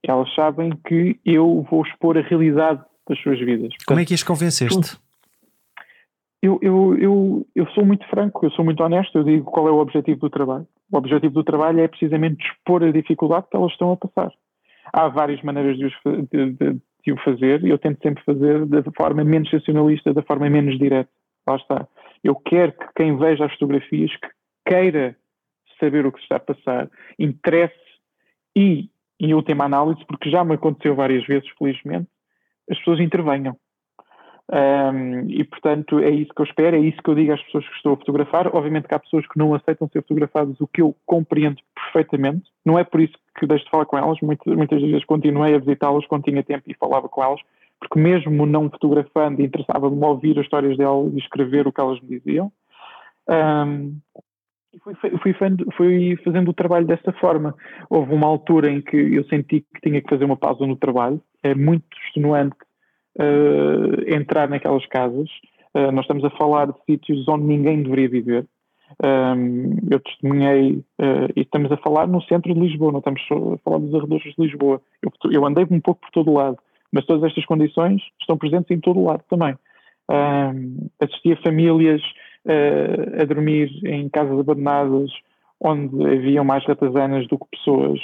elas 0.05 0.35
sabem 0.35 0.72
que 0.85 1.20
eu 1.24 1.64
vou 1.70 1.83
expor 1.83 2.18
a 2.18 2.22
realidade 2.22 2.83
das 3.09 3.20
suas 3.20 3.38
vidas. 3.38 3.72
Como 3.87 4.01
é 4.01 4.05
que 4.05 4.14
as 4.14 4.24
convenceste? 4.24 4.98
Eu, 6.40 6.59
eu, 6.62 6.96
eu, 6.98 7.46
eu 7.55 7.66
sou 7.70 7.85
muito 7.85 8.07
franco, 8.09 8.46
eu 8.46 8.51
sou 8.53 8.64
muito 8.64 8.83
honesto, 8.83 9.18
eu 9.18 9.24
digo 9.24 9.51
qual 9.51 9.68
é 9.68 9.72
o 9.72 9.79
objetivo 9.79 10.20
do 10.20 10.31
trabalho. 10.31 10.66
O 10.90 10.96
objetivo 10.96 11.35
do 11.35 11.44
trabalho 11.44 11.81
é 11.81 11.88
precisamente 11.88 12.46
expor 12.46 12.83
a 12.85 12.92
dificuldade 12.92 13.46
que 13.51 13.57
elas 13.57 13.72
estão 13.72 13.92
a 13.92 13.96
passar. 13.96 14.33
Há 14.92 15.09
várias 15.09 15.42
maneiras 15.42 15.77
de, 15.77 15.88
de, 16.33 16.53
de, 16.53 16.81
de 17.05 17.12
o 17.12 17.16
fazer 17.24 17.64
e 17.64 17.70
eu 17.70 17.79
tento 17.79 18.01
sempre 18.03 18.22
fazer 18.24 18.64
da 18.66 18.83
forma 18.96 19.24
menos 19.24 19.51
sensacionalista, 19.51 20.14
da 20.14 20.22
forma 20.22 20.48
menos 20.48 20.79
direta. 20.79 21.11
Lá 21.46 21.57
está. 21.57 21.88
Eu 22.22 22.37
quero 22.37 22.72
que 22.72 22.87
quem 22.96 23.16
veja 23.16 23.44
as 23.44 23.53
fotografias, 23.55 24.11
que 24.16 24.29
queira 24.66 25.16
saber 25.81 26.07
o 26.07 26.12
que 26.12 26.20
está 26.20 26.37
a 26.37 26.40
passar, 26.40 26.88
interesse 27.18 27.74
e, 28.57 28.88
em 29.20 29.35
última 29.35 29.64
análise, 29.64 30.05
porque 30.07 30.31
já 30.31 30.44
me 30.44 30.55
aconteceu 30.55 30.94
várias 30.94 31.27
vezes, 31.27 31.48
felizmente, 31.59 32.09
as 32.70 32.79
pessoas 32.79 33.01
intervenham. 33.01 33.57
Um, 34.50 35.28
e 35.28 35.44
portanto 35.44 35.98
é 35.98 36.08
isso 36.08 36.32
que 36.34 36.40
eu 36.40 36.46
espero, 36.46 36.76
é 36.76 36.80
isso 36.80 36.96
que 37.02 37.11
eu 37.11 37.14
digo 37.14 37.32
às 37.34 37.42
pessoas 37.42 37.68
que 37.68 37.74
estou 37.74 37.92
a 37.92 37.96
fotografar. 37.96 38.54
Obviamente 38.54 38.88
que 38.88 38.94
há 38.94 38.98
pessoas 38.98 39.26
que 39.26 39.38
não 39.38 39.54
aceitam 39.54 39.88
ser 39.88 40.00
fotografadas, 40.02 40.58
o 40.61 40.66
que 40.66 40.80
eu 40.80 40.96
compreendo 41.04 41.58
perfeitamente. 41.74 42.50
Não 42.64 42.78
é 42.78 42.84
por 42.84 43.00
isso 43.00 43.14
que 43.38 43.46
deixo 43.46 43.64
de 43.64 43.70
falar 43.70 43.84
com 43.84 43.98
elas, 43.98 44.18
muitas, 44.22 44.56
muitas 44.56 44.80
vezes 44.80 45.04
continuei 45.04 45.54
a 45.54 45.58
visitá-las 45.58 46.06
quando 46.06 46.24
tinha 46.24 46.42
tempo 46.42 46.64
e 46.66 46.74
falava 46.74 47.08
com 47.08 47.22
elas, 47.22 47.40
porque 47.78 48.00
mesmo 48.00 48.46
não 48.46 48.70
fotografando, 48.70 49.42
interessava-me 49.42 50.02
ouvir 50.04 50.38
as 50.38 50.44
histórias 50.44 50.76
delas 50.76 51.12
e 51.12 51.18
escrever 51.18 51.66
o 51.66 51.72
que 51.72 51.80
elas 51.80 52.00
me 52.00 52.18
diziam. 52.18 52.50
Um, 53.28 53.98
fui, 54.82 54.94
fui, 54.94 55.34
fui, 55.76 56.16
fazendo 56.24 56.50
o 56.50 56.54
trabalho 56.54 56.87
dessa 56.87 57.12
forma. 57.12 57.54
Houve 57.90 58.14
uma 58.14 58.26
altura 58.26 58.70
em 58.70 58.80
que 58.80 58.96
eu 58.96 59.24
senti 59.24 59.61
que 59.61 59.80
tinha 59.82 60.00
que 60.00 60.08
fazer 60.08 60.24
uma 60.24 60.37
pausa 60.37 60.66
no 60.66 60.76
trabalho. 60.76 61.20
É 61.42 61.54
muito 61.54 61.84
extenuante 62.06 62.56
uh, 63.18 64.14
entrar 64.14 64.48
naquelas 64.48 64.87
casas. 64.87 65.28
Uh, 65.74 65.92
nós 65.92 66.04
estamos 66.04 66.24
a 66.24 66.31
falar 66.31 66.66
de 66.66 66.74
sítios 66.87 67.28
onde 67.28 67.44
ninguém 67.44 67.83
deveria 67.83 68.09
viver. 68.09 68.46
Um, 69.04 69.76
eu 69.90 70.00
testemunhei, 70.00 70.83
uh, 70.98 71.28
e 71.37 71.42
estamos 71.42 71.70
a 71.70 71.76
falar 71.76 72.07
no 72.07 72.22
centro 72.22 72.54
de 72.54 72.61
Lisboa, 72.61 72.92
não 72.92 73.00
estamos 73.00 73.20
a 73.31 73.59
falar 73.59 73.78
dos 73.78 73.94
arredores 73.94 74.35
de 74.35 74.42
Lisboa. 74.42 74.81
Eu, 75.02 75.12
eu 75.31 75.46
andei 75.46 75.66
um 75.70 75.81
pouco 75.81 76.00
por 76.00 76.11
todo 76.11 76.33
lado, 76.33 76.57
mas 76.90 77.04
todas 77.04 77.24
estas 77.24 77.44
condições 77.44 78.00
estão 78.20 78.38
presentes 78.38 78.70
em 78.70 78.81
todo 78.81 79.04
lado 79.04 79.22
também. 79.28 79.54
Um, 80.11 80.88
assisti 81.00 81.33
a 81.33 81.42
famílias 81.42 82.00
a 83.20 83.24
dormir 83.26 83.68
em 83.85 84.09
casas 84.09 84.38
abandonadas 84.40 85.11
onde 85.61 86.02
haviam 86.07 86.44
mais 86.44 86.64
ratazanas 86.64 87.26
do 87.28 87.37
que 87.37 87.44
pessoas. 87.50 88.00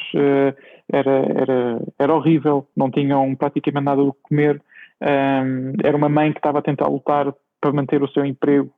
Era, 0.92 1.12
era, 1.34 1.80
era 1.98 2.14
horrível, 2.14 2.66
não 2.76 2.90
tinham 2.90 3.34
praticamente 3.36 3.84
nada 3.86 4.04
do 4.04 4.12
que 4.12 4.20
comer. 4.28 4.60
Um, 5.02 5.72
era 5.82 5.96
uma 5.96 6.08
mãe 6.08 6.32
que 6.32 6.38
estava 6.38 6.58
a 6.58 6.62
tentar 6.62 6.88
lutar 6.88 7.32
para 7.60 7.72
manter 7.72 8.02
o 8.02 8.08
seu 8.08 8.24
emprego, 8.24 8.70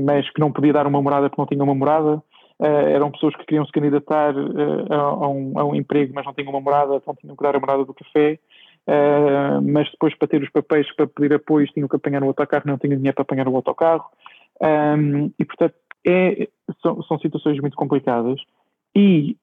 mas 0.00 0.30
que 0.30 0.40
não 0.40 0.52
podia 0.52 0.72
dar 0.72 0.86
uma 0.86 1.02
morada 1.02 1.28
porque 1.28 1.40
não 1.40 1.46
tinha 1.46 1.64
uma 1.64 1.74
morada. 1.74 2.22
Uh, 2.58 2.86
eram 2.88 3.10
pessoas 3.10 3.34
que 3.34 3.44
queriam 3.44 3.66
se 3.66 3.72
candidatar 3.72 4.34
uh, 4.36 4.92
a, 4.92 5.28
um, 5.28 5.52
a, 5.58 5.64
um, 5.64 5.74
emprego, 5.74 6.12
mas 6.14 6.24
não 6.24 6.32
tinham 6.32 6.50
uma 6.50 6.60
morada, 6.60 6.96
então 6.96 7.14
tinham 7.14 7.34
que 7.34 7.42
dar 7.42 7.56
a 7.56 7.60
morada 7.60 7.84
do 7.84 7.92
café. 7.92 8.38
Uh, 8.86 9.60
mas 9.62 9.90
depois, 9.90 10.16
para 10.16 10.28
ter 10.28 10.42
os 10.42 10.50
papéis 10.50 10.86
para 10.94 11.06
pedir 11.06 11.34
apoios, 11.34 11.70
tinham 11.70 11.88
que 11.88 11.96
apanhar 11.96 12.22
o 12.22 12.28
autocarro, 12.28 12.64
não 12.66 12.78
tinham 12.78 12.96
dinheiro 12.96 13.14
para 13.14 13.22
apanhar 13.22 13.48
o 13.48 13.56
autocarro. 13.56 14.04
Um, 14.62 15.32
e, 15.38 15.44
portanto, 15.44 15.74
é, 16.06 16.48
são, 16.80 17.02
são 17.02 17.18
situações 17.18 17.58
muito 17.60 17.76
complicadas. 17.76 18.40
E, 18.94 19.36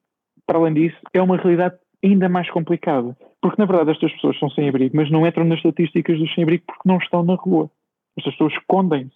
para 0.47 0.59
além 0.59 0.73
disso, 0.73 0.97
é 1.13 1.21
uma 1.21 1.35
realidade 1.35 1.75
ainda 2.03 2.29
mais 2.29 2.49
complicada. 2.49 3.15
Porque, 3.41 3.59
na 3.59 3.65
verdade, 3.65 3.91
estas 3.91 4.11
pessoas 4.13 4.37
são 4.39 4.49
sem 4.49 4.67
abrigo, 4.67 4.95
mas 4.95 5.09
não 5.09 5.25
entram 5.25 5.43
nas 5.43 5.57
estatísticas 5.57 6.17
dos 6.19 6.33
sem 6.33 6.43
abrigo 6.43 6.63
porque 6.65 6.87
não 6.87 6.97
estão 6.97 7.23
na 7.23 7.35
rua. 7.35 7.69
Estas 8.17 8.33
pessoas 8.33 8.53
escondem-se 8.53 9.13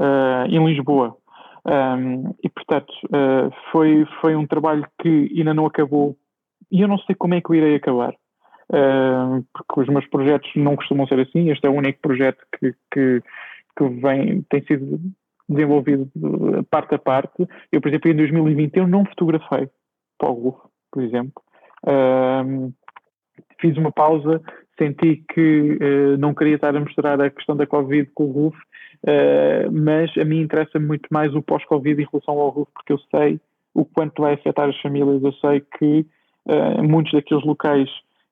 uh, 0.00 0.46
em 0.48 0.64
Lisboa. 0.64 1.16
Um, 1.64 2.34
e, 2.42 2.48
portanto, 2.48 2.92
uh, 3.06 3.52
foi, 3.70 4.06
foi 4.20 4.34
um 4.34 4.46
trabalho 4.46 4.86
que 5.00 5.32
ainda 5.36 5.54
não 5.54 5.66
acabou. 5.66 6.16
E 6.70 6.80
eu 6.80 6.88
não 6.88 6.98
sei 6.98 7.14
como 7.14 7.34
é 7.34 7.40
que 7.40 7.50
eu 7.50 7.54
irei 7.56 7.76
acabar. 7.76 8.14
Uh, 8.70 9.44
porque 9.52 9.80
os 9.80 9.88
meus 9.88 10.06
projetos 10.06 10.50
não 10.56 10.76
costumam 10.76 11.06
ser 11.06 11.20
assim. 11.20 11.50
Este 11.50 11.66
é 11.66 11.70
o 11.70 11.74
único 11.74 12.00
projeto 12.00 12.42
que, 12.58 12.74
que, 12.90 13.22
que 13.76 13.88
vem, 14.00 14.42
tem 14.48 14.62
sido 14.64 14.98
desenvolvido 15.48 16.10
parte 16.70 16.94
a 16.94 16.98
parte. 16.98 17.46
Eu, 17.70 17.80
por 17.80 17.88
exemplo, 17.88 18.10
em 18.10 18.16
2020 18.16 18.76
eu 18.76 18.86
não 18.86 19.04
fotografei 19.04 19.68
para 20.18 20.30
o 20.30 20.58
por 20.90 21.02
exemplo. 21.02 21.42
Fiz 23.60 23.76
uma 23.76 23.92
pausa, 23.92 24.40
senti 24.78 25.24
que 25.32 25.78
uh, 25.80 26.16
não 26.18 26.34
queria 26.34 26.56
estar 26.56 26.74
a 26.74 26.80
mostrar 26.80 27.20
a 27.20 27.30
questão 27.30 27.56
da 27.56 27.66
Covid 27.66 28.10
com 28.14 28.24
o 28.24 28.32
RUF, 28.32 28.56
uh, 28.56 29.70
mas 29.72 30.10
a 30.18 30.24
mim 30.24 30.40
interessa 30.40 30.78
muito 30.80 31.08
mais 31.10 31.34
o 31.34 31.42
pós-Covid 31.42 32.02
em 32.02 32.08
relação 32.10 32.38
ao 32.38 32.48
RUF, 32.48 32.70
porque 32.72 32.92
eu 32.92 32.98
sei 33.10 33.40
o 33.74 33.84
quanto 33.84 34.22
vai 34.22 34.34
afetar 34.34 34.68
as 34.68 34.80
famílias, 34.80 35.22
eu 35.22 35.32
sei 35.34 35.60
que 35.78 36.06
uh, 36.46 36.82
muitos 36.82 37.12
daqueles 37.12 37.44
locais 37.44 37.88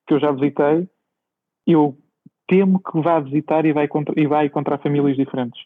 que 0.07 0.13
eu 0.13 0.19
já 0.19 0.31
visitei, 0.31 0.87
eu 1.65 1.97
temo 2.47 2.79
que 2.79 2.99
vá 2.99 3.19
visitar 3.19 3.65
e 3.65 3.71
vai, 3.71 3.87
contra, 3.87 4.13
e 4.19 4.27
vai 4.27 4.47
encontrar 4.47 4.77
famílias 4.79 5.15
diferentes. 5.15 5.61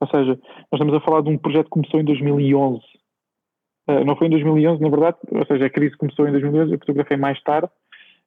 Ou 0.00 0.08
seja, 0.08 0.38
nós 0.70 0.80
estamos 0.80 0.94
a 0.94 1.00
falar 1.00 1.22
de 1.22 1.30
um 1.30 1.38
projeto 1.38 1.64
que 1.64 1.70
começou 1.70 2.00
em 2.00 2.04
2011, 2.04 2.80
Uh, 3.88 4.04
não 4.04 4.16
foi 4.16 4.28
em 4.28 4.30
2011, 4.30 4.80
na 4.80 4.88
verdade, 4.88 5.16
ou 5.30 5.44
seja, 5.46 5.66
a 5.66 5.70
crise 5.70 5.96
começou 5.96 6.28
em 6.28 6.30
2011, 6.30 6.72
eu 6.72 6.78
fotografei 6.78 7.16
mais 7.16 7.42
tarde, 7.42 7.68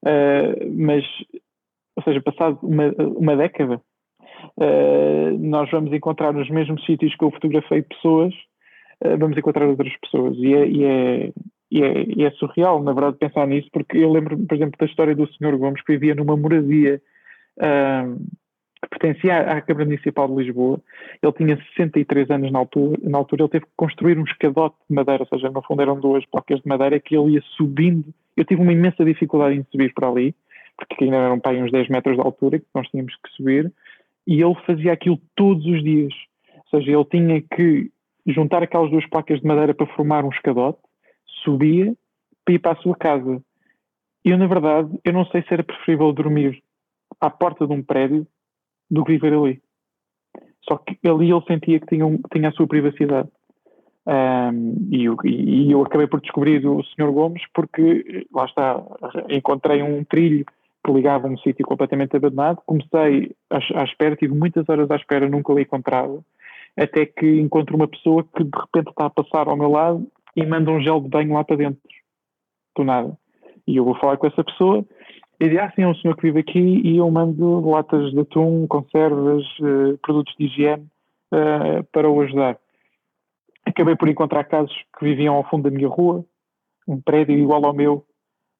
uh, 0.04 0.74
mas, 0.78 1.06
ou 1.96 2.04
seja, 2.04 2.22
passado 2.22 2.60
uma, 2.62 2.90
uma 2.98 3.38
década, 3.38 3.82
uh, 4.58 5.38
nós 5.40 5.70
vamos 5.72 5.94
encontrar 5.94 6.34
nos 6.34 6.50
mesmos 6.50 6.86
sítios 6.86 7.16
que 7.16 7.24
eu 7.24 7.32
fotografei 7.32 7.82
pessoas, 7.82 8.34
vamos 9.20 9.38
encontrar 9.38 9.68
outras 9.68 9.94
pessoas, 9.98 10.38
e 10.38 10.54
é, 10.54 10.68
e 10.68 10.84
é, 10.86 11.34
e 11.70 11.84
é, 11.84 12.06
e 12.16 12.24
é, 12.24 12.32
surreal, 12.32 12.82
na 12.82 12.94
verdade, 12.94 13.18
pensar 13.18 13.46
nisso, 13.46 13.68
porque 13.72 13.98
eu 13.98 14.10
lembro, 14.10 14.38
por 14.38 14.56
exemplo, 14.56 14.78
da 14.80 14.86
história 14.86 15.16
do 15.16 15.28
Sr. 15.28 15.58
Gomes, 15.58 15.84
que 15.84 15.94
vivia 15.94 16.16
numa 16.16 16.38
moradia 16.38 17.02
que 18.86 19.00
pertencia 19.00 19.40
à 19.40 19.62
Câmara 19.62 19.86
Municipal 19.86 20.28
de 20.28 20.44
Lisboa. 20.44 20.80
Ele 21.22 21.34
tinha 21.34 21.58
63 21.76 22.30
anos 22.30 22.52
na 22.52 22.60
altura, 22.60 22.98
na 23.04 23.18
altura 23.18 23.44
ele 23.44 23.50
teve 23.50 23.66
que 23.66 23.72
construir 23.76 24.18
um 24.18 24.24
escadote 24.24 24.76
de 24.90 24.96
madeira, 24.96 25.24
ou 25.24 25.28
seja, 25.28 25.50
no 25.50 25.62
fundo 25.62 25.82
eram 25.82 26.00
duas 26.00 26.26
placas 26.26 26.62
de 26.62 26.68
madeira 26.68 27.00
que 27.00 27.16
ele 27.16 27.34
ia 27.34 27.42
subindo. 27.58 28.14
Eu 28.38 28.46
tive 28.46 28.62
uma 28.62 28.72
imensa 28.72 29.04
dificuldade 29.04 29.56
em 29.56 29.66
subir 29.72 29.94
para 29.94 30.08
ali, 30.08 30.36
porque 30.78 31.06
ainda 31.06 31.18
eram 31.18 31.40
para 31.40 31.58
uns 31.58 31.72
10 31.72 31.90
metros 31.90 32.16
de 32.16 32.22
altura 32.22 32.60
que 32.60 32.66
nós 32.74 32.88
tínhamos 32.90 33.16
que 33.16 33.32
subir, 33.32 33.72
e 34.28 34.42
ele 34.42 34.56
fazia 34.66 34.94
aquilo 34.94 35.20
todos 35.36 35.66
os 35.66 35.84
dias. 35.84 36.14
Ou 36.72 36.80
seja, 36.80 36.92
ele 36.92 37.06
tinha 37.06 37.42
que 37.42 37.90
juntar 38.28 38.64
aquelas 38.64 38.90
duas 38.90 39.08
placas 39.08 39.40
de 39.40 39.48
madeira 39.48 39.74
para 39.74 39.88
formar 39.88 40.26
um 40.26 40.30
escadote, 40.30 40.80
subia 41.44 41.94
para 42.44 42.54
ir 42.54 42.60
para 42.60 42.74
a 42.74 42.82
sua 42.82 42.96
casa. 42.96 43.42
Eu, 44.24 44.38
na 44.38 44.48
verdade, 44.48 44.90
eu 45.04 45.14
não 45.14 45.26
sei 45.28 45.44
se 45.44 45.54
era 45.54 45.64
preferível 45.64 46.12
dormir 46.12 46.62
à 47.22 47.30
porta 47.30 47.68
de 47.68 47.74
um 47.74 47.82
prédio 47.82 48.28
do 48.90 49.04
que 49.04 49.14
viver 49.14 49.34
ali. 49.34 49.62
Só 50.68 50.78
que 50.78 50.98
ali 51.08 51.32
ele 51.32 51.46
sentia 51.48 51.80
que 51.80 51.88
tinha, 51.88 52.06
um, 52.06 52.20
tinha 52.34 52.50
a 52.50 52.52
sua 52.52 52.68
privacidade. 52.68 53.30
Um, 54.08 54.88
e, 54.92 55.06
eu, 55.06 55.16
e, 55.24 55.72
eu 55.72 55.82
acabei 55.82 56.08
por 56.08 56.22
descobrir 56.22 56.66
o 56.66 56.84
Sr. 56.84 57.12
Gomes 57.12 57.42
porque, 57.54 58.28
lá 58.32 58.46
está, 58.46 58.84
encontrei 59.30 59.82
um 59.82 60.04
trilho 60.04 60.46
que 60.86 60.92
ligava 60.92 61.28
um 61.28 61.38
sítio 61.38 61.66
completamente 61.66 62.16
abandonado. 62.16 62.62
Comecei 62.66 63.36
à, 63.50 63.58
à 63.58 63.84
espera, 63.84 64.16
tive 64.16 64.36
muitas 64.36 64.68
horas 64.70 64.90
à 64.92 64.96
espera, 64.96 65.28
nunca 65.28 65.54
o 65.54 65.60
encontrava, 65.60 66.24
até 66.78 67.06
que 67.06 67.40
encontro 67.40 67.76
uma 67.76 67.88
pessoa 67.88 68.24
que 68.24 68.44
de 68.44 68.58
repente 68.58 68.90
está 68.90 69.06
a 69.06 69.10
passar 69.10 69.48
ao 69.48 69.58
meu 69.58 69.70
lado 69.70 70.08
e 70.36 70.46
manda 70.46 70.70
um 70.70 70.82
gel 70.82 71.00
de 71.00 71.10
banho 71.10 71.34
lá 71.34 71.44
para 71.44 71.56
dentro, 71.56 71.82
do 72.78 72.84
nada. 72.84 73.18
E 73.68 73.78
eu 73.78 73.86
vou 73.86 73.96
falar 73.96 74.18
com 74.18 74.28
essa 74.28 74.44
pessoa 74.44 74.86
e 75.40 75.50
diz, 75.50 75.60
ah, 75.60 75.72
sim, 75.76 75.82
é 75.82 75.88
um 75.88 75.96
senhor 75.96 76.16
que 76.16 76.24
vive 76.24 76.40
aqui 76.40 76.60
e 76.60 76.98
eu 76.98 77.10
mando 77.12 77.68
latas 77.70 78.12
de 78.12 78.20
atum, 78.20 78.66
conservas, 78.68 79.44
uh, 79.60 79.98
produtos 80.02 80.34
de 80.38 80.46
higiene 80.46 80.88
uh, 81.34 81.84
para 81.92 82.10
o 82.10 82.22
ajudar. 82.22 82.58
Acabei 83.66 83.96
por 83.96 84.08
encontrar 84.08 84.46
casos 84.46 84.74
que 84.98 85.06
viviam 85.06 85.36
ao 85.36 85.50
fundo 85.50 85.64
da 85.64 85.76
minha 85.76 85.90
rua, 85.90 86.24
um 86.88 87.02
prédio 87.02 87.38
igual 87.38 87.66
ao 87.66 87.74
meu, 87.74 88.06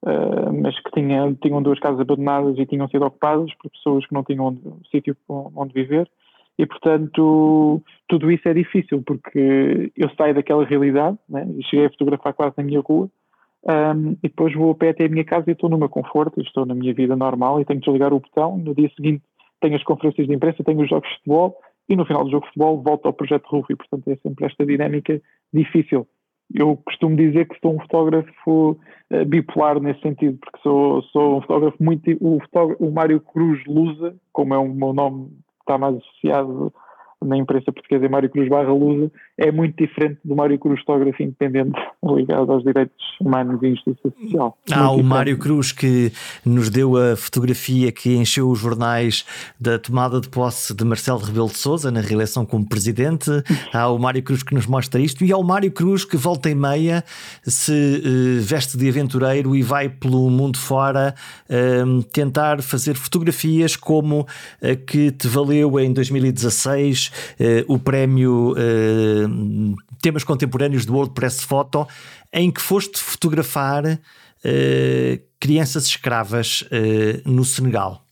uh, 0.04 0.52
mas 0.62 0.78
que 0.80 0.90
tinha, 0.90 1.34
tinham 1.40 1.62
duas 1.62 1.78
casas 1.78 2.00
abandonadas 2.00 2.58
e 2.58 2.66
tinham 2.66 2.88
sido 2.88 3.06
ocupadas 3.06 3.54
por 3.54 3.70
pessoas 3.70 4.06
que 4.06 4.12
não 4.12 4.22
tinham 4.22 4.46
onde, 4.46 4.60
sítio 4.90 5.16
onde 5.28 5.72
viver. 5.72 6.10
E, 6.58 6.66
portanto, 6.66 7.82
tudo 8.08 8.30
isso 8.30 8.48
é 8.48 8.54
difícil, 8.54 9.02
porque 9.06 9.92
eu 9.94 10.10
saio 10.16 10.34
daquela 10.34 10.64
realidade, 10.64 11.18
né? 11.28 11.46
cheguei 11.68 11.86
a 11.86 11.90
fotografar 11.90 12.32
quase 12.32 12.54
na 12.56 12.64
minha 12.64 12.80
rua, 12.80 13.10
um, 13.68 14.12
e 14.22 14.28
depois 14.28 14.54
vou 14.54 14.70
a 14.70 14.74
pé 14.74 14.90
até 14.90 15.06
a 15.06 15.08
minha 15.08 15.24
casa 15.24 15.44
e 15.48 15.52
estou 15.52 15.68
no 15.68 15.78
meu 15.78 15.88
conforto, 15.88 16.40
estou 16.40 16.64
na 16.64 16.74
minha 16.74 16.94
vida 16.94 17.16
normal 17.16 17.60
e 17.60 17.64
tenho 17.64 17.80
que 17.80 17.86
desligar 17.86 18.12
o 18.12 18.20
botão. 18.20 18.56
No 18.56 18.74
dia 18.74 18.90
seguinte 18.94 19.22
tenho 19.60 19.74
as 19.74 19.82
conferências 19.82 20.26
de 20.26 20.34
imprensa, 20.34 20.62
tenho 20.62 20.80
os 20.82 20.88
jogos 20.88 21.08
de 21.08 21.16
futebol 21.16 21.56
e 21.88 21.96
no 21.96 22.06
final 22.06 22.24
do 22.24 22.30
jogo 22.30 22.44
de 22.44 22.52
futebol 22.52 22.82
volto 22.82 23.06
ao 23.06 23.12
projeto 23.12 23.46
RUF 23.48 23.72
e, 23.72 23.76
portanto, 23.76 24.08
é 24.08 24.16
sempre 24.16 24.46
esta 24.46 24.64
dinâmica 24.64 25.20
difícil. 25.52 26.06
Eu 26.54 26.76
costumo 26.76 27.16
dizer 27.16 27.48
que 27.48 27.58
sou 27.60 27.74
um 27.74 27.80
fotógrafo 27.80 28.70
uh, 28.70 29.24
bipolar 29.26 29.80
nesse 29.80 30.00
sentido, 30.00 30.38
porque 30.38 30.60
sou, 30.62 31.02
sou 31.02 31.38
um 31.38 31.40
fotógrafo 31.40 31.82
muito. 31.82 32.08
O, 32.20 32.40
fotógrafo, 32.40 32.84
o 32.84 32.92
Mário 32.92 33.20
Cruz 33.20 33.60
Lusa, 33.66 34.14
como 34.32 34.54
é 34.54 34.58
o 34.58 34.68
meu 34.68 34.92
nome, 34.92 35.28
está 35.60 35.76
mais 35.76 35.96
associado 35.96 36.72
na 37.24 37.36
imprensa 37.36 37.72
portuguesa 37.72 38.04
em 38.04 38.08
Mário 38.08 38.28
Cruz 38.28 38.48
barra 38.48 38.72
Lusa 38.72 39.10
é 39.38 39.50
muito 39.50 39.76
diferente 39.76 40.18
do 40.24 40.36
Mário 40.36 40.58
Cruz 40.58 40.80
fotógrafo 40.80 41.22
independente 41.22 41.78
ligado 42.04 42.52
aos 42.52 42.62
direitos 42.62 42.96
humanos 43.20 43.62
e 43.62 43.70
justiça 43.70 44.12
social. 44.20 44.58
Há 44.70 44.90
o 44.90 45.02
Mário 45.02 45.38
Cruz 45.38 45.72
que 45.72 46.12
nos 46.44 46.68
deu 46.68 46.96
a 46.96 47.16
fotografia 47.16 47.90
que 47.90 48.14
encheu 48.16 48.50
os 48.50 48.58
jornais 48.58 49.24
da 49.58 49.78
tomada 49.78 50.20
de 50.20 50.28
posse 50.28 50.74
de 50.74 50.84
Marcelo 50.84 51.18
Rebelo 51.18 51.48
de 51.48 51.56
Sousa 51.56 51.90
na 51.90 52.00
reeleição 52.00 52.44
como 52.44 52.68
presidente. 52.68 53.30
Há 53.72 53.88
o 53.88 53.98
Mário 53.98 54.22
Cruz 54.22 54.42
que 54.42 54.54
nos 54.54 54.66
mostra 54.66 55.00
isto 55.00 55.24
e 55.24 55.32
há 55.32 55.36
o 55.36 55.42
Mário 55.42 55.72
Cruz 55.72 56.04
que 56.04 56.16
volta 56.16 56.50
e 56.50 56.54
meia 56.54 57.02
se 57.42 57.72
uh, 57.72 58.42
veste 58.42 58.76
de 58.76 58.88
aventureiro 58.88 59.56
e 59.56 59.62
vai 59.62 59.88
pelo 59.88 60.28
mundo 60.30 60.58
fora 60.58 61.14
uh, 61.48 62.02
tentar 62.04 62.62
fazer 62.62 62.94
fotografias 62.94 63.74
como 63.74 64.26
a 64.62 64.74
que 64.76 65.10
te 65.10 65.26
valeu 65.28 65.78
em 65.80 65.92
2016 65.92 67.05
uh, 67.08 67.72
o 67.72 67.78
prémio 67.78 68.52
uh, 68.52 69.76
Temas 70.00 70.24
Contemporâneos 70.24 70.84
do 70.84 70.94
World 70.94 71.14
Press 71.14 71.40
Photo, 71.40 71.86
em 72.32 72.50
que 72.50 72.60
foste 72.60 72.98
fotografar 72.98 73.84
uh, 73.84 73.98
crianças 75.40 75.86
escravas 75.86 76.64
no 77.24 77.44
Senegal. 77.44 78.02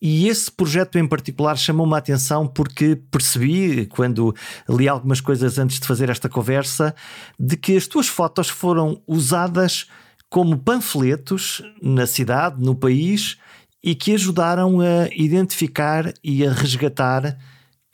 E 0.00 0.28
esse 0.28 0.52
projeto 0.52 0.98
em 0.98 1.06
particular 1.08 1.56
chamou-me 1.56 1.94
a 1.94 1.98
atenção 1.98 2.46
porque 2.46 2.94
percebi, 3.10 3.86
quando 3.86 4.34
li 4.68 4.86
algumas 4.86 5.20
coisas 5.20 5.58
antes 5.58 5.80
de 5.80 5.86
fazer 5.86 6.10
esta 6.10 6.28
conversa, 6.28 6.94
de 7.38 7.56
que 7.56 7.76
as 7.76 7.86
tuas 7.86 8.06
fotos 8.06 8.50
foram 8.50 9.00
usadas 9.06 9.86
como 10.28 10.58
panfletos 10.58 11.62
na 11.80 12.06
cidade, 12.06 12.62
no 12.62 12.74
país, 12.74 13.38
e 13.82 13.94
que 13.94 14.14
ajudaram 14.14 14.80
a 14.80 15.08
identificar 15.14 16.12
e 16.22 16.46
a 16.46 16.52
resgatar 16.52 17.38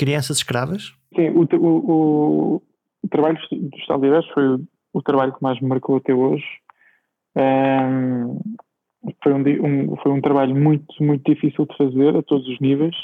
crianças 0.00 0.38
escravas? 0.38 0.94
Sim, 1.14 1.28
o, 1.28 1.46
o, 1.58 2.62
o 3.02 3.08
trabalho 3.10 3.38
dos 3.52 3.86
talibãs 3.86 4.26
foi 4.28 4.58
o, 4.94 5.02
trabalho 5.02 5.34
que 5.34 5.42
mais 5.42 5.60
me 5.60 5.68
marcou 5.68 5.96
até 5.96 6.14
hoje. 6.14 6.46
Um, 7.36 8.40
foi, 9.22 9.32
um, 9.34 9.66
um, 9.66 9.96
foi 9.96 10.12
um 10.12 10.20
trabalho 10.22 10.56
muito, 10.56 10.86
muito 11.02 11.30
difícil 11.30 11.66
de 11.66 11.76
fazer 11.76 12.16
a 12.16 12.22
todos 12.22 12.48
os 12.48 12.58
níveis, 12.60 12.96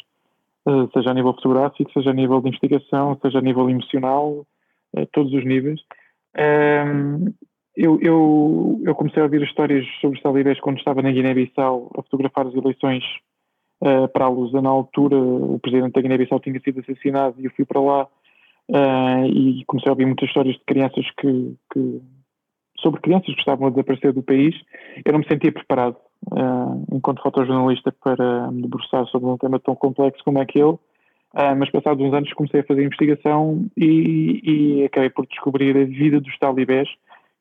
uh, 0.67 0.91
seja 0.95 1.11
a 1.11 1.15
nível 1.15 1.35
fotográfico, 1.35 1.93
seja 1.93 2.11
a 2.11 2.15
nível 2.15 2.41
de 2.41 2.49
investigação, 2.49 3.19
seja 3.21 3.41
a 3.41 3.43
nível 3.43 3.69
emocional, 3.69 4.47
a 4.97 5.05
todos 5.13 5.35
os 5.35 5.45
níveis. 5.45 5.79
Eu, 7.77 8.01
eu, 8.01 8.81
eu, 8.87 8.95
comecei 8.95 9.21
a 9.21 9.27
ouvir 9.27 9.43
histórias 9.43 9.85
sobre 10.01 10.17
os 10.17 10.23
talibãs 10.23 10.59
quando 10.61 10.79
estava 10.79 11.03
na 11.03 11.13
Guiné-Bissau 11.13 11.91
a 11.95 12.03
fotografar 12.03 12.47
as 12.47 12.55
eleições 12.55 13.05
uh, 13.81 14.09
para 14.09 14.27
a 14.27 14.29
Lusa. 14.29 14.61
Na 14.61 14.71
altura, 14.71 15.17
o 15.17 15.59
presidente 15.61 15.93
da 15.93 16.01
Guiné-Bissau 16.01 16.41
tinha 16.41 16.61
sido 16.61 16.81
assassinado 16.81 17.37
e 17.39 17.47
eu 17.47 17.51
fui 17.55 17.65
para 17.65 17.81
lá 17.81 18.05
uh, 18.69 19.27
e 19.27 19.65
comecei 19.67 19.89
a 19.89 19.93
ouvir 19.93 20.07
muitas 20.07 20.29
histórias 20.29 20.55
de 20.55 20.65
crianças 20.65 21.05
que, 21.19 21.57
que, 21.73 22.01
sobre 22.81 23.01
crianças 23.01 23.35
que 23.35 23.41
estavam 23.41 23.67
a 23.67 23.71
desaparecer 23.71 24.13
do 24.13 24.23
país. 24.23 24.55
Eu 25.05 25.13
não 25.13 25.21
me 25.21 25.29
sentia 25.29 25.53
preparado, 25.53 25.97
uh, 26.33 26.85
enquanto 26.93 27.23
fotojornalista, 27.23 27.93
para 27.93 28.51
me 28.51 28.63
debruçar 28.63 29.07
sobre 29.07 29.29
um 29.29 29.39
tema 29.39 29.59
tão 29.59 29.75
complexo 29.75 30.23
como 30.25 30.41
aquele. 30.41 30.79
Uh, 31.35 31.55
mas 31.59 31.71
passados 31.71 32.03
uns 32.03 32.15
anos 32.15 32.33
comecei 32.33 32.61
a 32.61 32.65
fazer 32.65 32.83
investigação 32.83 33.67
e, 33.77 34.41
e, 34.43 34.85
acabei 34.85 35.11
por 35.11 35.27
descobrir 35.27 35.77
a 35.77 35.85
vida 35.85 36.19
dos 36.19 36.39
talibés, 36.39 36.89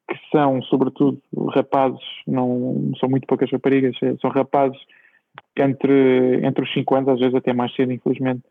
que 0.10 0.18
são, 0.32 0.62
sobretudo, 0.64 1.22
rapazes, 1.54 2.04
não 2.28 2.92
são 3.00 3.08
muito 3.08 3.26
poucas 3.26 3.50
raparigas, 3.50 3.96
são 4.20 4.30
rapazes 4.32 4.78
entre, 5.58 6.46
entre 6.46 6.64
os 6.64 6.74
5 6.74 6.96
anos, 6.96 7.10
às 7.10 7.20
vezes 7.20 7.36
até 7.36 7.54
mais 7.54 7.74
cedo, 7.76 7.92
infelizmente, 7.92 8.44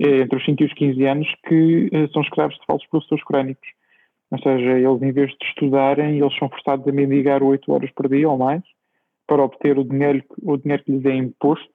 eh, 0.00 0.20
entre 0.20 0.36
os 0.36 0.44
5 0.44 0.62
e 0.62 0.66
os 0.66 0.72
15 0.74 1.04
anos, 1.06 1.28
que 1.46 1.90
eh, 1.92 2.08
são 2.12 2.22
escravos 2.22 2.56
de 2.56 2.66
falsos 2.66 2.88
professores 2.88 3.24
crónicos. 3.24 3.68
Ou 4.30 4.38
seja, 4.38 4.78
eles, 4.78 5.02
em 5.02 5.12
vez 5.12 5.30
de 5.30 5.46
estudarem, 5.46 6.18
eles 6.18 6.36
são 6.38 6.48
forçados 6.48 6.86
a 6.86 6.92
mendigar 6.92 7.42
8 7.42 7.70
horas 7.72 7.90
por 7.92 8.08
dia 8.08 8.28
ou 8.28 8.38
mais 8.38 8.62
para 9.26 9.42
obter 9.42 9.78
o 9.78 9.84
dinheiro, 9.84 10.22
o 10.42 10.56
dinheiro 10.56 10.84
que 10.84 10.92
lhes 10.92 11.04
é 11.04 11.14
imposto. 11.14 11.68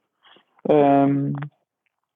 Um, 0.70 1.34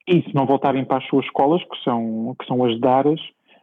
e 0.07 0.21
se 0.21 0.35
não 0.35 0.45
voltarem 0.45 0.83
para 0.83 0.97
as 0.97 1.07
suas 1.07 1.25
escolas, 1.25 1.63
que 1.63 1.83
são, 1.83 2.35
que 2.37 2.45
são 2.45 2.63
as 2.65 2.79
daras, 2.79 3.19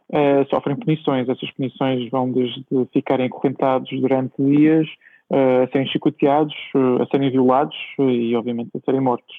uh, 0.09 0.47
sofrem 0.49 0.75
punições. 0.75 1.29
Essas 1.29 1.51
punições 1.51 2.09
vão 2.09 2.31
desde 2.31 2.65
ficarem 2.91 3.27
acorrentados 3.27 3.89
durante 4.01 4.33
dias, 4.39 4.87
a 5.31 5.67
serem 5.71 5.87
chicoteados, 5.87 6.53
a 7.01 7.05
serem 7.07 7.31
violados 7.31 7.75
e, 7.99 8.35
obviamente, 8.35 8.71
a 8.75 8.79
serem 8.81 9.01
mortos. 9.01 9.35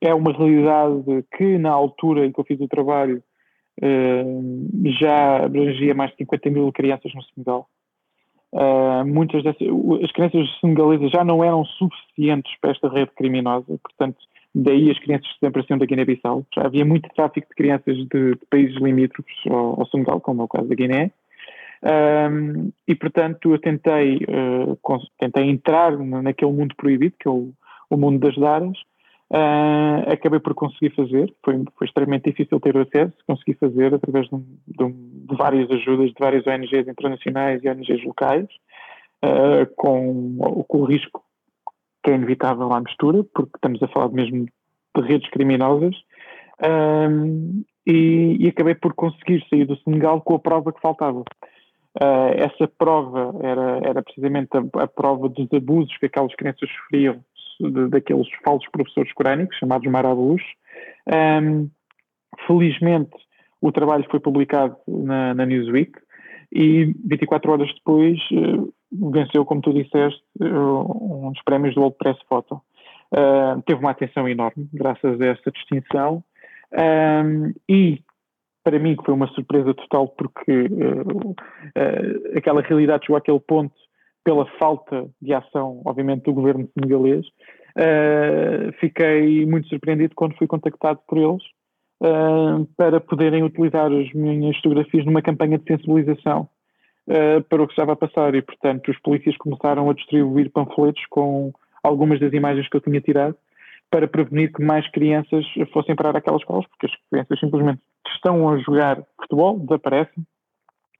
É 0.00 0.14
uma 0.14 0.32
realidade 0.32 1.24
que, 1.36 1.58
na 1.58 1.70
altura 1.70 2.26
em 2.26 2.32
que 2.32 2.40
eu 2.40 2.44
fiz 2.44 2.60
o 2.60 2.68
trabalho, 2.68 3.22
já 5.00 5.44
abrangia 5.44 5.94
mais 5.94 6.10
de 6.12 6.18
50 6.18 6.50
mil 6.50 6.72
crianças 6.72 7.12
no 7.14 7.22
Senegal. 7.22 7.68
Muitas 9.06 9.42
dessas, 9.42 9.66
as 10.02 10.12
crianças 10.12 10.48
senegalesas 10.60 11.10
já 11.10 11.24
não 11.24 11.42
eram 11.44 11.64
suficientes 11.64 12.52
para 12.60 12.70
esta 12.70 12.88
rede 12.88 13.10
criminosa, 13.16 13.78
portanto, 13.82 14.16
daí 14.54 14.90
as 14.90 14.98
crianças 15.00 15.26
que 15.32 15.40
desapareciam 15.40 15.78
da 15.78 15.86
Guiné-Bissau. 15.86 16.46
Havia 16.58 16.84
muito 16.84 17.08
tráfico 17.14 17.48
de 17.48 17.54
crianças 17.54 17.96
de, 17.96 18.06
de 18.06 18.46
países 18.48 18.76
limítrofes 18.76 19.34
ao, 19.50 19.80
ao 19.80 19.86
Senegal, 19.88 20.20
como 20.20 20.42
é 20.42 20.44
o 20.44 20.48
caso 20.48 20.68
da 20.68 20.74
Guiné. 20.74 21.10
Um, 21.84 22.72
e 22.88 22.94
portanto 22.94 23.52
eu 23.52 23.58
tentei, 23.58 24.16
uh, 24.16 24.78
tentei 25.18 25.50
entrar 25.50 25.98
naquele 25.98 26.52
mundo 26.52 26.74
proibido, 26.76 27.14
que 27.20 27.28
é 27.28 27.30
o, 27.30 27.52
o 27.90 27.96
mundo 27.96 28.20
das 28.20 28.34
daras, 28.36 28.78
uh, 29.30 30.10
acabei 30.10 30.40
por 30.40 30.54
conseguir 30.54 30.94
fazer, 30.94 31.30
foi, 31.44 31.62
foi 31.76 31.86
extremamente 31.86 32.30
difícil 32.30 32.58
ter 32.58 32.74
acesso, 32.78 33.12
consegui 33.26 33.52
fazer 33.54 33.92
através 33.92 34.26
de, 34.30 34.36
de, 34.66 34.92
de, 34.92 35.36
várias 35.36 35.70
ajudas 35.70 36.08
de 36.08 36.16
várias 36.18 36.46
ONGs 36.46 36.88
internacionais 36.88 37.62
e 37.62 37.68
ONGs 37.68 38.02
locais, 38.02 38.48
uh, 39.22 39.66
com, 39.76 40.64
com 40.66 40.78
o 40.78 40.84
risco 40.84 41.22
que 42.02 42.10
é 42.10 42.14
inevitável 42.14 42.72
à 42.72 42.80
mistura, 42.80 43.24
porque 43.34 43.56
estamos 43.56 43.82
a 43.82 43.88
falar 43.88 44.08
mesmo 44.08 44.46
de 44.96 45.02
redes 45.02 45.28
criminosas, 45.30 45.94
um, 46.62 47.62
e, 47.86 48.36
e, 48.40 48.48
acabei 48.48 48.74
por 48.74 48.94
conseguir 48.94 49.44
sair 49.50 49.66
do 49.66 49.76
Senegal 49.78 50.20
com 50.22 50.36
a 50.36 50.38
prova 50.38 50.72
que 50.72 50.80
faltava. 50.80 51.24
Uh, 52.00 52.34
essa 52.36 52.66
prova 52.66 53.32
era, 53.40 53.78
era 53.88 54.02
precisamente 54.02 54.50
a, 54.56 54.82
a, 54.82 54.86
prova 54.86 55.28
dos 55.28 55.46
abusos 55.52 55.96
que 55.98 56.06
aquelas 56.06 56.34
crianças 56.34 56.68
sofriam 56.68 57.24
de, 57.60 57.88
daqueles 57.88 58.26
falsos 58.44 58.68
professores 58.70 59.12
corânicos, 59.12 59.56
chamados 59.58 59.88
marabus. 59.90 60.42
Um, 61.06 61.70
felizmente, 62.48 63.14
o 63.60 63.70
trabalho 63.70 64.04
foi 64.10 64.18
publicado 64.18 64.76
na, 64.88 65.34
na, 65.34 65.46
Newsweek 65.46 65.92
e 66.52 66.92
24 67.06 67.52
horas 67.52 67.72
depois 67.72 68.18
uh, 68.32 68.72
venceu, 69.12 69.44
como 69.44 69.60
tu 69.60 69.72
disseste, 69.72 70.20
uh, 70.40 71.26
um 71.26 71.30
dos 71.30 71.42
prémios 71.44 71.76
do 71.76 71.80
World 71.80 71.96
Press 71.96 72.18
Photo. 72.28 72.60
teve 73.66 73.78
uma 73.78 73.92
atenção 73.92 74.28
enorme, 74.28 74.68
graças 74.72 75.20
a 75.20 75.26
essa 75.26 75.50
distinção. 75.52 76.24
Um, 76.72 77.52
e 77.68 78.02
para 78.64 78.78
mim 78.78 78.96
que 78.96 79.04
foi 79.04 79.14
uma 79.14 79.28
surpresa 79.28 79.74
total 79.74 80.08
porque 80.08 80.62
uh, 80.62 81.30
uh, 81.30 82.38
aquela 82.38 82.62
realidade 82.62 83.04
chegou 83.04 83.18
àquele 83.18 83.38
ponto 83.38 83.74
pela 84.24 84.46
falta 84.58 85.06
de 85.20 85.34
ação, 85.34 85.82
obviamente, 85.84 86.24
do 86.24 86.32
governo 86.32 86.66
senegalês. 86.72 87.26
Uh, 87.76 88.72
fiquei 88.80 89.44
muito 89.44 89.68
surpreendido 89.68 90.14
quando 90.14 90.36
fui 90.36 90.46
contactado 90.46 91.00
por 91.06 91.18
eles 91.18 91.42
para 92.76 93.00
poderem 93.00 93.42
utilizar 93.42 93.90
as 93.90 94.12
minhas 94.12 94.54
fotografias 94.56 95.06
numa 95.06 95.22
campanha 95.22 95.56
de 95.56 95.64
sensibilização 95.64 96.46
para 97.48 97.62
o 97.62 97.66
que 97.66 97.72
estava 97.72 97.92
a 97.92 97.96
passar 97.96 98.34
e, 98.34 98.42
portanto, 98.42 98.90
os 98.90 98.98
polícias 99.00 99.34
começaram 99.38 99.88
a 99.88 99.94
distribuir 99.94 100.50
panfletos 100.50 101.02
com 101.08 101.50
algumas 101.82 102.20
das 102.20 102.32
imagens 102.34 102.68
que 102.68 102.76
eu 102.76 102.80
tinha 102.82 103.00
tirado 103.00 103.36
para 103.94 104.08
prevenir 104.08 104.52
que 104.52 104.60
mais 104.60 104.84
crianças 104.90 105.46
fossem 105.72 105.94
parar 105.94 106.16
aquelas 106.16 106.40
escolas, 106.40 106.66
porque 106.66 106.86
as 106.86 106.92
crianças 107.08 107.38
simplesmente 107.38 107.80
estão 108.12 108.48
a 108.48 108.58
jogar 108.58 109.00
futebol, 109.20 109.56
desaparecem. 109.60 110.26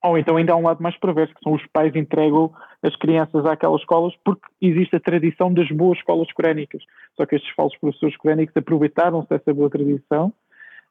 Ou 0.04 0.16
então 0.16 0.36
ainda 0.36 0.52
há 0.52 0.56
um 0.56 0.62
lado 0.62 0.80
mais 0.80 0.96
perverso, 1.00 1.34
que 1.34 1.40
são 1.42 1.54
os 1.54 1.66
pais 1.72 1.92
entregam 1.96 2.52
as 2.84 2.94
crianças 2.94 3.44
àquelas 3.46 3.80
escolas 3.80 4.14
porque 4.24 4.46
existe 4.62 4.94
a 4.94 5.00
tradição 5.00 5.52
das 5.52 5.68
boas 5.72 5.98
escolas 5.98 6.30
corénicas. 6.32 6.84
Só 7.16 7.26
que 7.26 7.34
estes 7.34 7.52
falsos 7.56 7.76
professores 7.80 8.16
corénicos 8.16 8.56
aproveitaram-se 8.56 9.28
dessa 9.28 9.52
boa 9.52 9.68
tradição 9.68 10.32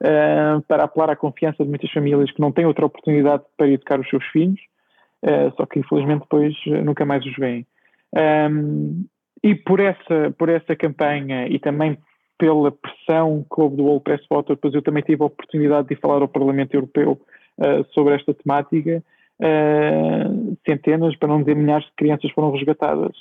uh, 0.02 0.62
para 0.68 0.84
apelar 0.84 1.10
à 1.10 1.16
confiança 1.16 1.64
de 1.64 1.70
muitas 1.70 1.90
famílias 1.90 2.30
que 2.34 2.42
não 2.42 2.52
têm 2.52 2.66
outra 2.66 2.86
oportunidade 2.86 3.44
para 3.56 3.70
educar 3.70 3.98
os 4.02 4.10
seus 4.10 4.26
filhos, 4.26 4.60
uh, 5.24 5.56
só 5.56 5.66
que 5.66 5.80
infelizmente 5.80 6.24
depois 6.24 6.54
nunca 6.84 7.06
mais 7.06 7.26
os 7.26 7.36
veem. 7.38 7.66
Um, 8.14 9.06
e 9.44 9.54
por 9.54 9.80
essa, 9.80 10.34
por 10.38 10.50
essa 10.50 10.76
campanha 10.76 11.48
e 11.48 11.60
também 11.60 11.98
pela 12.38 12.72
pressão 12.72 13.46
que 13.54 13.62
houve 13.62 13.76
do 13.76 13.84
World 13.84 14.04
Press 14.04 14.26
Photo, 14.28 14.56
depois 14.56 14.74
eu 14.74 14.82
também 14.82 15.04
tive 15.04 15.22
a 15.22 15.28
oportunidade 15.28 15.90
de 15.90 15.96
falar 15.96 16.22
ao 16.22 16.28
Parlamento 16.28 16.74
Europeu 16.74 17.20
uh, 17.60 17.86
sobre 17.94 18.16
esta 18.16 18.34
temática. 18.34 19.04
Uh, 19.40 20.58
centenas, 20.66 21.16
para 21.18 21.28
não 21.28 21.40
dizer 21.40 21.56
milhares 21.56 21.86
de 21.86 21.92
crianças 21.98 22.32
foram 22.32 22.52
resgatadas 22.52 23.16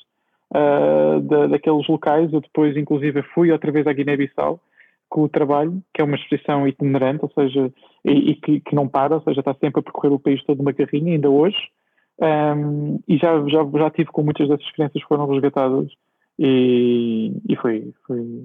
uh, 0.55 1.21
da, 1.23 1.47
daqueles 1.49 1.87
locais. 1.89 2.33
Eu 2.33 2.41
depois, 2.41 2.77
inclusive, 2.77 3.23
fui 3.35 3.51
outra 3.51 3.73
vez 3.73 3.87
à 3.87 3.93
Guiné-Bissau 3.93 4.61
com 5.09 5.23
o 5.25 5.29
trabalho, 5.29 5.83
que 5.93 6.01
é 6.01 6.05
uma 6.05 6.17
exposição 6.17 6.67
itinerante, 6.67 7.21
ou 7.23 7.31
seja, 7.35 7.71
e, 8.05 8.31
e 8.31 8.35
que, 8.35 8.61
que, 8.61 8.75
não 8.75 8.89
para, 8.89 9.17
ou 9.17 9.23
seja, 9.23 9.41
está 9.41 9.53
sempre 9.55 9.81
a 9.81 9.83
percorrer 9.83 10.13
o 10.13 10.19
país 10.19 10.43
todo 10.45 10.61
uma 10.61 10.73
carrinha, 10.73 11.13
ainda 11.13 11.29
hoje. 11.29 11.59
Um, 12.19 12.99
e 13.09 13.19
já, 13.19 13.37
já, 13.49 13.67
já 13.79 13.91
tive 13.91 14.11
com 14.11 14.23
muitas 14.23 14.49
dessas 14.49 14.71
crianças 14.73 15.03
que 15.03 15.09
foram 15.09 15.27
resgatadas 15.27 15.89
e, 16.45 17.33
e 17.49 17.55
foi, 17.55 17.93
foi, 18.05 18.45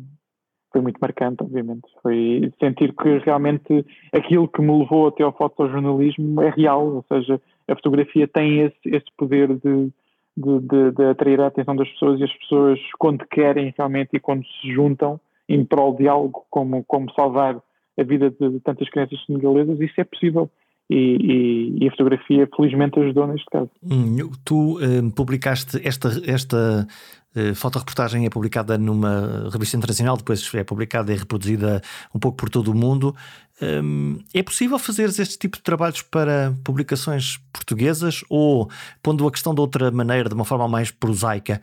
foi 0.71 0.81
muito 0.81 0.99
marcante, 0.99 1.41
obviamente. 1.41 1.87
Foi 2.03 2.53
sentir 2.59 2.93
que 2.93 3.17
realmente 3.17 3.83
aquilo 4.13 4.47
que 4.47 4.61
me 4.61 4.77
levou 4.77 5.07
até 5.07 5.23
ao 5.23 5.35
fotojornalismo 5.35 6.39
é 6.43 6.51
real, 6.51 6.85
ou 6.87 7.05
seja, 7.11 7.41
a 7.67 7.75
fotografia 7.75 8.27
tem 8.27 8.59
esse, 8.61 8.77
esse 8.85 9.07
poder 9.17 9.47
de, 9.47 9.91
de, 10.37 10.59
de, 10.59 10.91
de, 10.91 11.03
atrair 11.05 11.41
a 11.41 11.47
atenção 11.47 11.75
das 11.75 11.89
pessoas 11.89 12.19
e 12.19 12.25
as 12.25 12.33
pessoas, 12.33 12.79
quando 12.99 13.25
querem 13.25 13.73
realmente 13.75 14.11
e 14.13 14.19
quando 14.19 14.45
se 14.45 14.71
juntam 14.71 15.19
em 15.49 15.65
prol 15.65 15.95
de 15.95 16.07
algo 16.07 16.45
como, 16.51 16.83
como 16.83 17.11
salvar 17.13 17.59
a 17.99 18.03
vida 18.03 18.29
de, 18.29 18.59
tantas 18.59 18.87
crianças 18.91 19.19
senegalesas, 19.25 19.79
isso 19.79 19.99
é 19.99 20.03
possível. 20.03 20.51
E, 20.89 20.95
e, 20.95 21.83
e, 21.83 21.87
a 21.87 21.91
fotografia 21.91 22.47
felizmente 22.55 22.97
ajudou 22.97 23.27
neste 23.27 23.45
caso. 23.51 23.69
Hum, 23.83 24.31
tu 24.45 24.79
hum, 24.79 25.09
publicaste 25.09 25.85
esta, 25.85 26.09
esta 26.25 26.87
uh, 27.35 27.55
fotoreportagem 27.55 28.25
é 28.25 28.29
publicada 28.29 28.77
numa 28.77 29.49
revista 29.51 29.75
internacional, 29.75 30.15
depois 30.15 30.49
é 30.53 30.63
publicada 30.63 31.11
e 31.11 31.17
reproduzida 31.17 31.81
um 32.15 32.19
pouco 32.19 32.37
por 32.37 32.49
todo 32.49 32.71
o 32.71 32.75
mundo. 32.75 33.13
Um, 33.61 34.19
é 34.33 34.41
possível 34.41 34.79
fazer 34.79 35.05
este 35.05 35.37
tipo 35.37 35.57
de 35.57 35.63
trabalhos 35.63 36.03
para 36.03 36.55
publicações 36.63 37.37
portuguesas 37.51 38.23
ou, 38.29 38.69
pondo 39.03 39.27
a 39.27 39.31
questão 39.31 39.53
de 39.53 39.59
outra 39.59 39.91
maneira, 39.91 40.29
de 40.29 40.35
uma 40.35 40.45
forma 40.45 40.67
mais 40.67 40.91
prosaica, 40.91 41.61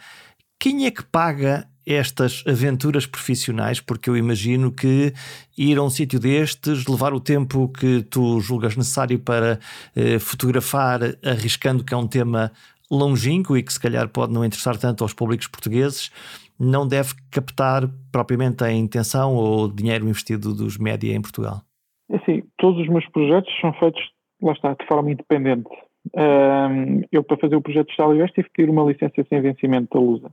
quem 0.59 0.87
é 0.87 0.91
que 0.91 1.05
paga 1.05 1.67
estas 1.87 2.43
aventuras 2.47 3.07
profissionais, 3.07 3.81
porque 3.81 4.09
eu 4.09 4.17
imagino 4.17 4.73
que 4.73 5.13
ir 5.57 5.79
a 5.79 5.83
um 5.83 5.91
sítio 5.91 6.19
destes, 6.19 6.87
levar 6.87 7.13
o 7.13 7.21
tempo 7.21 7.69
que 7.69 8.03
tu 8.03 8.41
julgas 8.41 8.77
necessário 8.77 9.19
para 9.19 9.59
eh, 9.95 10.19
fotografar, 10.19 11.01
arriscando 11.23 11.85
que 11.85 11.93
é 11.93 11.97
um 11.97 12.07
tema 12.07 12.51
longínquo 12.91 13.57
e 13.57 13.63
que 13.63 13.73
se 13.73 13.81
calhar 13.81 14.09
pode 14.09 14.33
não 14.33 14.45
interessar 14.45 14.77
tanto 14.77 15.05
aos 15.05 15.13
públicos 15.13 15.47
portugueses, 15.47 16.11
não 16.59 16.87
deve 16.87 17.15
captar 17.31 17.89
propriamente 18.13 18.63
a 18.65 18.73
intenção 18.73 19.35
ou 19.35 19.65
o 19.65 19.73
dinheiro 19.73 20.09
investido 20.09 20.55
dos 20.55 20.79
média 20.79 21.15
em 21.15 21.21
Portugal. 21.21 21.63
É 22.11 22.17
assim, 22.17 22.43
todos 22.59 22.81
os 22.81 22.89
meus 22.89 23.07
projetos 23.09 23.53
são 23.61 23.73
feitos, 23.75 24.03
lá 24.41 24.53
está, 24.53 24.75
de 24.75 24.87
forma 24.87 25.11
independente. 25.11 25.69
Um, 26.15 27.03
eu, 27.11 27.25
para 27.25 27.39
fazer 27.39 27.57
o 27.57 27.63
projeto 27.63 27.87
de 27.87 27.93
Estádio 27.93 28.27
tive 28.29 28.49
que 28.51 28.63
ter 28.63 28.71
uma 28.71 28.85
licença 28.85 29.25
sem 29.29 29.41
vencimento 29.41 29.89
da 29.93 30.01
Lusa. 30.01 30.31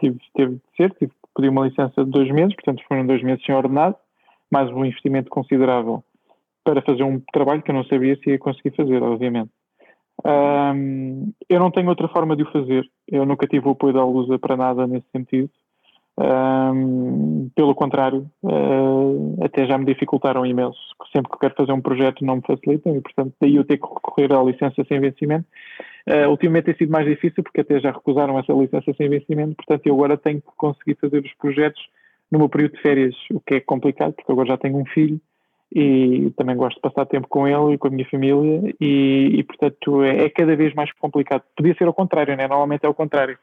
Tive, 0.00 0.18
teve 0.34 0.54
de 0.54 0.76
ser, 0.76 0.90
tive 0.94 1.12
que 1.12 1.28
pedir 1.34 1.48
uma 1.48 1.66
licença 1.66 2.04
de 2.04 2.10
dois 2.10 2.30
meses, 2.30 2.54
portanto 2.54 2.82
foram 2.88 3.06
dois 3.06 3.22
meses 3.22 3.44
sem 3.44 3.54
ordenado, 3.54 3.96
mais 4.50 4.70
um 4.70 4.84
investimento 4.84 5.30
considerável 5.30 6.02
para 6.64 6.82
fazer 6.82 7.02
um 7.02 7.20
trabalho 7.32 7.62
que 7.62 7.70
eu 7.70 7.74
não 7.74 7.84
sabia 7.84 8.16
se 8.16 8.30
ia 8.30 8.38
conseguir 8.38 8.74
fazer, 8.76 9.02
obviamente. 9.02 9.50
Um, 10.24 11.32
eu 11.48 11.58
não 11.58 11.70
tenho 11.70 11.88
outra 11.88 12.08
forma 12.08 12.36
de 12.36 12.42
o 12.42 12.52
fazer, 12.52 12.88
eu 13.08 13.26
nunca 13.26 13.46
tive 13.46 13.66
o 13.66 13.72
apoio 13.72 13.92
da 13.92 14.04
Lusa 14.04 14.38
para 14.38 14.56
nada 14.56 14.86
nesse 14.86 15.06
sentido. 15.10 15.50
Um, 16.18 17.50
pelo 17.54 17.74
contrário, 17.74 18.30
uh, 18.42 19.38
até 19.42 19.66
já 19.66 19.78
me 19.78 19.86
dificultaram 19.86 20.44
imenso. 20.44 20.78
Sempre 21.10 21.32
que 21.32 21.38
quero 21.38 21.54
fazer 21.54 21.72
um 21.72 21.80
projeto 21.80 22.24
não 22.24 22.36
me 22.36 22.42
facilitam 22.42 22.94
e, 22.94 23.00
portanto, 23.00 23.34
daí 23.40 23.56
eu 23.56 23.64
ter 23.64 23.78
que 23.78 23.86
recorrer 23.86 24.32
à 24.32 24.42
licença 24.42 24.84
sem 24.86 25.00
vencimento. 25.00 25.46
Uh, 26.06 26.28
ultimamente 26.28 26.66
tem 26.66 26.76
sido 26.76 26.92
mais 26.92 27.06
difícil 27.06 27.42
porque 27.42 27.60
até 27.62 27.80
já 27.80 27.90
recusaram 27.90 28.38
essa 28.38 28.52
licença 28.52 28.92
sem 28.94 29.08
vencimento, 29.08 29.56
portanto, 29.56 29.86
eu 29.86 29.94
agora 29.94 30.16
tenho 30.16 30.40
que 30.40 30.48
conseguir 30.56 30.96
fazer 31.00 31.24
os 31.24 31.32
projetos 31.34 31.80
no 32.30 32.38
meu 32.38 32.48
período 32.48 32.74
de 32.76 32.82
férias, 32.82 33.14
o 33.30 33.40
que 33.40 33.54
é 33.54 33.60
complicado 33.60 34.12
porque 34.14 34.32
agora 34.32 34.48
já 34.48 34.56
tenho 34.56 34.78
um 34.78 34.86
filho 34.86 35.20
e 35.74 36.30
também 36.36 36.56
gosto 36.56 36.76
de 36.76 36.82
passar 36.82 37.06
tempo 37.06 37.28
com 37.28 37.46
ele 37.46 37.74
e 37.74 37.78
com 37.78 37.88
a 37.88 37.90
minha 37.90 38.08
família 38.08 38.74
e, 38.80 39.38
e 39.38 39.42
portanto, 39.44 40.02
é, 40.02 40.24
é, 40.24 40.28
cada 40.28 40.54
vez 40.56 40.74
mais 40.74 40.92
complicado. 40.92 41.42
Podia 41.56 41.74
ser 41.74 41.86
ao 41.86 41.94
contrário, 41.94 42.36
né? 42.36 42.46
normalmente 42.48 42.84
é 42.84 42.86
ao 42.86 42.94
contrário 42.94 43.38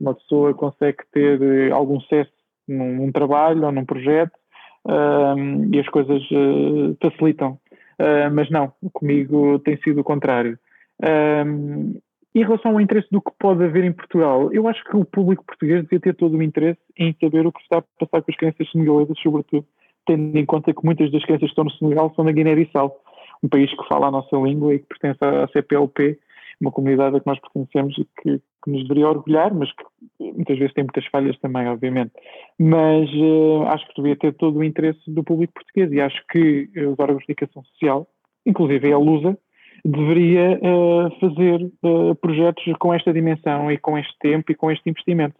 uma 0.00 0.14
pessoa 0.14 0.54
consegue 0.54 0.98
ter 1.12 1.40
eh, 1.40 1.70
algum 1.70 2.00
sucesso 2.00 2.30
num, 2.66 2.96
num 2.96 3.12
trabalho 3.12 3.64
ou 3.64 3.72
num 3.72 3.84
projeto 3.84 4.32
um, 4.84 5.74
e 5.74 5.78
as 5.78 5.88
coisas 5.88 6.22
uh, 6.30 6.96
facilitam. 7.00 7.58
Uh, 8.00 8.32
mas 8.32 8.50
não, 8.50 8.72
comigo 8.92 9.58
tem 9.60 9.76
sido 9.78 10.00
o 10.00 10.04
contrário. 10.04 10.58
Um, 11.46 11.94
em 12.34 12.42
relação 12.42 12.72
ao 12.72 12.80
interesse 12.80 13.08
do 13.10 13.20
que 13.20 13.30
pode 13.38 13.62
haver 13.62 13.84
em 13.84 13.92
Portugal, 13.92 14.52
eu 14.52 14.66
acho 14.66 14.82
que 14.84 14.96
o 14.96 15.04
público 15.04 15.44
português 15.44 15.82
devia 15.82 16.00
ter 16.00 16.14
todo 16.14 16.36
o 16.36 16.42
interesse 16.42 16.80
em 16.98 17.14
saber 17.20 17.46
o 17.46 17.52
que 17.52 17.60
está 17.60 17.78
a 17.78 17.82
passar 17.82 18.22
com 18.22 18.30
as 18.30 18.36
crianças 18.36 18.70
senegalesas, 18.70 19.18
sobretudo 19.22 19.66
tendo 20.06 20.36
em 20.36 20.44
conta 20.44 20.72
que 20.72 20.84
muitas 20.84 21.10
das 21.10 21.22
crianças 21.22 21.46
que 21.46 21.52
estão 21.52 21.64
no 21.64 21.70
Senegal 21.72 22.12
são 22.14 22.24
da 22.24 22.32
Guiné-Bissau, 22.32 23.00
um 23.42 23.48
país 23.48 23.70
que 23.70 23.88
fala 23.88 24.08
a 24.08 24.10
nossa 24.10 24.36
língua 24.36 24.74
e 24.74 24.78
que 24.78 24.86
pertence 24.86 25.18
à 25.24 25.46
CPLP, 25.48 26.18
uma 26.60 26.70
comunidade 26.70 27.16
a 27.16 27.20
que 27.20 27.26
nós 27.26 27.38
pertencemos 27.40 27.96
e 27.98 28.06
que, 28.20 28.40
que 28.62 28.70
nos 28.70 28.82
deveria 28.82 29.08
orgulhar, 29.08 29.52
mas 29.54 29.70
que 29.72 29.84
muitas 30.20 30.58
vezes 30.58 30.74
tem 30.74 30.84
muitas 30.84 31.06
falhas 31.06 31.38
também, 31.40 31.66
obviamente. 31.68 32.12
Mas 32.58 33.10
uh, 33.12 33.64
acho 33.68 33.86
que 33.88 34.00
devia 34.00 34.16
ter 34.16 34.34
todo 34.34 34.58
o 34.58 34.64
interesse 34.64 35.00
do 35.08 35.24
público 35.24 35.54
português 35.54 35.92
e 35.92 36.00
acho 36.00 36.22
que 36.30 36.68
os 36.76 36.98
órgãos 36.98 37.20
de 37.20 37.26
comunicação 37.26 37.64
social, 37.64 38.06
inclusive 38.46 38.92
a 38.92 38.98
Lusa, 38.98 39.38
deveria 39.84 40.60
uh, 40.62 41.20
fazer 41.20 41.70
uh, 41.82 42.14
projetos 42.16 42.64
com 42.78 42.94
esta 42.94 43.12
dimensão 43.12 43.70
e 43.70 43.78
com 43.78 43.98
este 43.98 44.16
tempo 44.20 44.52
e 44.52 44.54
com 44.54 44.70
este 44.70 44.88
investimento. 44.88 45.34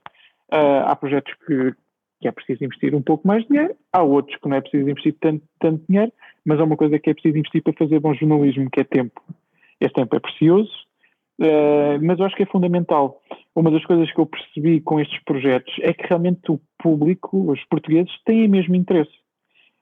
há 0.51 0.95
projetos 0.97 1.33
que, 1.47 1.73
que 2.21 2.29
é 2.29 2.33
preciso 2.33 2.65
investir 2.65 2.95
um 2.95 3.03
pouco 3.03 3.27
mais 3.27 3.43
de 3.43 3.49
dinheiro, 3.51 3.75
há 3.93 4.03
outros 4.03 4.37
que 4.39 4.49
não 4.49 4.57
é 4.57 4.61
preciso 4.61 4.89
investir 4.89 5.15
tanto, 5.21 5.45
tanto 5.61 5.85
dinheiro, 5.89 6.13
mas 6.45 6.59
há 6.59 6.65
uma 6.65 6.77
coisa 6.77 6.99
que 6.99 7.11
é 7.11 7.15
preciso 7.15 7.39
investir 7.39 7.63
para 7.63 7.73
fazer 7.75 8.01
bom 8.01 8.15
jornalismo, 8.15 8.69
que 8.71 8.81
é 8.81 8.85
tempo. 8.85 9.23
Este 9.81 9.95
tempo 9.95 10.17
é 10.17 10.21
precioso, 10.21 10.71
Uh, 11.41 11.99
mas 12.03 12.19
eu 12.19 12.27
acho 12.27 12.37
que 12.37 12.43
é 12.43 12.47
fundamental. 12.47 13.21
Uma 13.55 13.71
das 13.71 13.85
coisas 13.85 14.11
que 14.13 14.19
eu 14.19 14.27
percebi 14.27 14.81
com 14.81 15.01
estes 15.01 15.23
projetos 15.25 15.75
é 15.81 15.93
que 15.93 16.07
realmente 16.07 16.51
o 16.51 16.61
público, 16.79 17.51
os 17.51 17.63
portugueses, 17.65 18.13
têm 18.25 18.49
mesmo 18.49 18.75
interesse. 18.75 19.13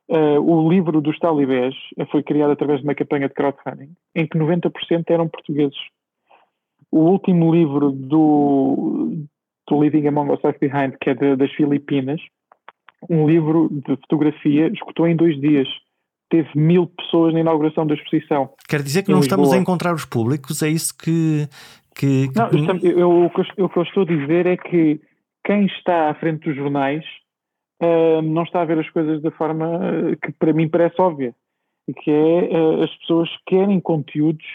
Uh, 0.08 0.40
o 0.40 0.68
livro 0.68 1.00
dos 1.00 1.18
talibés 1.18 1.74
foi 2.10 2.22
criado 2.22 2.50
através 2.50 2.80
de 2.80 2.84
uma 2.84 2.94
campanha 2.94 3.28
de 3.28 3.34
crowdfunding, 3.34 3.92
em 4.14 4.26
que 4.26 4.36
90% 4.36 5.04
eram 5.08 5.28
portugueses. 5.28 5.78
O 6.90 6.98
último 7.10 7.54
livro 7.54 7.92
do, 7.92 9.24
do 9.68 9.82
Living 9.82 10.08
Among 10.08 10.32
Us 10.32 10.40
Left 10.42 10.58
Behind, 10.58 10.96
que 11.00 11.10
é 11.10 11.14
de, 11.14 11.36
das 11.36 11.52
Filipinas, 11.52 12.20
um 13.08 13.28
livro 13.28 13.68
de 13.70 13.96
fotografia, 13.96 14.66
escutou 14.68 15.06
em 15.06 15.14
dois 15.14 15.40
dias 15.40 15.68
teve 16.30 16.48
mil 16.54 16.86
pessoas 16.86 17.34
na 17.34 17.40
inauguração 17.40 17.86
da 17.86 17.94
exposição. 17.94 18.50
Quer 18.68 18.82
dizer 18.82 19.02
que 19.02 19.10
não 19.10 19.18
Lisboa. 19.18 19.42
estamos 19.42 19.52
a 19.52 19.60
encontrar 19.60 19.94
os 19.94 20.04
públicos? 20.04 20.62
É 20.62 20.68
isso 20.68 20.96
que. 20.96 21.46
que, 21.94 22.28
que... 22.28 22.38
Não, 22.38 22.48
eu, 22.82 23.24
o, 23.26 23.30
que 23.30 23.40
eu, 23.40 23.66
o 23.66 23.68
que 23.68 23.78
eu 23.78 23.82
estou 23.82 24.04
a 24.04 24.06
dizer 24.06 24.46
é 24.46 24.56
que 24.56 25.00
quem 25.44 25.66
está 25.66 26.08
à 26.08 26.14
frente 26.14 26.48
dos 26.48 26.56
jornais 26.56 27.04
uh, 27.82 28.22
não 28.22 28.44
está 28.44 28.62
a 28.62 28.64
ver 28.64 28.78
as 28.78 28.88
coisas 28.90 29.20
da 29.20 29.30
forma 29.32 29.66
uh, 29.66 30.16
que 30.16 30.32
para 30.32 30.52
mim 30.52 30.68
parece 30.68 31.00
óbvia, 31.00 31.34
que 32.02 32.10
é 32.10 32.56
uh, 32.56 32.82
as 32.82 32.94
pessoas 32.98 33.28
querem 33.46 33.80
conteúdos 33.80 34.46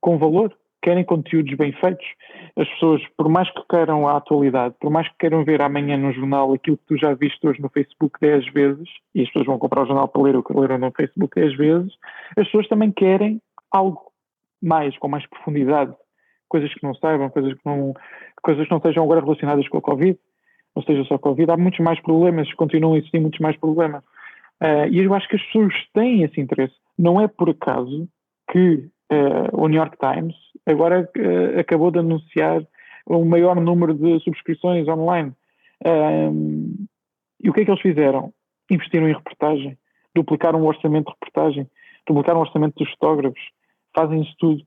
com 0.00 0.18
valor 0.18 0.54
querem 0.84 1.02
conteúdos 1.02 1.54
bem 1.54 1.72
feitos. 1.72 2.06
As 2.56 2.68
pessoas, 2.68 3.02
por 3.16 3.28
mais 3.30 3.50
que 3.50 3.62
queiram 3.68 4.06
a 4.06 4.18
atualidade, 4.18 4.74
por 4.78 4.90
mais 4.90 5.08
que 5.08 5.14
queiram 5.18 5.42
ver 5.42 5.62
amanhã 5.62 5.96
no 5.96 6.12
jornal 6.12 6.52
aquilo 6.52 6.76
que 6.76 6.84
tu 6.86 6.96
já 6.98 7.14
viste 7.14 7.44
hoje 7.46 7.60
no 7.60 7.70
Facebook 7.70 8.20
10 8.20 8.52
vezes, 8.52 8.88
e 9.14 9.22
as 9.22 9.28
pessoas 9.28 9.46
vão 9.46 9.58
comprar 9.58 9.82
o 9.82 9.86
jornal 9.86 10.06
para 10.06 10.22
ler 10.22 10.36
o 10.36 10.42
que 10.42 10.52
leram 10.52 10.78
no 10.78 10.92
Facebook 10.92 11.34
10 11.34 11.56
vezes, 11.56 11.92
as 12.36 12.44
pessoas 12.44 12.68
também 12.68 12.92
querem 12.92 13.40
algo 13.72 14.12
mais, 14.62 14.96
com 14.98 15.08
mais 15.08 15.26
profundidade, 15.26 15.94
coisas 16.48 16.72
que 16.72 16.82
não 16.82 16.94
saibam, 16.94 17.30
coisas 17.30 17.54
que 17.54 17.64
não, 17.64 17.94
coisas 18.42 18.64
que 18.66 18.70
não 18.70 18.80
sejam 18.80 19.04
agora 19.04 19.22
relacionadas 19.22 19.66
com 19.68 19.78
a 19.78 19.82
Covid, 19.82 20.18
não 20.76 20.82
seja 20.82 21.04
só 21.04 21.16
Covid, 21.16 21.50
há 21.50 21.56
muitos 21.56 21.80
mais 21.80 21.98
problemas, 22.00 22.52
continuam 22.54 22.94
a 22.94 22.98
existir 22.98 23.20
muitos 23.20 23.40
mais 23.40 23.56
problemas. 23.56 24.04
Uh, 24.62 24.86
e 24.90 24.98
eu 24.98 25.14
acho 25.14 25.28
que 25.28 25.36
as 25.36 25.42
pessoas 25.44 25.72
têm 25.94 26.22
esse 26.22 26.40
interesse. 26.40 26.74
Não 26.98 27.20
é 27.20 27.26
por 27.26 27.50
acaso 27.50 28.08
que 28.50 28.88
uh, 29.14 29.48
o 29.52 29.68
New 29.68 29.78
York 29.78 29.96
Times 29.98 30.34
agora 30.66 31.08
uh, 31.16 31.60
acabou 31.60 31.90
de 31.90 31.98
anunciar 31.98 32.66
o 33.06 33.24
maior 33.24 33.60
número 33.60 33.94
de 33.94 34.20
subscrições 34.20 34.88
online. 34.88 35.32
Um, 35.84 36.86
e 37.42 37.50
o 37.50 37.52
que 37.52 37.60
é 37.60 37.64
que 37.64 37.70
eles 37.70 37.82
fizeram? 37.82 38.32
Investiram 38.70 39.08
em 39.08 39.12
reportagem, 39.12 39.76
duplicaram 40.14 40.62
o 40.62 40.66
orçamento 40.66 41.06
de 41.06 41.12
reportagem, 41.12 41.68
duplicaram 42.06 42.40
o 42.40 42.42
orçamento 42.42 42.82
dos 42.82 42.90
fotógrafos, 42.92 43.42
fazem 43.94 44.22
isso 44.22 44.34
tudo 44.38 44.62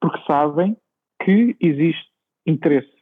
porque 0.00 0.18
sabem 0.26 0.76
que 1.22 1.56
existe 1.60 2.08
interesse. 2.46 2.92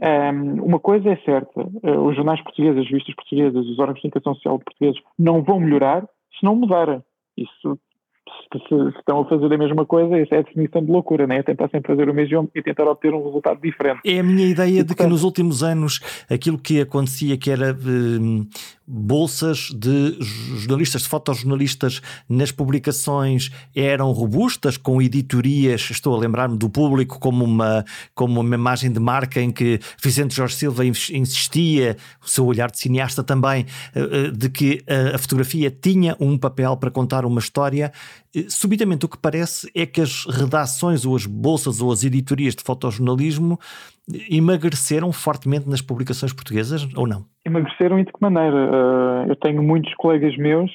Um, 0.00 0.64
uma 0.64 0.80
coisa 0.80 1.10
é 1.10 1.16
certa, 1.18 1.60
uh, 1.60 2.00
os 2.06 2.16
jornais 2.16 2.42
portugueses, 2.42 2.80
as 2.80 2.86
revistas 2.86 3.14
portuguesas, 3.14 3.66
os 3.66 3.78
órgãos 3.78 3.96
de 3.96 4.02
comunicação 4.02 4.34
social 4.34 4.58
portugueses 4.58 5.02
não 5.18 5.42
vão 5.42 5.60
melhorar 5.60 6.08
se 6.38 6.44
não 6.44 6.56
mudarem. 6.56 7.02
Isso 7.36 7.78
se, 8.52 8.92
se, 8.92 8.98
estão 8.98 9.20
a 9.20 9.24
fazer 9.26 9.52
a 9.52 9.58
mesma 9.58 9.86
coisa, 9.86 10.18
isso 10.18 10.34
é 10.34 10.38
a 10.38 10.42
definição 10.42 10.84
de 10.84 10.90
loucura, 10.90 11.26
né? 11.26 11.38
é 11.38 11.42
tentar 11.42 11.68
sempre 11.68 11.94
fazer 11.94 12.08
o 12.08 12.14
mesmo 12.14 12.50
e 12.54 12.62
tentar 12.62 12.84
obter 12.84 13.12
um 13.14 13.24
resultado 13.24 13.60
diferente. 13.60 14.00
É 14.04 14.20
a 14.20 14.22
minha 14.22 14.46
ideia 14.46 14.80
e, 14.80 14.82
de 14.82 14.94
que 14.94 15.06
nos 15.06 15.22
últimos 15.22 15.62
anos 15.62 16.00
aquilo 16.28 16.58
que 16.58 16.80
acontecia, 16.80 17.36
que 17.36 17.50
era 17.50 17.76
hum, 17.84 18.46
bolsas 18.86 19.68
de 19.72 20.18
jornalistas, 20.20 21.02
de 21.02 21.08
fotojornalistas 21.08 22.02
nas 22.28 22.50
publicações 22.50 23.50
eram 23.74 24.10
robustas, 24.10 24.76
com 24.76 25.00
editorias, 25.00 25.88
estou 25.90 26.14
a 26.16 26.18
lembrar-me 26.18 26.58
do 26.58 26.68
público 26.68 27.20
como 27.20 27.44
uma, 27.44 27.84
como 28.14 28.40
uma 28.40 28.54
imagem 28.54 28.90
de 28.90 28.98
marca 28.98 29.40
em 29.40 29.52
que 29.52 29.78
Vicente 30.02 30.34
Jorge 30.34 30.56
Silva 30.56 30.84
insistia, 30.84 31.96
o 32.24 32.28
seu 32.28 32.44
olhar 32.44 32.70
de 32.70 32.80
cineasta 32.80 33.22
também, 33.22 33.64
eh, 33.94 34.00
eh, 34.00 34.30
de 34.32 34.50
que 34.50 34.82
a 35.14 35.18
fotografia 35.18 35.70
tinha 35.70 36.16
um 36.18 36.36
papel 36.36 36.76
para 36.76 36.90
contar 36.90 37.24
uma 37.24 37.38
história. 37.38 37.92
Eh, 38.34 38.46
subitamente 38.48 39.04
o 39.04 39.08
que 39.08 39.18
parece 39.18 39.70
é 39.74 39.84
que 39.84 40.00
as 40.00 40.24
redações 40.26 41.04
ou 41.04 41.16
as 41.16 41.26
bolsas 41.26 41.80
ou 41.80 41.92
as 41.92 42.04
editorias 42.04 42.54
de 42.54 42.62
fotojornalismo 42.62 43.58
emagreceram 44.30 45.12
fortemente 45.12 45.68
nas 45.68 45.82
publicações 45.82 46.32
portuguesas 46.32 46.86
ou 46.96 47.06
não? 47.06 47.24
Emagreceram 47.44 47.98
e 47.98 48.04
de 48.04 48.12
que 48.12 48.20
maneira? 48.20 48.56
Uh, 48.56 49.28
eu 49.28 49.36
tenho 49.36 49.62
muitos 49.62 49.92
colegas 49.94 50.36
meus 50.36 50.70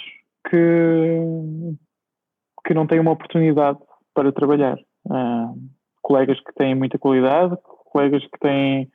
que, 0.49 1.19
que 2.65 2.73
não 2.73 2.85
têm 2.85 2.99
uma 2.99 3.11
oportunidade 3.11 3.79
para 4.13 4.31
trabalhar. 4.31 4.77
Colegas 6.01 6.39
que 6.39 6.53
têm 6.53 6.75
muita 6.75 6.97
qualidade, 6.97 7.55
colegas 7.91 8.23
que 8.23 8.39
têm 8.39 8.87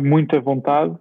muita 0.00 0.40
vontade, 0.40 0.94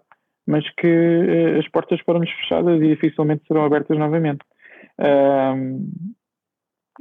mas 0.47 0.63
que 0.75 1.57
as 1.59 1.67
portas 1.69 1.99
foram-lhes 2.01 2.31
fechadas 2.31 2.81
e 2.81 2.87
dificilmente 2.87 3.45
serão 3.47 3.63
abertas 3.63 3.97
novamente. 3.97 4.39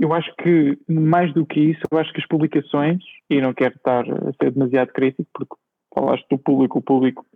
Eu 0.00 0.14
acho 0.14 0.34
que, 0.36 0.78
mais 0.88 1.32
do 1.34 1.44
que 1.44 1.60
isso, 1.60 1.82
eu 1.90 1.98
acho 1.98 2.10
que 2.12 2.20
as 2.20 2.26
publicações, 2.26 3.02
e 3.28 3.38
não 3.38 3.52
quero 3.52 3.74
estar 3.76 4.00
a 4.00 4.32
ser 4.42 4.50
demasiado 4.50 4.88
crítico, 4.88 5.28
porque 5.34 5.54
falaste 5.94 6.26
do 6.30 6.38
público, 6.38 6.78
o 6.78 6.82
público 6.82 7.26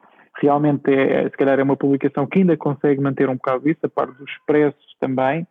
realmente 0.41 0.91
é, 0.91 1.29
se 1.29 1.37
calhar 1.37 1.61
é 1.61 1.62
uma 1.62 1.77
publicação 1.77 2.27
que 2.27 2.39
ainda 2.39 2.57
consegue 2.57 3.03
manter 3.03 3.29
um 3.29 3.35
bocado 3.35 3.69
isso, 3.69 3.81
a 3.85 3.89
parte 3.89 4.17
dos 4.19 4.31
preços 4.47 4.97
também, 4.99 5.47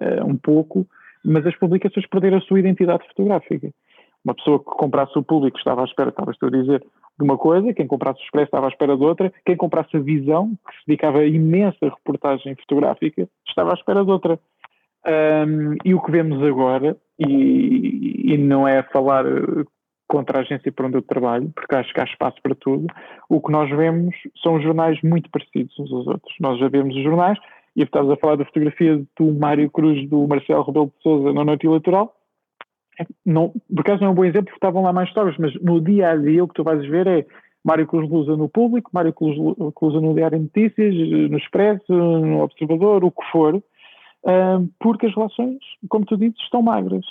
uh, 0.00 0.24
um 0.24 0.36
pouco, 0.36 0.86
mas 1.24 1.44
as 1.44 1.56
publicações 1.56 2.06
perderam 2.06 2.38
a 2.38 2.42
sua 2.42 2.60
identidade 2.60 3.06
fotográfica. 3.08 3.68
Uma 4.24 4.34
pessoa 4.34 4.60
que 4.60 4.64
comprasse 4.66 5.18
o 5.18 5.22
público 5.22 5.58
estava 5.58 5.82
à 5.82 5.84
espera, 5.84 6.10
estavas 6.10 6.36
a 6.40 6.48
dizer, 6.48 6.80
de 6.80 7.24
uma 7.24 7.36
coisa, 7.36 7.74
quem 7.74 7.88
comprasse 7.88 8.20
o 8.20 8.24
Expresso 8.24 8.46
estava 8.46 8.66
à 8.66 8.68
espera 8.68 8.96
de 8.96 9.02
outra, 9.02 9.32
quem 9.44 9.56
comprasse 9.56 9.96
a 9.96 10.00
Visão, 10.00 10.56
que 10.66 10.74
se 10.76 10.86
dedicava 10.86 11.18
a 11.18 11.26
imensa 11.26 11.76
reportagem 11.82 12.54
fotográfica, 12.54 13.28
estava 13.48 13.72
à 13.72 13.74
espera 13.74 14.04
de 14.04 14.10
outra. 14.10 14.38
Um, 15.04 15.76
e 15.84 15.94
o 15.94 16.00
que 16.00 16.12
vemos 16.12 16.42
agora, 16.42 16.96
e, 17.18 18.34
e 18.34 18.38
não 18.38 18.66
é 18.66 18.82
falar 18.84 19.24
contra 20.06 20.38
a 20.38 20.40
agência 20.42 20.70
por 20.70 20.86
onde 20.86 20.96
eu 20.96 21.02
trabalho, 21.02 21.50
porque 21.54 21.74
acho 21.74 21.92
que 21.92 22.00
há 22.00 22.04
espaço 22.04 22.36
para 22.42 22.54
tudo, 22.54 22.86
o 23.28 23.40
que 23.40 23.50
nós 23.50 23.68
vemos 23.70 24.14
são 24.42 24.60
jornais 24.60 25.00
muito 25.02 25.30
parecidos 25.30 25.76
uns 25.78 25.92
aos 25.92 26.06
outros. 26.06 26.34
Nós 26.38 26.58
já 26.58 26.68
vemos 26.68 26.94
os 26.94 27.02
jornais, 27.02 27.38
e 27.74 27.82
estás 27.82 28.08
a 28.08 28.16
falar 28.16 28.36
da 28.36 28.44
fotografia 28.44 29.02
do 29.18 29.32
Mário 29.32 29.70
Cruz, 29.70 30.08
do 30.08 30.26
Marcelo 30.28 30.62
Rebelo 30.62 30.92
de 30.94 31.02
Souza 31.02 31.32
na 31.32 31.44
noite 31.44 31.66
eleitoral, 31.66 32.14
é, 33.00 33.06
não, 33.24 33.52
por 33.74 33.80
acaso 33.80 34.02
não 34.02 34.08
é 34.08 34.10
um 34.10 34.14
bom 34.14 34.24
exemplo, 34.24 34.44
porque 34.44 34.56
estavam 34.56 34.82
lá 34.82 34.92
mais 34.92 35.08
histórias, 35.08 35.36
mas 35.38 35.54
no 35.62 35.80
dia 35.80 36.10
a 36.10 36.16
dia 36.16 36.44
o 36.44 36.48
que 36.48 36.54
tu 36.54 36.62
vais 36.62 36.86
ver 36.86 37.06
é 37.06 37.26
Mário 37.64 37.86
Cruz 37.86 38.08
Lusa 38.10 38.36
no 38.36 38.48
público, 38.48 38.90
Mário 38.92 39.12
Cruz 39.12 39.36
Lusa 39.36 40.00
no 40.00 40.14
Diário 40.14 40.38
de 40.38 40.44
Notícias, 40.44 40.94
no 41.30 41.38
Expresso, 41.38 41.92
no 41.92 42.42
Observador, 42.42 43.04
o 43.04 43.10
que 43.10 43.24
for, 43.30 43.62
porque 44.78 45.06
as 45.06 45.14
relações, 45.14 45.58
como 45.88 46.04
tu 46.04 46.16
dizes, 46.16 46.38
estão 46.40 46.62
magras. 46.62 47.04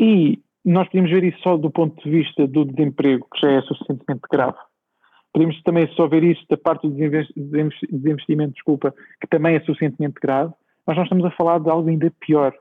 E 0.00 0.40
nós 0.64 0.88
podemos 0.88 1.10
ver 1.10 1.24
isso 1.24 1.40
só 1.42 1.56
do 1.56 1.70
ponto 1.70 2.02
de 2.02 2.10
vista 2.10 2.46
do 2.46 2.64
desemprego, 2.64 3.26
que 3.32 3.40
já 3.40 3.52
é 3.52 3.62
suficientemente 3.62 4.22
grave. 4.30 4.58
Podemos 5.32 5.62
também 5.62 5.86
só 5.94 6.06
ver 6.08 6.24
isso 6.24 6.44
da 6.48 6.56
parte 6.56 6.88
do 6.88 6.94
desinvestimento, 6.94 8.54
desculpa, 8.54 8.94
que 9.20 9.26
também 9.28 9.56
é 9.56 9.60
suficientemente 9.60 10.14
grave, 10.20 10.52
mas 10.86 10.96
nós 10.96 11.04
estamos 11.04 11.24
a 11.24 11.30
falar 11.32 11.60
de 11.60 11.70
algo 11.70 11.88
ainda 11.88 12.12
pior, 12.18 12.52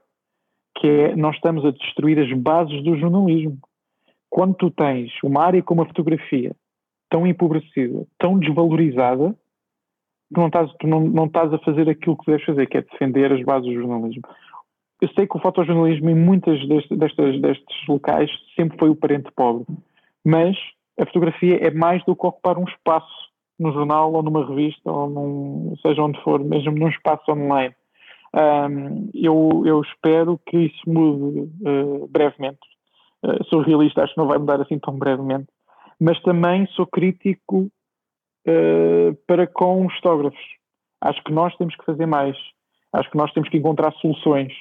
que 0.78 0.88
é 0.88 1.16
nós 1.16 1.36
estamos 1.36 1.66
a 1.66 1.72
destruir 1.72 2.20
as 2.20 2.32
bases 2.34 2.84
do 2.84 2.98
jornalismo. 2.98 3.58
Quando 4.30 4.54
tu 4.56 4.70
tens 4.70 5.12
uma 5.24 5.44
área 5.44 5.64
como 5.64 5.82
a 5.82 5.86
fotografia 5.86 6.56
tão 7.10 7.26
empobrecida, 7.26 8.06
tão 8.20 8.38
desvalorizada, 8.38 9.34
tu 10.34 10.40
não 10.40 10.48
estás, 10.48 10.72
tu 10.80 10.88
não, 10.88 11.02
não 11.02 11.26
estás 11.26 11.54
a 11.54 11.60
fazer 11.60 11.90
aquilo 11.90 12.18
que 12.18 12.32
deves 12.32 12.46
fazer, 12.46 12.68
que 12.68 12.78
é 12.78 12.82
defender 12.82 13.32
as 13.32 13.44
bases 13.44 13.68
do 13.68 13.74
jornalismo 13.74 14.22
eu 15.02 15.10
sei 15.10 15.28
que 15.28 15.38
o 15.38 15.40
fotojornalismo 15.40 16.10
em 16.10 16.16
muitas 16.16 16.60
destes, 16.68 16.98
destes, 16.98 17.88
locais 17.88 18.32
sempre 18.56 18.78
foi 18.80 18.90
o 18.90 18.96
parente 18.96 19.32
pobre, 19.36 19.66
mas 20.26 20.58
a 21.00 21.06
fotografia 21.06 21.58
é 21.62 21.72
mais 21.72 22.04
do 22.06 22.16
que 22.16 22.26
ocupar 22.26 22.58
um 22.58 22.64
espaço 22.64 23.28
no 23.60 23.72
jornal 23.72 24.12
ou 24.14 24.24
numa 24.24 24.46
revista 24.48 24.92
ou 24.92 25.10
num, 25.10 25.76
seja 25.82 26.02
onde 26.02 26.22
for, 26.24 26.44
mesmo 26.44 26.72
num 26.72 26.90
espaço 26.90 27.32
online. 27.32 27.76
Um, 28.34 29.10
eu, 29.14 29.64
eu, 29.66 29.82
espero 29.82 30.40
que 30.46 30.58
isso 30.58 30.82
mude 30.88 31.50
uh, 31.62 32.08
brevemente. 32.10 32.60
Uh, 33.24 33.44
sou 33.46 33.62
realista, 33.62 34.04
acho 34.04 34.14
que 34.14 34.20
não 34.20 34.28
vai 34.28 34.38
mudar 34.38 34.62
assim 34.62 34.78
tão 34.80 34.98
brevemente, 34.98 35.48
mas 36.00 36.20
também 36.22 36.68
sou 36.68 36.86
crítico 36.86 37.70
uh, 38.48 39.16
para 39.28 39.46
com 39.48 39.86
os 39.86 39.94
fotógrafos. 39.96 40.40
Acho 41.02 41.24
que 41.24 41.32
nós 41.32 41.56
temos 41.58 41.76
que 41.76 41.86
fazer 41.86 42.06
mais. 42.06 42.36
Acho 42.94 43.10
que 43.12 43.18
nós 43.18 43.32
temos 43.34 43.50
que 43.50 43.58
encontrar 43.58 43.92
soluções 43.94 44.54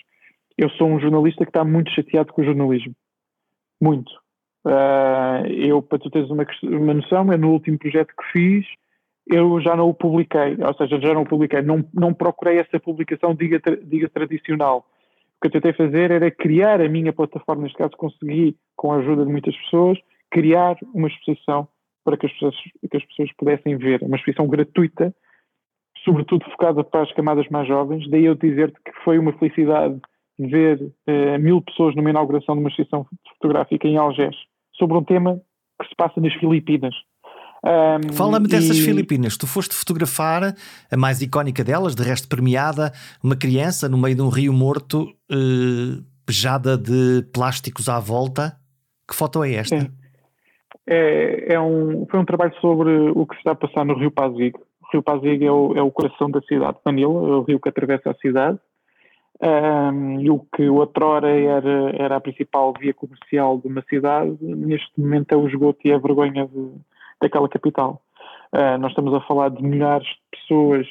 eu 0.59 0.71
sou 0.71 0.89
um 0.89 0.99
jornalista 0.99 1.45
que 1.45 1.51
está 1.51 1.65
muito 1.65 1.91
chateado 1.91 2.33
com 2.33 2.41
o 2.41 2.45
jornalismo. 2.45 2.95
Muito. 3.81 4.11
Uh, 4.67 5.47
eu, 5.49 5.83
para 5.83 5.99
tu 5.99 6.11
teres 6.11 6.31
uma, 6.31 6.47
uma 6.63 6.95
noção, 6.95 7.31
eu 7.31 7.39
no 7.39 7.53
último 7.53 7.79
projeto 7.79 8.13
que 8.17 8.33
fiz, 8.33 8.67
eu 9.31 9.61
já 9.61 9.77
não 9.77 9.89
o 9.89 9.95
publiquei, 9.95 10.57
ou 10.59 10.75
seja, 10.75 11.01
já 11.01 11.13
não 11.13 11.23
o 11.23 11.29
publiquei, 11.29 11.61
não, 11.61 11.85
não 11.93 12.15
procurei 12.15 12.59
essa 12.59 12.81
publicação, 12.81 13.35
diga, 13.35 13.61
diga 13.85 14.09
tradicional. 14.09 14.87
O 15.37 15.41
que 15.41 15.49
eu 15.49 15.61
tentei 15.61 15.73
fazer 15.75 16.11
era 16.11 16.31
criar 16.31 16.81
a 16.81 16.89
minha 16.89 17.13
plataforma, 17.13 17.65
neste 17.65 17.77
caso 17.77 17.91
consegui, 17.97 18.57
com 18.75 18.93
a 18.93 18.97
ajuda 18.97 19.27
de 19.27 19.31
muitas 19.31 19.55
pessoas, 19.57 19.99
criar 20.31 20.77
uma 20.95 21.09
exposição 21.09 21.69
para 22.07 22.17
que 22.17 22.27
as 22.27 22.33
pessoas, 22.35 22.55
que 22.89 22.97
as 22.97 23.05
pessoas 23.05 23.33
pudessem 23.37 23.77
ver, 23.77 24.01
uma 24.01 24.17
exposição 24.17 24.47
gratuita, 24.47 25.13
sobretudo 26.05 26.45
focada 26.53 26.85
para 26.85 27.03
as 27.03 27.13
camadas 27.13 27.49
mais 27.51 27.67
jovens, 27.67 28.09
daí 28.09 28.25
eu 28.25 28.37
dizer-te 28.37 28.77
que 28.85 28.93
foi 29.03 29.19
uma 29.19 29.33
felicidade 29.33 30.01
ver 30.39 30.81
uh, 30.81 31.39
mil 31.41 31.61
pessoas 31.63 31.97
numa 31.97 32.11
inauguração 32.11 32.55
de 32.55 32.61
uma 32.61 32.69
exposição 32.69 33.05
fotográfica 33.31 33.89
em 33.89 33.97
Algés 33.97 34.37
sobre 34.77 34.97
um 34.97 35.03
tema 35.03 35.41
que 35.83 35.89
se 35.89 35.97
passa 35.97 36.21
nas 36.21 36.33
Filipinas. 36.35 36.95
Um, 37.65 38.13
Fala-me 38.13 38.47
dessas 38.47 38.77
e... 38.77 38.83
Filipinas. 38.83 39.37
Tu 39.37 39.47
foste 39.49 39.75
fotografar 39.75 40.55
a 40.93 40.97
mais 40.97 41.21
icónica 41.21 41.65
delas, 41.65 41.97
de 41.97 42.05
resto 42.05 42.29
premiada, 42.29 42.93
uma 43.21 43.35
criança 43.35 43.89
no 43.89 43.99
meio 43.99 44.15
de 44.15 44.23
um 44.23 44.29
rio 44.29 44.53
morto, 44.53 45.09
uh, 45.33 46.05
pejada 46.25 46.79
de 46.79 47.27
plásticos 47.33 47.89
à 47.89 47.99
volta. 47.99 48.57
Que 49.09 49.17
foto 49.17 49.43
é 49.43 49.55
esta? 49.55 49.75
É, 49.75 49.91
é, 50.87 51.55
é 51.55 51.61
um, 51.61 52.07
foi 52.07 52.21
um 52.21 52.25
trabalho 52.25 52.55
sobre 52.61 52.91
o 53.11 53.27
que 53.27 53.35
se 53.35 53.41
está 53.41 53.53
a 53.53 53.57
passar 53.57 53.85
no 53.85 53.95
Rio 53.95 54.11
Pasig. 54.11 54.55
O 54.57 54.93
Rio 54.93 55.03
Pasig 55.03 55.45
é 55.45 55.51
o, 55.51 55.77
é 55.77 55.83
o 55.83 55.91
coração 55.91 56.31
da 56.31 56.41
cidade 56.43 56.77
de 56.77 56.83
Manila, 56.85 57.13
é 57.13 57.37
o 57.37 57.43
rio 57.43 57.61
que 57.61 57.69
atravessa 57.69 58.11
a 58.11 58.15
cidade. 58.15 58.59
Um, 59.39 60.21
e 60.21 60.31
o 60.31 60.39
que 60.55 60.67
outrora 60.69 61.29
era, 61.29 61.91
era 61.95 62.17
a 62.17 62.21
principal 62.21 62.73
via 62.79 62.95
comercial 62.95 63.59
de 63.59 63.69
uma 63.69 63.83
cidade, 63.83 64.35
neste 64.41 64.99
momento 64.99 65.33
é 65.33 65.37
o 65.37 65.47
esgoto 65.47 65.79
e 65.85 65.93
a 65.93 65.99
vergonha 65.99 66.47
de, 66.47 66.73
daquela 67.21 67.49
capital. 67.49 68.01
Uh, 68.55 68.79
nós 68.79 68.93
estamos 68.93 69.13
a 69.13 69.21
falar 69.21 69.51
de 69.51 69.63
milhares 69.63 70.07
de 70.07 70.39
pessoas 70.39 70.87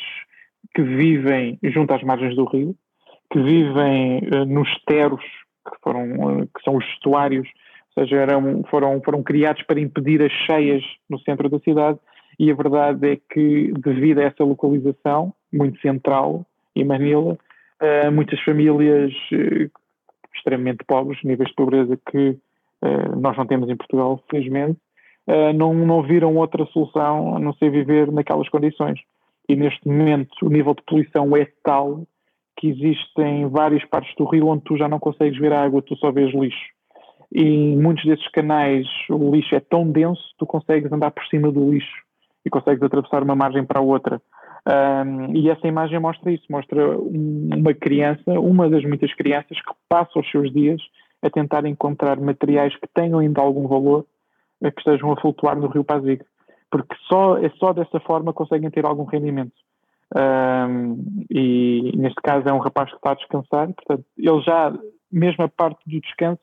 que 0.76 0.84
vivem 0.84 1.58
junto 1.64 1.92
às 1.94 2.04
margens 2.04 2.36
do 2.36 2.46
rio, 2.46 2.76
que 3.32 3.42
vivem 3.42 4.20
uh, 4.20 4.46
nos 4.46 4.70
teros, 4.86 5.24
que, 5.68 5.82
foram, 5.82 6.12
uh, 6.12 6.46
que 6.46 6.64
são 6.64 6.76
os 6.76 6.86
estuários, 6.86 7.50
ou 7.96 8.04
seja, 8.04 8.18
eram, 8.18 8.64
foram, 8.70 9.02
foram 9.02 9.24
criados 9.24 9.64
para 9.64 9.80
impedir 9.80 10.22
as 10.22 10.32
cheias 10.32 10.84
no 11.10 11.20
centro 11.20 11.50
da 11.50 11.60
cidade, 11.60 12.00
e 12.38 12.52
a 12.52 12.56
verdade 12.56 13.12
é 13.12 13.16
que, 13.16 13.72
devido 13.78 14.20
a 14.20 14.24
essa 14.24 14.44
localização 14.44 15.34
muito 15.52 15.80
central, 15.80 16.46
em 16.76 16.84
Manila, 16.84 17.38
uh, 17.82 18.12
muitas 18.12 18.40
famílias 18.42 19.14
uh, 19.32 19.72
extremamente 20.36 20.84
pobres, 20.86 21.24
níveis 21.24 21.50
de 21.50 21.56
pobreza 21.56 21.98
que 22.12 22.30
uh, 22.30 23.16
nós 23.18 23.38
não 23.38 23.46
temos 23.46 23.70
em 23.70 23.78
Portugal, 23.78 24.22
felizmente, 24.30 24.80
não, 25.56 25.74
não 25.74 26.04
viram 26.04 26.36
outra 26.36 26.68
solução 26.68 27.36
a 27.36 27.40
não 27.40 27.52
ser 27.54 27.72
viver 27.72 28.12
naquelas 28.12 28.48
condições. 28.48 29.00
E 29.50 29.56
neste 29.56 29.88
momento 29.88 30.30
o 30.44 30.50
nível 30.50 30.76
de 30.76 30.84
poluição 30.84 31.36
é 31.36 31.48
tal 31.64 32.06
que 32.56 32.70
existem 32.70 33.50
várias 33.50 33.84
partes 33.86 34.14
do 34.18 34.26
rio 34.26 34.50
onde 34.50 34.64
tu 34.66 34.78
já 34.78 34.88
não 34.88 35.00
consegues 35.00 35.40
ver 35.40 35.52
água, 35.52 35.82
tu 35.82 35.96
só 35.96 36.12
vês 36.12 36.32
lixo. 36.32 36.75
E 37.34 37.42
em 37.42 37.78
muitos 37.78 38.06
desses 38.06 38.28
canais 38.30 38.86
o 39.10 39.32
lixo 39.34 39.56
é 39.56 39.60
tão 39.60 39.90
denso 39.90 40.22
que 40.22 40.38
tu 40.40 40.46
consegues 40.46 40.92
andar 40.92 41.12
por 41.12 41.26
cima 41.28 41.52
do 41.52 41.72
lixo 41.72 42.04
e 42.46 42.50
consegues 42.50 42.84
atravessar 42.84 43.24
uma 43.24 43.36
margem 43.36 43.66
para 43.66 43.80
a 43.80 43.84
outra. 43.84 44.22
Um, 44.68 45.36
e 45.36 45.50
essa 45.50 45.68
imagem 45.68 46.00
mostra 46.00 46.32
isso, 46.32 46.46
mostra 46.50 46.98
uma 46.98 47.74
criança, 47.74 48.32
uma 48.40 48.70
das 48.70 48.84
muitas 48.84 49.14
crianças 49.14 49.60
que 49.62 49.74
passa 49.88 50.20
os 50.20 50.30
seus 50.32 50.52
dias 50.52 50.82
a 51.22 51.30
tentar 51.30 51.66
encontrar 51.66 52.20
materiais 52.20 52.76
que 52.76 52.88
tenham 52.94 53.20
ainda 53.20 53.42
algum 53.42 53.68
valor, 53.68 54.06
que 54.62 54.80
estejam 54.80 55.12
a 55.12 55.20
flutuar 55.20 55.56
no 55.56 55.68
rio 55.68 55.84
Pasig, 55.84 56.22
porque 56.72 56.96
só, 57.08 57.38
é 57.38 57.50
só 57.58 57.74
dessa 57.74 58.00
forma 58.00 58.34
conseguem 58.34 58.70
ter 58.70 58.86
algum 58.86 59.04
rendimento. 59.04 59.54
Um, 60.16 61.26
e 61.30 61.92
neste 61.96 62.22
caso 62.22 62.48
é 62.48 62.54
um 62.54 62.60
rapaz 62.60 62.90
que 62.90 62.96
está 62.96 63.12
a 63.12 63.16
descansar, 63.16 63.74
portanto, 63.74 64.06
ele 64.18 64.42
já, 64.42 64.74
mesmo 65.12 65.44
a 65.44 65.50
parte 65.50 65.80
do 65.86 66.00
descanso, 66.00 66.42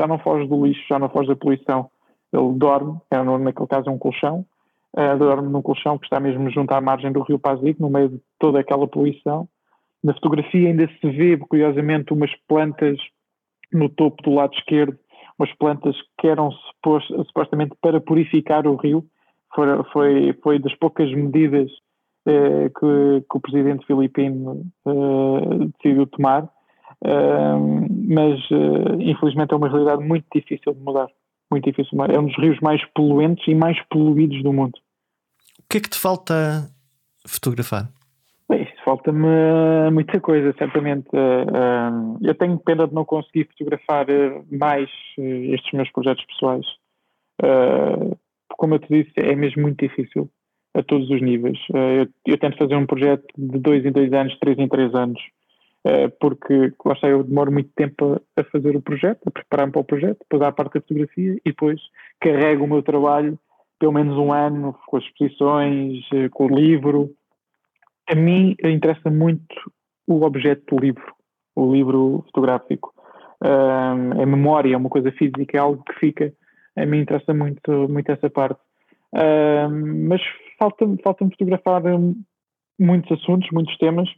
já 0.00 0.06
não 0.06 0.18
foge 0.18 0.46
do 0.46 0.66
lixo, 0.66 0.82
já 0.88 0.98
não 0.98 1.10
foge 1.10 1.28
da 1.28 1.36
poluição. 1.36 1.90
Ele 2.32 2.54
dorme, 2.54 2.98
é, 3.10 3.22
naquele 3.22 3.68
caso 3.68 3.90
é 3.90 3.92
um 3.92 3.98
colchão, 3.98 4.46
uh, 4.96 5.18
dorme 5.18 5.48
num 5.48 5.60
colchão 5.60 5.98
que 5.98 6.06
está 6.06 6.18
mesmo 6.18 6.48
junto 6.50 6.72
à 6.72 6.80
margem 6.80 7.12
do 7.12 7.20
rio 7.22 7.38
Pazico, 7.38 7.82
no 7.82 7.90
meio 7.90 8.08
de 8.08 8.20
toda 8.38 8.60
aquela 8.60 8.86
poluição. 8.88 9.46
Na 10.02 10.14
fotografia 10.14 10.68
ainda 10.68 10.88
se 10.88 11.10
vê, 11.10 11.36
curiosamente, 11.36 12.14
umas 12.14 12.34
plantas 12.48 12.98
no 13.70 13.88
topo 13.88 14.22
do 14.22 14.34
lado 14.34 14.54
esquerdo, 14.54 14.98
umas 15.38 15.52
plantas 15.58 15.94
que 16.18 16.26
eram 16.26 16.50
supostamente 17.26 17.74
para 17.80 18.00
purificar 18.00 18.66
o 18.66 18.76
rio. 18.76 19.04
Foi, 19.54 19.66
foi, 19.92 20.38
foi 20.42 20.58
das 20.58 20.74
poucas 20.76 21.12
medidas 21.12 21.70
eh, 22.26 22.70
que, 22.70 23.24
que, 23.28 23.36
o 23.36 23.40
presidente 23.40 23.84
filipino 23.86 24.64
eh, 24.86 25.66
decidiu 25.76 26.06
tomar, 26.06 26.48
eh, 27.04 27.56
mas 28.08 28.40
infelizmente 29.00 29.52
é 29.52 29.56
uma 29.56 29.68
realidade 29.68 30.02
muito 30.02 30.26
difícil 30.34 30.74
de 30.74 30.80
mudar. 30.80 31.08
Muito 31.50 31.64
difícil. 31.64 31.98
É 32.04 32.18
um 32.18 32.26
dos 32.26 32.36
rios 32.36 32.58
mais 32.60 32.80
poluentes 32.94 33.46
e 33.48 33.54
mais 33.54 33.76
poluídos 33.88 34.42
do 34.42 34.52
mundo. 34.52 34.78
O 35.58 35.68
que 35.68 35.78
é 35.78 35.80
que 35.80 35.90
te 35.90 35.98
falta 35.98 36.70
fotografar? 37.26 37.88
Falta-me 38.84 39.90
muita 39.92 40.18
coisa, 40.20 40.52
certamente. 40.58 41.06
Eu 42.22 42.34
tenho 42.34 42.58
pena 42.58 42.88
de 42.88 42.94
não 42.94 43.04
conseguir 43.04 43.46
fotografar 43.52 44.06
mais 44.50 44.88
estes 45.18 45.72
meus 45.72 45.90
projetos 45.92 46.24
pessoais. 46.24 46.66
Como 48.56 48.74
eu 48.74 48.78
te 48.78 48.88
disse, 48.88 49.12
é 49.16 49.34
mesmo 49.36 49.62
muito 49.62 49.86
difícil 49.86 50.28
a 50.74 50.82
todos 50.82 51.10
os 51.10 51.20
níveis. 51.20 51.58
Eh, 51.74 52.02
eu, 52.02 52.08
eu, 52.26 52.38
tento 52.38 52.56
fazer 52.56 52.76
um 52.76 52.86
projeto 52.86 53.24
de 53.36 53.58
dois 53.58 53.84
em 53.84 53.92
dois 53.92 54.12
anos, 54.12 54.38
três 54.38 54.58
em 54.58 54.68
três 54.68 54.94
anos, 54.94 55.18
eh, 55.18 55.39
porque 56.20 56.72
lá 56.84 56.92
está, 56.92 57.08
eu 57.08 57.24
demoro 57.24 57.50
muito 57.50 57.70
tempo 57.74 58.20
a, 58.36 58.44
fazer 58.44 58.76
o 58.76 58.82
projeto, 58.82 59.20
a 59.26 59.30
preparar-me 59.30 59.72
para 59.72 59.80
o 59.80 59.84
projeto, 59.84 60.18
depois 60.20 60.42
há 60.42 60.48
a 60.48 60.52
parte 60.52 60.74
da 60.74 60.80
fotografia 60.80 61.34
e 61.34 61.50
depois 61.50 61.80
carrego 62.20 62.64
o 62.64 62.68
meu 62.68 62.82
trabalho 62.82 63.38
pelo 63.80 63.92
menos 63.92 64.16
um 64.16 64.30
ano 64.30 64.78
com 64.86 64.98
as 64.98 65.04
exposições, 65.04 66.04
eh, 66.12 66.28
com 66.28 66.44
o 66.44 66.54
livro. 66.54 67.10
A 68.08 68.14
mim 68.14 68.54
interessa 68.62 69.10
muito 69.10 69.72
o 70.06 70.22
objeto 70.22 70.76
do 70.76 70.80
livro, 70.80 71.14
o 71.56 71.72
livro 71.72 72.22
fotográfico. 72.26 72.92
a 73.42 74.26
memória 74.26 74.74
é 74.74 74.76
uma 74.76 74.90
coisa 74.90 75.10
física, 75.12 75.56
é 75.56 75.58
algo 75.58 75.82
que 75.82 75.98
fica. 75.98 76.32
A 76.76 76.84
mim 76.84 77.00
interessa 77.00 77.32
muito, 77.32 77.88
muito 77.88 78.12
essa 78.12 78.28
parte. 78.28 78.60
mas 79.96 80.20
falta-me 80.58 81.00
falta 81.02 81.24
fotografar 81.24 81.86
hum, 81.86 82.22
muitos 82.78 83.10
assuntos, 83.12 83.48
muitos 83.50 83.76
temas, 83.78 84.10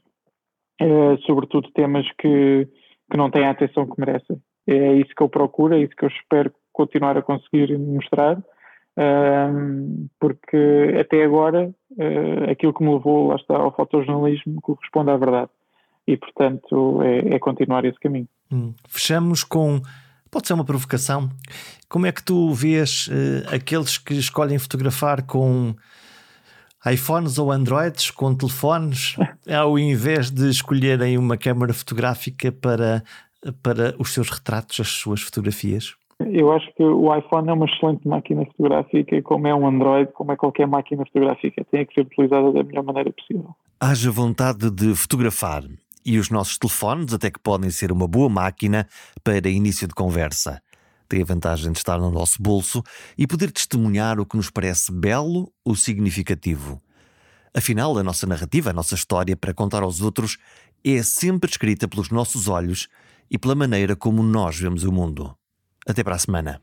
uh, 0.84 1.20
sobretudo 1.26 1.70
temas 1.72 2.06
que, 2.18 2.68
que 3.10 3.16
não 3.16 3.30
têm 3.30 3.44
a 3.44 3.50
atenção 3.50 3.86
que 3.86 3.98
merecem. 3.98 4.40
É 4.66 4.94
isso 4.94 5.10
que 5.16 5.22
eu 5.22 5.28
procuro, 5.28 5.74
é 5.74 5.80
isso 5.80 5.94
que 5.96 6.04
eu 6.04 6.08
espero 6.08 6.52
continuar 6.72 7.16
a 7.16 7.22
conseguir 7.22 7.76
mostrar, 7.78 8.38
uh, 8.38 10.08
porque 10.20 10.96
até 11.00 11.24
agora 11.24 11.70
uh, 11.92 12.50
aquilo 12.50 12.72
que 12.72 12.82
me 12.82 12.92
levou 12.92 13.28
lá 13.28 13.36
está 13.36 13.56
ao 13.56 13.74
fotojornalismo 13.74 14.60
corresponde 14.62 15.10
à 15.10 15.16
verdade 15.16 15.50
e 16.06 16.16
portanto 16.16 17.00
é, 17.02 17.36
é 17.36 17.38
continuar 17.38 17.84
esse 17.84 17.98
caminho. 17.98 18.28
Hum. 18.52 18.74
Fechamos 18.88 19.44
com 19.44 19.80
Pode 20.32 20.46
ser 20.46 20.54
uma 20.54 20.64
provocação. 20.64 21.28
Como 21.90 22.06
é 22.06 22.10
que 22.10 22.22
tu 22.22 22.54
vês 22.54 23.06
uh, 23.08 23.54
aqueles 23.54 23.98
que 23.98 24.14
escolhem 24.14 24.58
fotografar 24.58 25.26
com 25.26 25.74
iPhones 26.86 27.38
ou 27.38 27.52
Androids 27.52 28.10
com 28.10 28.34
telefones, 28.34 29.16
ao 29.48 29.78
invés 29.78 30.30
de 30.30 30.48
escolherem 30.48 31.16
uma 31.16 31.36
câmara 31.36 31.72
fotográfica 31.72 32.50
para, 32.50 33.02
para 33.62 33.94
os 33.98 34.12
seus 34.12 34.28
retratos, 34.28 34.80
as 34.80 34.88
suas 34.88 35.20
fotografias? 35.20 35.94
Eu 36.30 36.52
acho 36.52 36.72
que 36.74 36.82
o 36.82 37.14
iPhone 37.16 37.48
é 37.48 37.52
uma 37.52 37.66
excelente 37.66 38.06
máquina 38.06 38.44
fotográfica, 38.46 39.20
como 39.22 39.46
é 39.46 39.54
um 39.54 39.66
Android, 39.66 40.12
como 40.12 40.32
é 40.32 40.36
qualquer 40.36 40.66
máquina 40.66 41.04
fotográfica, 41.04 41.64
tem 41.70 41.84
que 41.84 41.94
ser 41.94 42.02
utilizada 42.02 42.52
da 42.52 42.62
melhor 42.62 42.84
maneira 42.84 43.12
possível. 43.12 43.50
Haja 43.80 44.10
vontade 44.10 44.70
de 44.70 44.94
fotografar 44.94 45.64
e 46.04 46.18
os 46.18 46.30
nossos 46.30 46.58
telefones 46.58 47.12
até 47.12 47.30
que 47.30 47.40
podem 47.40 47.70
ser 47.70 47.92
uma 47.92 48.06
boa 48.06 48.28
máquina 48.28 48.86
para 49.24 49.48
início 49.48 49.86
de 49.86 49.94
conversa. 49.94 50.60
Tem 51.12 51.20
a 51.20 51.26
vantagem 51.26 51.70
de 51.70 51.76
estar 51.76 51.98
no 51.98 52.10
nosso 52.10 52.40
bolso 52.40 52.82
e 53.18 53.26
poder 53.26 53.52
testemunhar 53.52 54.18
o 54.18 54.24
que 54.24 54.34
nos 54.34 54.48
parece 54.48 54.90
belo 54.90 55.52
ou 55.62 55.76
significativo. 55.76 56.80
Afinal, 57.52 57.98
a 57.98 58.02
nossa 58.02 58.26
narrativa, 58.26 58.70
a 58.70 58.72
nossa 58.72 58.94
história 58.94 59.36
para 59.36 59.52
contar 59.52 59.82
aos 59.82 60.00
outros 60.00 60.38
é 60.82 61.02
sempre 61.02 61.50
escrita 61.50 61.86
pelos 61.86 62.08
nossos 62.08 62.48
olhos 62.48 62.88
e 63.30 63.36
pela 63.36 63.54
maneira 63.54 63.94
como 63.94 64.22
nós 64.22 64.58
vemos 64.58 64.84
o 64.84 64.90
mundo. 64.90 65.36
Até 65.86 66.02
para 66.02 66.14
a 66.14 66.18
semana. 66.18 66.62